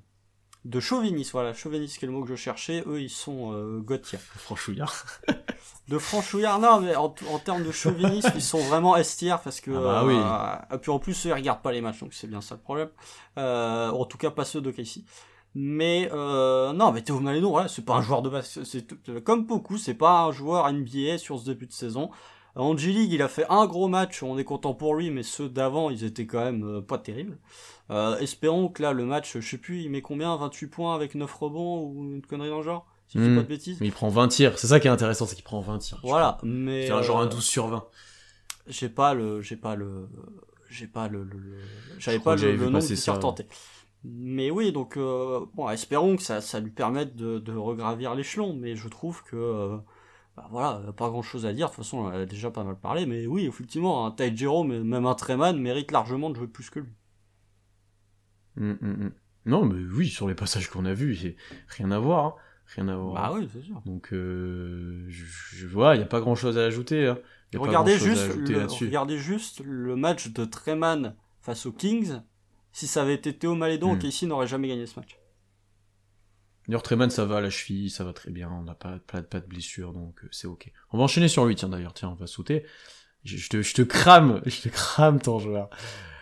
[0.65, 4.19] De chauviniste, voilà, chauviniste, c'est le mot que je cherchais, eux, ils sont euh, Gauthier.
[4.35, 5.05] Franchouillard.
[5.87, 9.71] De franchouillard, non, mais en, en termes de chauvinisme, ils sont vraiment estières parce que.
[9.71, 10.13] Ah bah oui.
[10.71, 12.53] euh, et puis en plus, eux, ils regardent pas les matchs, donc c'est bien ça
[12.55, 12.89] le problème.
[13.39, 15.01] Euh, en tout cas, pas ceux de Casey.
[15.61, 18.63] Mais euh, non, mais Théo Malédon, voilà, c'est pas un joueur de base.
[18.63, 22.09] C'est comme beaucoup, c'est pas un joueur NBA sur ce début de saison.
[22.55, 25.49] En G-League, il a fait un gros match, on est content pour lui, mais ceux
[25.49, 27.37] d'avant, ils étaient quand même euh, pas terribles.
[27.91, 31.13] Euh, espérons que là, le match, je sais plus, il met combien 28 points avec
[31.15, 33.35] 9 rebonds ou une connerie dans le genre Si je dis Hmm.
[33.35, 33.77] pas de bêtises.
[33.81, 34.57] Mais il prend 20 tirs.
[34.57, 35.99] C'est ça qui est intéressant, c'est qu'il prend 20 tirs.
[36.03, 36.87] Voilà, mais.
[36.87, 37.85] C'est un genre euh, un 12 sur 20.
[38.67, 40.07] j'ai pas le j'ai pas le
[40.69, 41.57] j'ai pas le, le- le-
[41.97, 43.47] j'avais pas que le, j'avais le nombre de tirs tentés
[44.03, 48.55] mais oui donc euh, bon espérons que ça ça lui permette de, de regravir l'échelon
[48.55, 49.77] mais je trouve que euh,
[50.37, 52.79] bah, voilà pas grand chose à dire de toute façon on a déjà pas mal
[52.79, 56.79] parlé mais oui effectivement un et même un Treman mérite largement de jouer plus que
[56.79, 56.91] lui
[58.57, 59.11] Hum, hum, hum.
[59.45, 61.13] Non, mais oui, sur les passages qu'on a vus,
[61.69, 62.25] rien à voir.
[62.25, 62.35] hein.
[62.75, 63.31] Rien à voir.
[63.31, 66.57] bah oui c'est sûr Donc, euh, je, je vois, il n'y a pas grand chose
[66.57, 67.07] à ajouter.
[67.07, 67.17] hein.
[67.53, 71.65] Y a pas regardez à juste ajouter le, regardez juste le match de Treman face
[71.65, 72.19] aux Kings
[72.71, 73.99] si ça avait été Théo Malédon Hmm.
[73.99, 75.17] Casey n'aurait jamais gagné ce match
[76.67, 79.23] D'ailleurs, Treman, ça va à la cheville, ça va très bien, on n'a pas, pas,
[79.23, 80.71] pas de blessure, donc euh, c'est ok.
[80.91, 82.63] On va enchaîner sur lui, tiens d'ailleurs, tiens, on va sauter.
[83.23, 85.69] Je, je te, je te crame, je te crame ton joueur.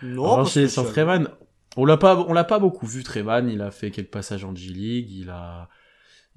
[0.01, 1.27] non on va enchaîner sur Treman.
[1.75, 4.55] On l'a pas, on l'a pas beaucoup vu Treman, il a fait quelques passages en
[4.55, 5.67] G-League, il a,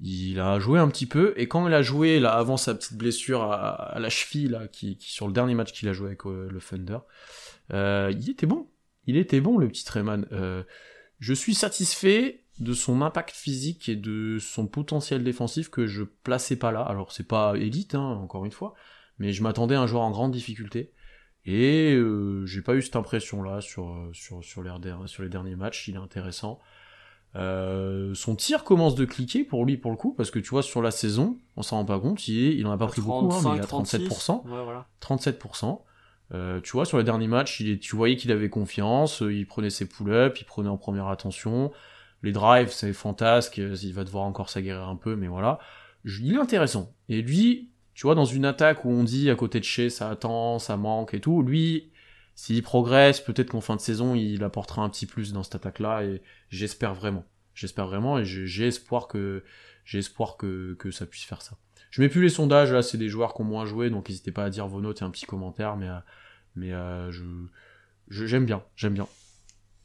[0.01, 2.97] il a joué un petit peu, et quand il a joué, là, avant sa petite
[2.97, 6.07] blessure à, à la cheville, là, qui, qui sur le dernier match qu'il a joué
[6.07, 6.97] avec euh, le Thunder,
[7.71, 8.67] euh, il était bon.
[9.07, 10.25] Il était bon, le petit Treman.
[10.31, 10.63] Euh,
[11.19, 16.55] je suis satisfait de son impact physique et de son potentiel défensif que je plaçais
[16.55, 16.81] pas là.
[16.81, 18.73] Alors c'est pas élite, hein, encore une fois,
[19.17, 20.91] mais je m'attendais à un joueur en grande difficulté.
[21.45, 24.71] Et euh, j'ai pas eu cette impression-là sur, sur, sur, les,
[25.07, 26.59] sur les derniers matchs, il est intéressant.
[27.35, 30.63] Euh, son tir commence de cliquer pour lui pour le coup, parce que tu vois,
[30.63, 33.33] sur la saison, on s'en rend pas compte, il, il en a pas pris beaucoup,
[33.33, 34.43] hein, mais il a 37%.
[34.43, 34.87] Ouais, voilà.
[35.01, 35.81] 37%.
[36.33, 39.33] Euh, tu vois, sur les derniers matchs, il est, tu voyais qu'il avait confiance, euh,
[39.33, 41.71] il prenait ses pull-ups, il prenait en première attention.
[42.23, 45.59] Les drives, c'est fantasque, euh, il va devoir encore s'aguerrir un peu, mais voilà.
[46.05, 46.93] Il est intéressant.
[47.09, 50.09] Et lui, tu vois, dans une attaque où on dit à côté de chez, ça
[50.09, 51.91] attend, ça manque et tout, lui,
[52.35, 56.03] s'il progresse, peut-être qu'en fin de saison, il apportera un petit plus dans cette attaque-là,
[56.05, 57.25] et j'espère vraiment.
[57.53, 59.43] J'espère vraiment, et j'ai espoir que,
[59.83, 61.57] j'ai espoir que, que ça puisse faire ça.
[61.89, 64.31] Je mets plus les sondages, là, c'est des joueurs qui ont moins joué, donc n'hésitez
[64.31, 65.89] pas à dire vos notes et un petit commentaire, mais,
[66.55, 67.23] mais euh, je,
[68.09, 69.07] j'aime bien, j'aime bien.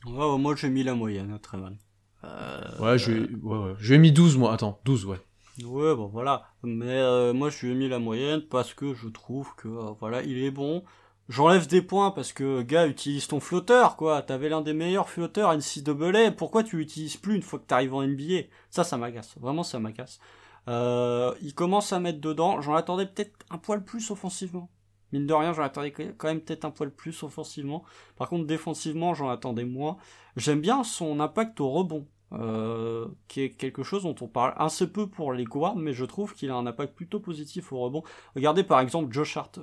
[0.06, 1.76] Ouais, moi j'ai mis la moyenne, très mal.
[2.24, 3.74] Euh, ouais, je ouais, ouais.
[3.78, 5.18] j'ai mis 12 moi, attends, 12 ouais.
[5.64, 6.50] Ouais, bon voilà.
[6.62, 9.92] Mais euh, moi je lui ai mis la moyenne parce que je trouve que euh,
[10.00, 10.84] voilà, il est bon.
[11.28, 14.22] J'enlève des points parce que gars utilise ton flotteur quoi.
[14.22, 16.30] T'avais l'un des meilleurs flotteurs NCAA.
[16.32, 19.34] Pourquoi tu l'utilises plus une fois que t'arrives en NBA Ça, ça m'agace.
[19.40, 20.20] Vraiment, ça m'agace.
[20.68, 22.60] Euh, il commence à mettre dedans.
[22.60, 24.68] J'en attendais peut-être un poil plus offensivement.
[25.16, 27.84] Mine de rien, j'en attendais quand même peut-être un poil plus offensivement.
[28.16, 29.96] Par contre, défensivement, j'en attendais moins.
[30.36, 32.06] J'aime bien son impact au rebond.
[32.32, 36.04] Euh, qui est quelque chose dont on parle assez peu pour les guards, mais je
[36.04, 38.02] trouve qu'il a un impact plutôt positif au rebond.
[38.34, 39.62] Regardez par exemple Josh Hart, euh,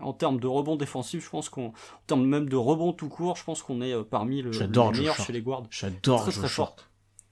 [0.00, 1.72] en termes de rebond défensif, je pense qu'on, en
[2.06, 5.16] termes même de rebond tout court, je pense qu'on est euh, parmi le, les meilleurs
[5.16, 5.64] chez les guards.
[5.68, 6.74] J'adore très, très fort.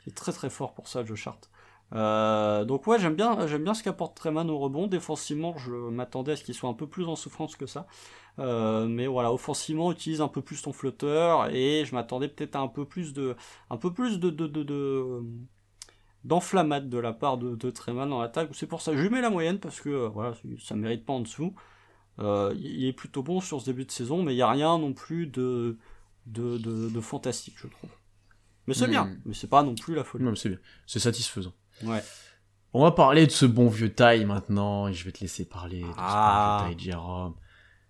[0.04, 1.48] Il est très très fort pour ça, Josh Hart.
[1.94, 4.86] Euh, donc ouais, j'aime bien, j'aime bien ce qu'apporte Treman au rebond.
[4.86, 7.86] Défensivement, je m'attendais à ce qu'il soit un peu plus en souffrance que ça.
[8.38, 12.60] Euh, mais voilà, offensivement, utilise un peu plus ton flotteur et je m'attendais peut-être à
[12.60, 13.36] un peu plus de,
[13.68, 15.22] un peu plus de, de, de, de
[16.24, 18.50] d'enflammade de la part de, de Treman dans l'attaque.
[18.52, 21.04] C'est pour ça que je lui mets la moyenne parce que euh, voilà, ça mérite
[21.04, 21.54] pas en dessous.
[22.20, 24.78] Euh, il est plutôt bon sur ce début de saison, mais il n'y a rien
[24.78, 25.78] non plus de,
[26.26, 27.90] de, de, de fantastique, je trouve.
[28.66, 30.24] Mais c'est bien, mais c'est pas non plus la folie.
[30.24, 31.52] Non, c'est bien, c'est satisfaisant.
[31.84, 32.02] Ouais.
[32.74, 35.80] On va parler de ce bon vieux taille maintenant, et je vais te laisser parler
[35.80, 36.58] de ah.
[36.58, 37.34] ce bon vieux taille Jérôme.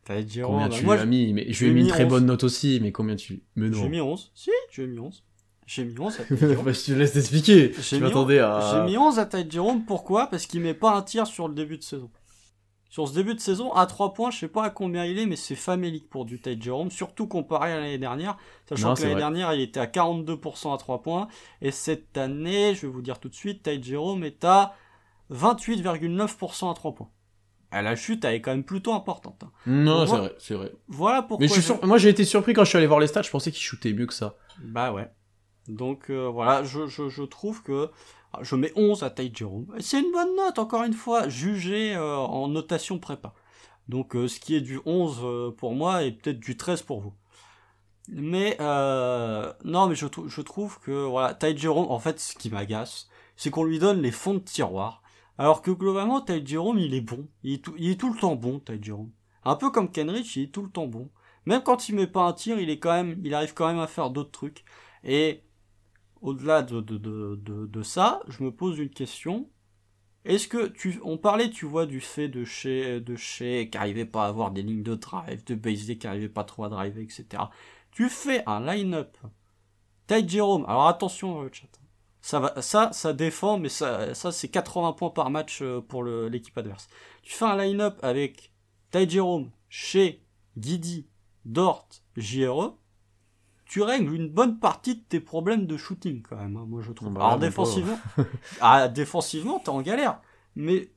[0.05, 0.55] Taille Jérôme.
[0.55, 2.10] Combien tu lui as mis mais, Je lui ai mis une très 11.
[2.10, 3.44] bonne note aussi, mais combien tu...
[3.55, 3.82] Mais non.
[3.82, 4.32] J'ai mis 11.
[4.35, 5.23] Si, j'ai mis 11.
[5.66, 6.23] J'ai mis 11 à
[6.62, 7.73] bah, je te laisse t'expliquer.
[7.73, 8.73] Je m'attendais à...
[8.73, 10.27] J'ai mis 11 à Taille Jérôme, pourquoi?
[10.27, 12.10] Parce qu'il met pas un tir sur le début de saison.
[12.93, 15.24] Sur ce début de saison, à 3 points, je sais pas à combien il est,
[15.24, 18.36] mais c'est famélique pour du Ty Jerome, surtout comparé à l'année dernière,
[18.69, 21.27] sachant Non, que l'année dernière, il était à 42% à 3 points,
[21.62, 24.74] et cette année, je vais vous dire tout de suite, Ty Jerome est à
[25.31, 27.09] 28,9% à 3 points.
[27.70, 29.43] Ah, la chute, elle est quand même plutôt importante.
[29.44, 29.51] hein.
[29.66, 30.73] Non, c'est vrai, c'est vrai.
[30.89, 31.39] Voilà pourquoi...
[31.43, 33.06] Mais je suis je- sur- moi j'ai été surpris quand je suis allé voir les
[33.06, 34.36] stats, je pensais qu'il shootait mieux que ça.
[34.62, 35.09] Bah ouais.
[35.69, 37.90] Donc euh, voilà, je, je, je trouve que
[38.40, 39.66] je mets 11 à Jerome.
[39.76, 43.34] Et C'est une bonne note, encore une fois, jugée euh, en notation prépa.
[43.88, 47.00] Donc euh, ce qui est du 11 euh, pour moi est peut-être du 13 pour
[47.00, 47.14] vous.
[48.09, 52.50] Mais euh, non, mais je, je trouve que voilà, Ty Jerome, en fait, ce qui
[52.50, 55.02] m'agace, c'est qu'on lui donne les fonds de tiroir,
[55.38, 57.28] alors que globalement, Ty Jerome, il est bon.
[57.42, 59.10] Il est tout, il est tout le temps bon, Ty Jerome.
[59.44, 61.10] Un peu comme Kenrich, il est tout le temps bon.
[61.46, 63.80] Même quand il met pas un tir, il est quand même, il arrive quand même
[63.80, 64.64] à faire d'autres trucs.
[65.04, 65.42] Et
[66.22, 69.50] au-delà de, de, de, de, ça, je me pose une question.
[70.24, 74.06] Est-ce que tu, on parlait, tu vois, du fait de chez, de chez, qui arrivait
[74.06, 77.02] pas à avoir des lignes de drive, de base qui arrivait pas trop à driver,
[77.02, 77.42] etc.
[77.90, 79.16] Tu fais un line-up.
[80.06, 81.66] Ty Jerome, alors attention le chat.
[82.20, 86.04] Ça va, ça, ça défend, mais ça, ça c'est 80 points par match euh, pour
[86.04, 86.88] l'équipe adverse.
[87.22, 88.52] Tu fais un line-up avec
[88.92, 90.20] Ty Jerome, Shea,
[90.56, 91.08] Guidi,
[91.44, 92.76] Dort, JRE,
[93.72, 96.92] tu règles une bonne partie de tes problèmes de shooting quand même, hein, moi je
[96.92, 97.14] trouve.
[97.14, 97.98] Bah, Alors défensivement,
[98.60, 100.20] ah, défensivement t'es en galère,
[100.56, 100.90] mais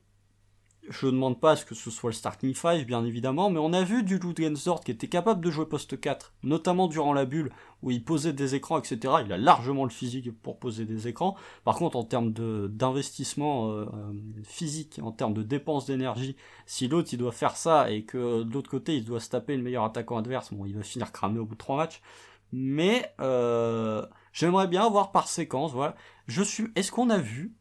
[0.89, 3.72] je demande pas à ce que ce soit le starting five bien évidemment, mais on
[3.72, 7.49] a vu du Ludgensdort qui était capable de jouer poste 4, notamment durant la bulle
[7.81, 9.14] où il posait des écrans, etc.
[9.26, 11.38] Il a largement le physique pour poser des écrans.
[11.64, 14.11] Par contre, en termes d'investissement euh, euh,
[14.43, 16.35] physique, en termes de dépenses d'énergie,
[16.65, 19.56] si l'autre il doit faire ça et que de l'autre côté il doit se taper
[19.56, 22.02] le meilleur attaquant adverse, bon, il va finir cramé au bout de trois matchs.
[22.57, 25.95] Mais euh, j'aimerais bien voir par séquence, voilà.
[26.27, 26.68] Je suis.
[26.76, 27.53] Est-ce qu'on a vu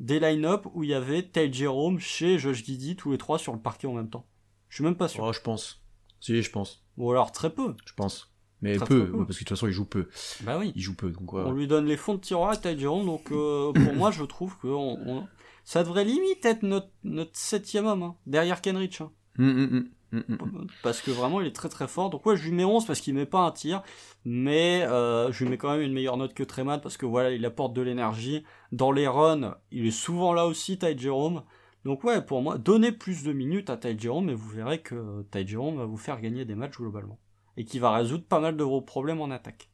[0.00, 3.52] des line-up où il y avait Tel Jérôme chez Josh Giddy tous les trois sur
[3.52, 4.26] le parquet en même temps?
[4.68, 5.22] Je suis même pas sûr.
[5.22, 5.82] Oh, je pense.
[6.20, 6.84] Si, je pense.
[6.96, 7.76] Ou alors très peu.
[7.86, 8.32] Je pense.
[8.60, 9.18] Mais Très, peu, très peu.
[9.18, 10.08] ouais, parce que de toute façon, il joue peu.
[10.42, 10.72] Bah oui.
[10.74, 11.42] Il joue peu, donc ouais.
[11.46, 14.24] On lui donne les fonds de tiroir à Ty Jerome, donc euh, pour moi je
[14.24, 15.28] trouve que on- on-
[15.64, 19.00] ça devrait limite être notre, notre septième homme, hein, derrière Kenrich.
[19.00, 19.12] hein.
[19.38, 20.66] Hum, hum, hum.
[20.82, 22.10] parce que vraiment il est très très fort.
[22.10, 23.82] Donc ouais, je lui mets 11 parce qu'il met pas un tir,
[24.24, 27.30] mais euh, je lui mets quand même une meilleure note que Treman parce que voilà,
[27.30, 28.44] il apporte de l'énergie.
[28.72, 31.44] Dans les runs, il est souvent là aussi, Ty Jerome.
[31.84, 35.22] Donc ouais, pour moi, donnez plus de minutes à Ty Jerome et vous verrez que
[35.30, 37.18] Ty Jerome va vous faire gagner des matchs globalement.
[37.56, 39.70] Et qui va résoudre pas mal de vos problèmes en attaque.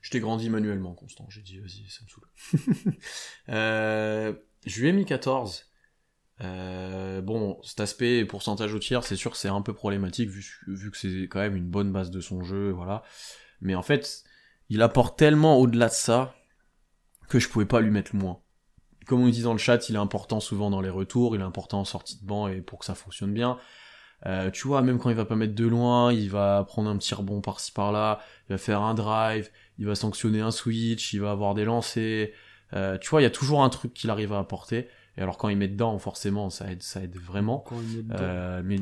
[0.00, 1.26] Je t'ai grandi manuellement, Constant.
[1.28, 2.94] J'ai dit, vas-y, ça me saoule.
[3.48, 4.34] euh,
[4.66, 5.71] je lui ai mis 14.
[6.40, 10.90] Euh, bon, cet aspect pourcentage au tiers, c'est sûr c'est un peu problématique vu, vu
[10.90, 13.02] que c'est quand même une bonne base de son jeu, voilà.
[13.60, 14.24] Mais en fait,
[14.68, 16.34] il apporte tellement au-delà de ça
[17.28, 18.40] que je pouvais pas lui mettre moins.
[19.06, 21.44] Comme on dit dans le chat, il est important souvent dans les retours, il est
[21.44, 23.58] important en sortie de banc et pour que ça fonctionne bien.
[24.26, 26.96] Euh, tu vois, même quand il va pas mettre de loin, il va prendre un
[26.96, 31.20] petit rebond par-ci par-là, il va faire un drive, il va sanctionner un switch, il
[31.20, 32.30] va avoir des lancers.
[32.74, 34.88] Euh, tu vois, il y a toujours un truc qu'il arrive à apporter.
[35.16, 37.58] Et alors quand il met dedans, forcément, ça aide, ça aide vraiment.
[37.60, 38.16] Quand il met dedans.
[38.20, 38.76] Euh, mais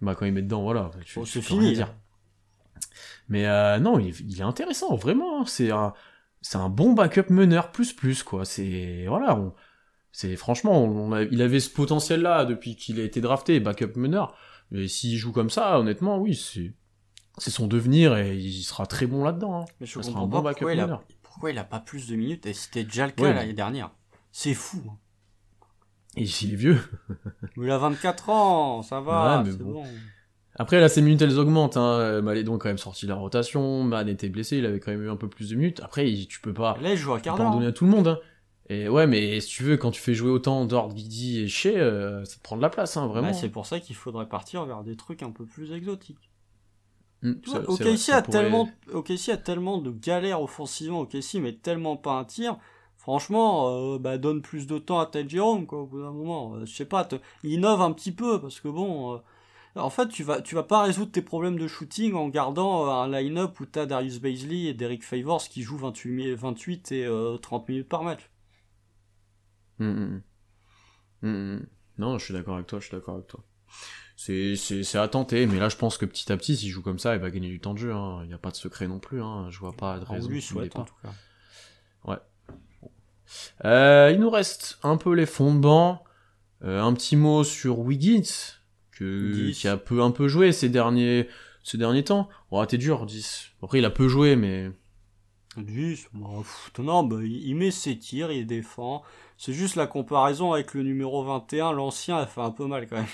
[0.00, 0.90] bah, quand il met dedans, voilà.
[1.04, 1.60] Tu, Oh, tu c'est peux fini.
[1.66, 1.94] rien dire.
[3.28, 5.42] Mais euh, non, il, il est intéressant, vraiment.
[5.42, 5.44] hein.
[5.46, 5.92] C'est un,
[6.40, 8.44] c'est un bon backup meneur plus plus quoi.
[8.44, 9.54] C'est voilà, on,
[10.12, 14.34] c'est franchement, on a- il avait ce potentiel-là depuis qu'il a été drafté, backup meneur.
[14.70, 16.72] Mais s'il joue comme ça, honnêtement, oui, c'est
[17.38, 19.62] c'est son devenir et il sera très bon là-dedans.
[19.62, 19.64] hein.
[19.80, 21.04] Mais je ça sera comprends un pas bon backup pourquoi il, a, meneur.
[21.22, 23.90] pourquoi il a pas plus de minutes et c'était déjà le cas Ouais, l'année dernière.
[24.32, 24.82] C'est fou.
[24.88, 24.96] hein.
[26.20, 26.78] Et s'il est vieux.
[27.56, 29.72] Mais il a 24 ans, ça va, Ouais, mais c'est bon.
[29.72, 29.84] bon.
[30.60, 31.76] Après, là, ses minutes, elles augmentent.
[31.76, 32.20] Hein.
[32.20, 33.84] Malédon est quand même sorti de la rotation.
[33.84, 35.80] Man était blessé, il avait quand même eu un peu plus de minutes.
[35.84, 37.52] Après, il- tu peux pas, Là, il joue à quart d'heure.
[37.52, 38.08] donner tout le monde.
[38.08, 38.18] Hein.
[38.70, 41.68] Et ouais, mais si tu veux, quand tu fais jouer autant Dord, Guidi et Shea,
[41.76, 43.28] euh, ça te prend de la place, hein, vraiment.
[43.28, 46.28] Bah, c'est pour ça qu'il faudrait partir vers des trucs un peu plus exotiques.
[47.22, 51.38] Mm, Tu vois, OKC ça a pourrait- tellement, OKC a tellement de galères offensivement, OKC
[51.40, 52.56] mais tellement pas un tir.
[53.08, 56.56] Franchement, euh, bah, donne plus de temps à Ty Jerome, quoi, au bout d'un moment.
[56.56, 59.18] Euh, je sais pas, te- innove un petit peu, parce que bon, euh,
[59.76, 63.08] en fait, tu vas, tu vas pas résoudre tes problèmes de shooting en gardant un
[63.10, 67.38] line-up où t'as Darius Baisley et Derek Favors qui jouent 28, mi- 28 et euh,
[67.38, 68.28] 30 minutes par match.
[69.78, 70.22] Mm, mm,
[71.22, 71.28] mm.
[71.28, 71.66] Mm, mm.
[71.96, 73.42] Non, je suis d'accord avec toi, je suis d'accord avec toi.
[74.16, 76.82] C'est, c'est, c'est à tenter, mais là je pense que petit à petit, s'il joue
[76.82, 77.94] comme ça, il va gagner du temps de jeu.
[77.94, 78.20] hein.
[78.24, 79.22] Il n'y a pas de secret non plus.
[79.22, 79.48] Hein.
[79.48, 80.28] Je vois pas de On raison.
[80.28, 81.14] en tout cas.
[83.64, 86.04] Euh, il nous reste un peu les fonds de banc.
[86.64, 88.22] Euh, un petit mot sur Wiggins,
[88.90, 89.60] que, Dix.
[89.60, 91.28] qui a peu, un peu joué ces derniers,
[91.62, 92.28] ces derniers temps.
[92.50, 93.52] Oh, t'es dur, 10.
[93.62, 94.70] Après, il a peu joué, mais
[95.56, 99.02] 10, bah, pff, non, bah, il il met ses tirs, il défend.
[99.36, 102.96] C'est juste la comparaison avec le numéro 21, l'ancien, elle fait un peu mal quand
[102.96, 103.06] même.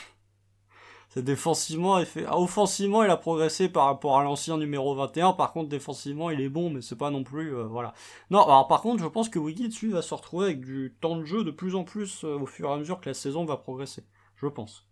[1.15, 2.25] C'est défensivement, il fait...
[2.27, 5.35] ah, offensivement, il a progressé par rapport à l'ancien numéro 21.
[5.35, 7.95] Par contre, défensivement, il est bon, mais c'est pas non plus, euh, voilà.
[8.31, 11.17] Non, alors par contre, je pense que Wiggins, lui, va se retrouver avec du temps
[11.17, 13.45] de jeu de plus en plus euh, au fur et à mesure que la saison
[13.45, 14.05] va progresser.
[14.35, 14.89] Je pense.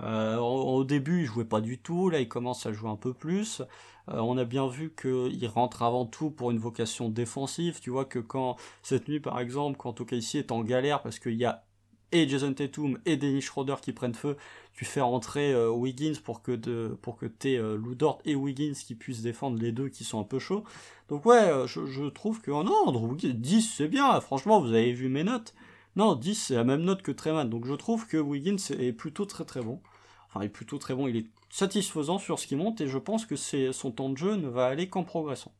[0.00, 2.10] Euh, au, au début, il jouait pas du tout.
[2.10, 3.60] Là, il commence à jouer un peu plus.
[4.08, 7.80] Euh, on a bien vu qu'il rentre avant tout pour une vocation défensive.
[7.80, 11.34] Tu vois que quand cette nuit, par exemple, quand OKC est en galère parce qu'il
[11.34, 11.64] y a
[12.16, 14.36] et Jason Tatum et Dennis Schroeder qui prennent feu,
[14.74, 17.78] tu fais rentrer euh, Wiggins pour que de, pour que euh,
[18.24, 20.64] et Wiggins qui puissent défendre les deux qui sont un peu chauds.
[21.08, 24.20] Donc ouais, euh, je, trouve que oh non, Andrew Wiggins, 10 c'est bien.
[24.20, 25.54] Franchement, vous avez vu mes notes.
[25.96, 27.48] Non, 10 c'est la même note que Treman.
[27.48, 29.80] Donc je trouve que Wiggins est plutôt très très bon.
[30.28, 31.08] Enfin, il est plutôt très bon.
[31.08, 34.36] Il est satisfaisant sur ce qui monte et je pense que son temps de jeu
[34.36, 35.54] ne va aller qu'en progressant.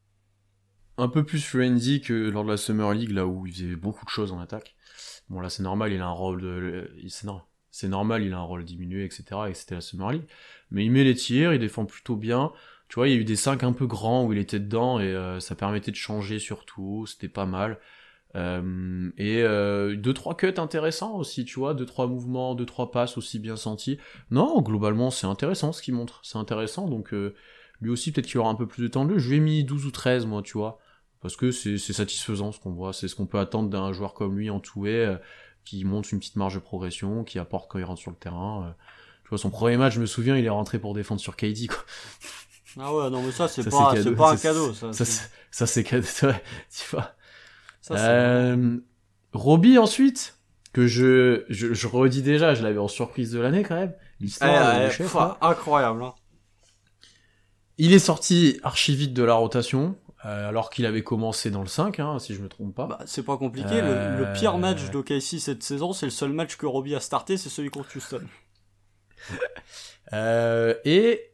[0.98, 4.04] un peu plus frenzy que lors de la Summer League, là où il faisait beaucoup
[4.04, 4.75] de choses en attaque.
[5.28, 6.90] Bon, là, c'est normal, il a un rôle de,
[7.76, 8.22] c'est normal.
[8.22, 9.24] Il a un rôle diminué, etc.
[9.50, 10.12] Et c'était la Summer.
[10.70, 12.52] Mais il met les tirs, il défend plutôt bien.
[12.88, 14.98] Tu vois, il y a eu des 5 un peu grands où il était dedans
[14.98, 17.04] et euh, ça permettait de changer surtout.
[17.06, 17.78] C'était pas mal.
[18.34, 22.90] Euh, et euh, deux trois cuts intéressants aussi, tu vois, deux trois mouvements, deux trois
[22.90, 23.98] passes aussi bien sentis.
[24.30, 26.20] Non, globalement, c'est intéressant ce qu'il montre.
[26.22, 27.34] C'est intéressant, donc euh,
[27.80, 29.18] lui aussi peut-être qu'il aura un peu plus de temps de jeu.
[29.18, 30.78] Je lui ai mis 12 ou 13 moi, tu vois.
[31.22, 34.36] Parce que c'est satisfaisant ce qu'on voit, c'est ce qu'on peut attendre d'un joueur comme
[34.38, 35.16] lui entouré, euh,
[35.64, 38.66] qui monte une petite marge de progression, qui apporte quand il rentre sur le terrain.
[38.68, 38.72] euh.
[39.24, 41.66] Tu vois, son premier match, je me souviens, il est rentré pour défendre sur KD,
[41.68, 41.78] quoi.
[42.78, 44.72] Ah ouais, non mais ça c'est pas, pas un cadeau.
[44.74, 47.12] Ça, Ça, c'est- cadeau, ouais, tu vois.
[47.80, 48.76] ça, Euh,
[49.32, 50.38] Robbie ensuite,
[50.74, 53.94] que je, je, je redis déjà, je l'avais en surprise de l'année quand même.
[54.20, 55.38] Eh, L'histoire eh, pff, là.
[55.40, 56.02] incroyable.
[56.04, 56.14] Hein.
[57.78, 59.96] Il est sorti archi vite de la rotation,
[60.26, 62.86] euh, alors qu'il avait commencé dans le 5, hein, si je me trompe pas.
[62.86, 63.68] Bah, c'est pas compliqué.
[63.72, 67.00] Euh, Le, le pire match d'OKC cette saison, c'est le seul match que Robbie a
[67.00, 68.22] starté, c'est celui contre Houston.
[70.12, 71.32] Euh, et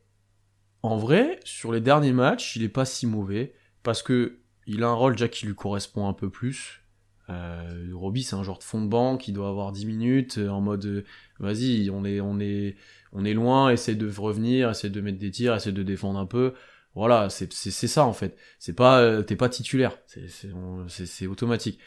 [0.82, 3.52] en vrai, sur les derniers matchs, il est pas si mauvais
[3.82, 6.82] parce que il a un rôle déjà qui lui correspond un peu plus.
[7.30, 10.48] Euh, Robbie, c'est un genre de fond de banc qui doit avoir 10 minutes euh,
[10.48, 11.04] en mode euh,
[11.38, 12.76] vas-y, on est on est
[13.12, 16.26] on est loin, essaie de revenir, essaie de mettre des tirs, essaie de défendre un
[16.26, 16.54] peu.
[16.94, 18.36] Voilà, c'est c'est c'est ça en fait.
[18.58, 20.50] C'est pas euh, t'es pas titulaire, c'est c'est
[20.88, 21.78] c'est c'est automatique.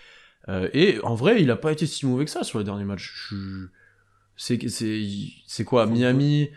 [0.47, 2.85] Euh, et en vrai, il a pas été si mauvais que ça sur les derniers
[2.85, 3.11] matchs.
[3.29, 3.67] Je...
[4.35, 5.03] C'est c'est
[5.45, 6.49] c'est quoi Miami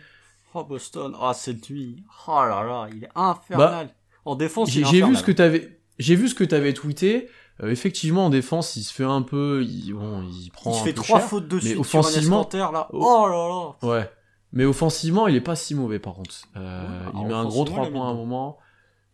[0.53, 3.87] Oh Boston, ah cette nuit, oh là là, il est infernal.
[3.87, 3.93] Bah,
[4.25, 7.29] en défense, j'ai vu ce que t'avais, j'ai vu ce que t'avais tweeté.
[7.61, 10.71] Euh, effectivement, en défense, il se fait un peu, il, bon, il prend.
[10.71, 12.87] Il un fait peu trois cher, fautes de mais offensivement, là.
[12.93, 13.87] Oh là là.
[13.87, 14.11] Ouais.
[14.51, 16.35] Mais offensivement, il est pas si mauvais par contre.
[16.57, 18.57] Euh, Ouais, il met un gros offensivement, 3 il a points à un moment.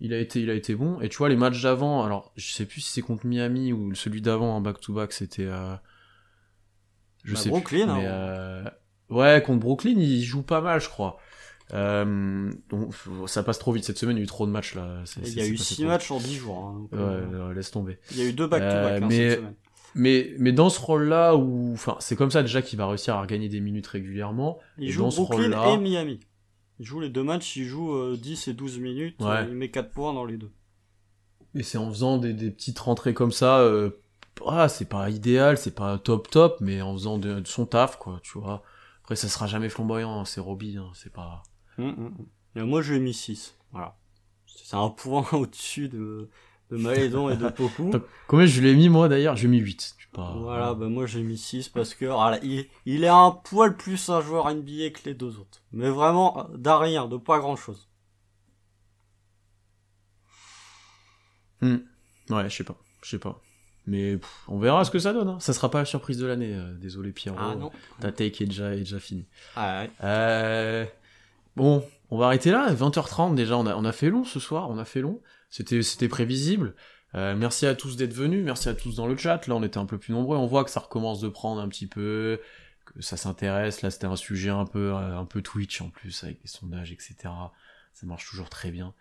[0.02, 0.99] Il a été, il a été bon.
[1.02, 2.03] Et tu vois les matchs d'avant.
[2.03, 5.12] Alors, je sais plus si c'est contre Miami ou celui d'avant en back to back,
[5.14, 5.45] c'était.
[5.45, 5.76] Euh...
[7.24, 7.94] Je Bah, sais Brooklyn, plus.
[8.02, 8.12] Mais hein.
[8.12, 8.64] euh...
[9.10, 11.18] ouais, contre Brooklyn, il joue pas mal, je crois.
[11.74, 12.52] Euh...
[12.70, 12.94] Donc,
[13.28, 14.16] ça passe trop vite cette semaine.
[14.18, 15.03] Il y a eu trop de matchs là.
[15.24, 16.57] Il y a eu passé 6 trop matchs en 10 jours.
[16.60, 17.98] hein, donc, Ouais, laisse tomber.
[18.12, 19.56] Il y a eu deux back-to-back Euh, hein, mais- cette semaine.
[19.97, 23.26] Mais, mais dans ce rôle-là, où, enfin, c'est comme ça déjà qu'il va réussir à
[23.26, 24.59] gagner des minutes régulièrement.
[24.77, 26.19] Il et joue dans ce Brooklyn et Miami.
[26.80, 29.27] Il joue les deux matchs, il joue euh, 10 et 12 minutes, Ouais.
[29.27, 30.51] euh, il met 4 points dans les deux.
[31.55, 33.91] Et c'est en faisant des, des petites rentrées comme ça, euh,
[34.45, 37.97] ah, c'est pas idéal, c'est pas top top, mais en faisant de, de son taf,
[37.97, 38.61] quoi, tu vois.
[39.01, 41.43] Après, ça sera jamais flamboyant, hein, c'est Robbie, hein, c'est pas...
[41.77, 42.26] Hum, hum, hum.
[42.57, 43.55] Et moi, je lui ai mis 6.
[43.72, 43.95] Voilà.
[44.47, 46.30] C'est un point au-dessus de,
[46.71, 47.91] de Malédon et de Poku.
[48.27, 49.35] Combien je l'ai mis, moi, d'ailleurs?
[49.35, 49.95] J'ai mis 8.
[49.97, 50.33] Tu pas...
[50.37, 54.09] Voilà, bah moi j'ai mis 6 parce que voilà, il, il est un poil plus
[54.09, 55.61] un joueur NBA que les deux autres.
[55.71, 57.89] Mais vraiment, d'un rien, de pas grand chose.
[61.61, 61.77] Hmm.
[62.29, 63.41] Ouais, je sais pas, je sais pas.
[63.87, 65.39] Mais pff, on verra ce que ça donne, hein.
[65.39, 67.37] Ça sera pas la surprise de l'année, euh, désolé Pierrot.
[67.39, 67.71] Ah non.
[67.99, 69.27] Ta take est déjà, est déjà finie.
[69.55, 69.91] Ah ouais.
[70.03, 70.85] Euh...
[71.55, 74.69] Bon, on va arrêter là, 20h30 déjà, on a, on a fait long ce soir,
[74.69, 76.76] on a fait long, c'était prévisible.
[77.15, 79.77] Euh, merci à tous d'être venus, merci à tous dans le chat, là on était
[79.77, 82.41] un peu plus nombreux, on voit que ça recommence de prendre un petit peu,
[82.86, 86.23] que ça s'intéresse, là c'était un sujet un peu, euh, un peu Twitch en plus,
[86.23, 87.15] avec les sondages, etc.
[87.94, 88.94] Ça marche toujours très bien.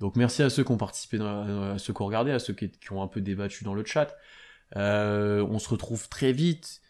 [0.00, 2.54] Donc merci à ceux qui ont participé, dans, à ceux qui ont regardé, à ceux
[2.54, 4.16] qui, ont un peu débattu dans le chat.
[4.76, 6.80] Euh, on se retrouve très vite,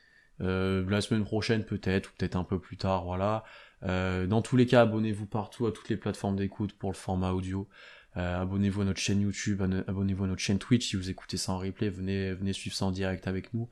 [0.41, 3.45] euh, la semaine prochaine peut-être, ou peut-être un peu plus tard, voilà.
[3.85, 7.33] Euh, dans tous les cas, abonnez-vous partout à toutes les plateformes d'écoute pour le format
[7.33, 7.69] audio.
[8.17, 11.37] Euh, abonnez-vous à notre chaîne YouTube, abonne- abonnez-vous à notre chaîne Twitch si vous écoutez
[11.37, 13.69] ça en replay, venez, venez suivre ça en direct avec nous.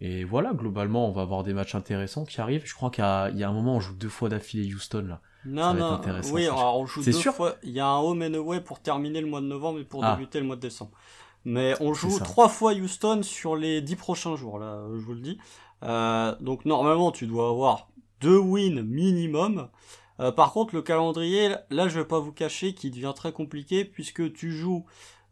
[0.00, 2.62] Et voilà, globalement, on va avoir des matchs intéressants qui arrivent.
[2.64, 4.72] Je crois qu'il y a, il y a un moment, on joue deux fois d'affilée
[4.72, 5.20] Houston là.
[5.46, 6.00] Non, non,
[6.32, 7.56] oui, alors on joue C'est deux sûr fois.
[7.62, 10.02] Il y a un home and away pour terminer le mois de novembre et pour
[10.02, 10.14] Ah.
[10.16, 10.92] débuter le mois de décembre.
[11.44, 15.20] Mais on joue trois fois Houston sur les dix prochains jours, là, je vous le
[15.20, 15.38] dis.
[15.82, 17.88] Euh, donc normalement, tu dois avoir
[18.20, 19.68] deux wins minimum.
[20.20, 23.84] Euh, par contre, le calendrier, là, je vais pas vous cacher qu'il devient très compliqué
[23.84, 24.84] puisque tu joues.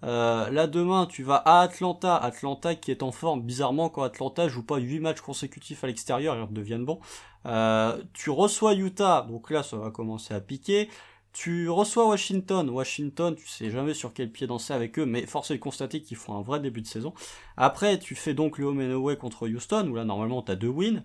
[0.04, 3.42] Euh, là demain, tu vas à Atlanta, Atlanta qui est en forme.
[3.42, 6.98] Bizarrement, quand Atlanta joue pas 8 matchs consécutifs à l'extérieur, ils redeviennent bons.
[7.46, 10.88] Euh, tu reçois Utah, donc là, ça va commencer à piquer.
[11.32, 12.68] Tu reçois Washington.
[12.68, 16.02] Washington, tu sais jamais sur quel pied danser avec eux, mais force est de constater
[16.02, 17.14] qu'ils font un vrai début de saison.
[17.56, 20.68] Après, tu fais donc le home and away contre Houston, où là, normalement, t'as deux
[20.68, 21.02] wins.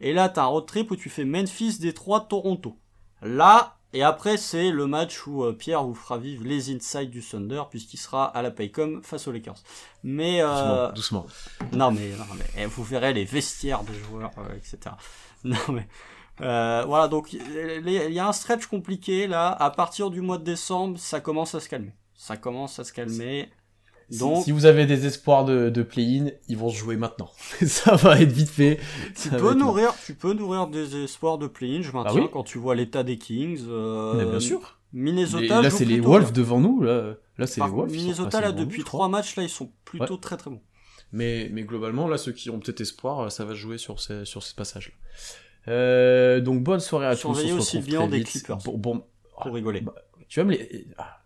[0.00, 2.76] Et là, t'as un road trip où tu fais Memphis, Détroit, Toronto.
[3.22, 7.22] Là, et après, c'est le match où euh, Pierre vous fera vivre les insides du
[7.22, 9.56] Thunder, puisqu'il sera à la Paycom face aux Lakers.
[10.04, 11.68] Mais, euh, Doucement, doucement.
[11.72, 14.94] non mais, non mais eh, vous verrez les vestiaires des joueurs, euh, etc.
[15.44, 15.86] Non mais
[16.40, 17.40] euh, voilà donc il
[17.86, 19.50] il y a un stretch compliqué là.
[19.50, 21.92] À partir du mois de décembre, ça commence à se calmer.
[22.14, 23.48] Ça commence à se calmer.
[24.10, 27.30] Donc si, vous avez des espoirs de, de play-in, ils vont se jouer maintenant.
[27.66, 28.78] ça va être vite fait.
[29.20, 31.82] tu peux nourrir, tu peux nourrir des espoirs de play-in.
[31.82, 33.60] Je maintiens Ah oui quand tu vois l'état des Kings.
[33.68, 34.78] euh, Mais bien sûr.
[34.94, 35.60] Minnesota.
[35.60, 36.42] Et là, c'est les Wolves bien.
[36.42, 36.80] devant nous.
[36.82, 37.92] Là, là c'est les Wolves.
[37.92, 40.62] Minnesota là depuis trois matchs là, ils sont plutôt très très bons.
[41.12, 44.42] Mais, mais globalement, là, ceux qui ont peut-être espoir, ça va jouer sur ces, sur
[44.42, 45.72] ces passages-là.
[45.72, 47.56] Euh, donc, bonne soirée à Surveillez tous.
[47.56, 48.28] On se aussi bien des vite.
[48.28, 48.58] Clippers.
[48.58, 49.04] Bon, bon,
[49.42, 49.80] Pour rigoler.
[49.80, 49.94] bah,
[50.28, 50.86] tu me les.
[50.98, 51.20] ah.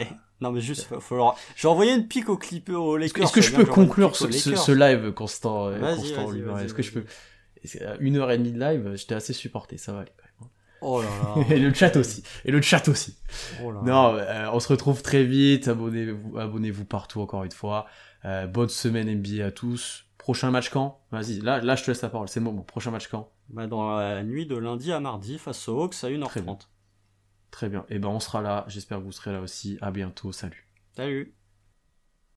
[0.00, 0.04] Eh,
[0.40, 3.24] Non mais juste, faut, faut leur- j'ai envoyé une pique au clip que, Lakers.
[3.24, 4.26] est-ce que je peux conclure ce,
[4.72, 7.04] live, Constant, euh, Constant Est-ce que je peux.
[8.00, 10.50] Une heure et demie de live, j'étais assez supporté, ça va aller quand même.
[10.80, 11.44] Oh là là.
[11.54, 12.22] Et le chat aussi.
[12.44, 13.16] Et le chat aussi.
[13.62, 13.84] Oh là là.
[13.84, 15.66] Non, euh, on se retrouve très vite.
[15.66, 17.86] Abonnez-vous, abonnez-vous partout encore une fois.
[18.24, 20.04] Euh, bonne semaine NBA à tous.
[20.18, 21.00] Prochain match quand?
[21.10, 22.28] Vas-y, là, là je te laisse la parole.
[22.28, 22.62] C'est le moment.
[22.62, 23.32] Prochain match quand?
[23.48, 26.68] Bah, dans la nuit de lundi à mardi face aux Hawks à Très 1h30.
[27.50, 27.84] Très bien.
[27.88, 28.64] Et ben on sera là.
[28.68, 29.78] J'espère que vous serez là aussi.
[29.80, 30.32] À bientôt.
[30.32, 30.66] Salut.
[30.96, 31.37] Salut.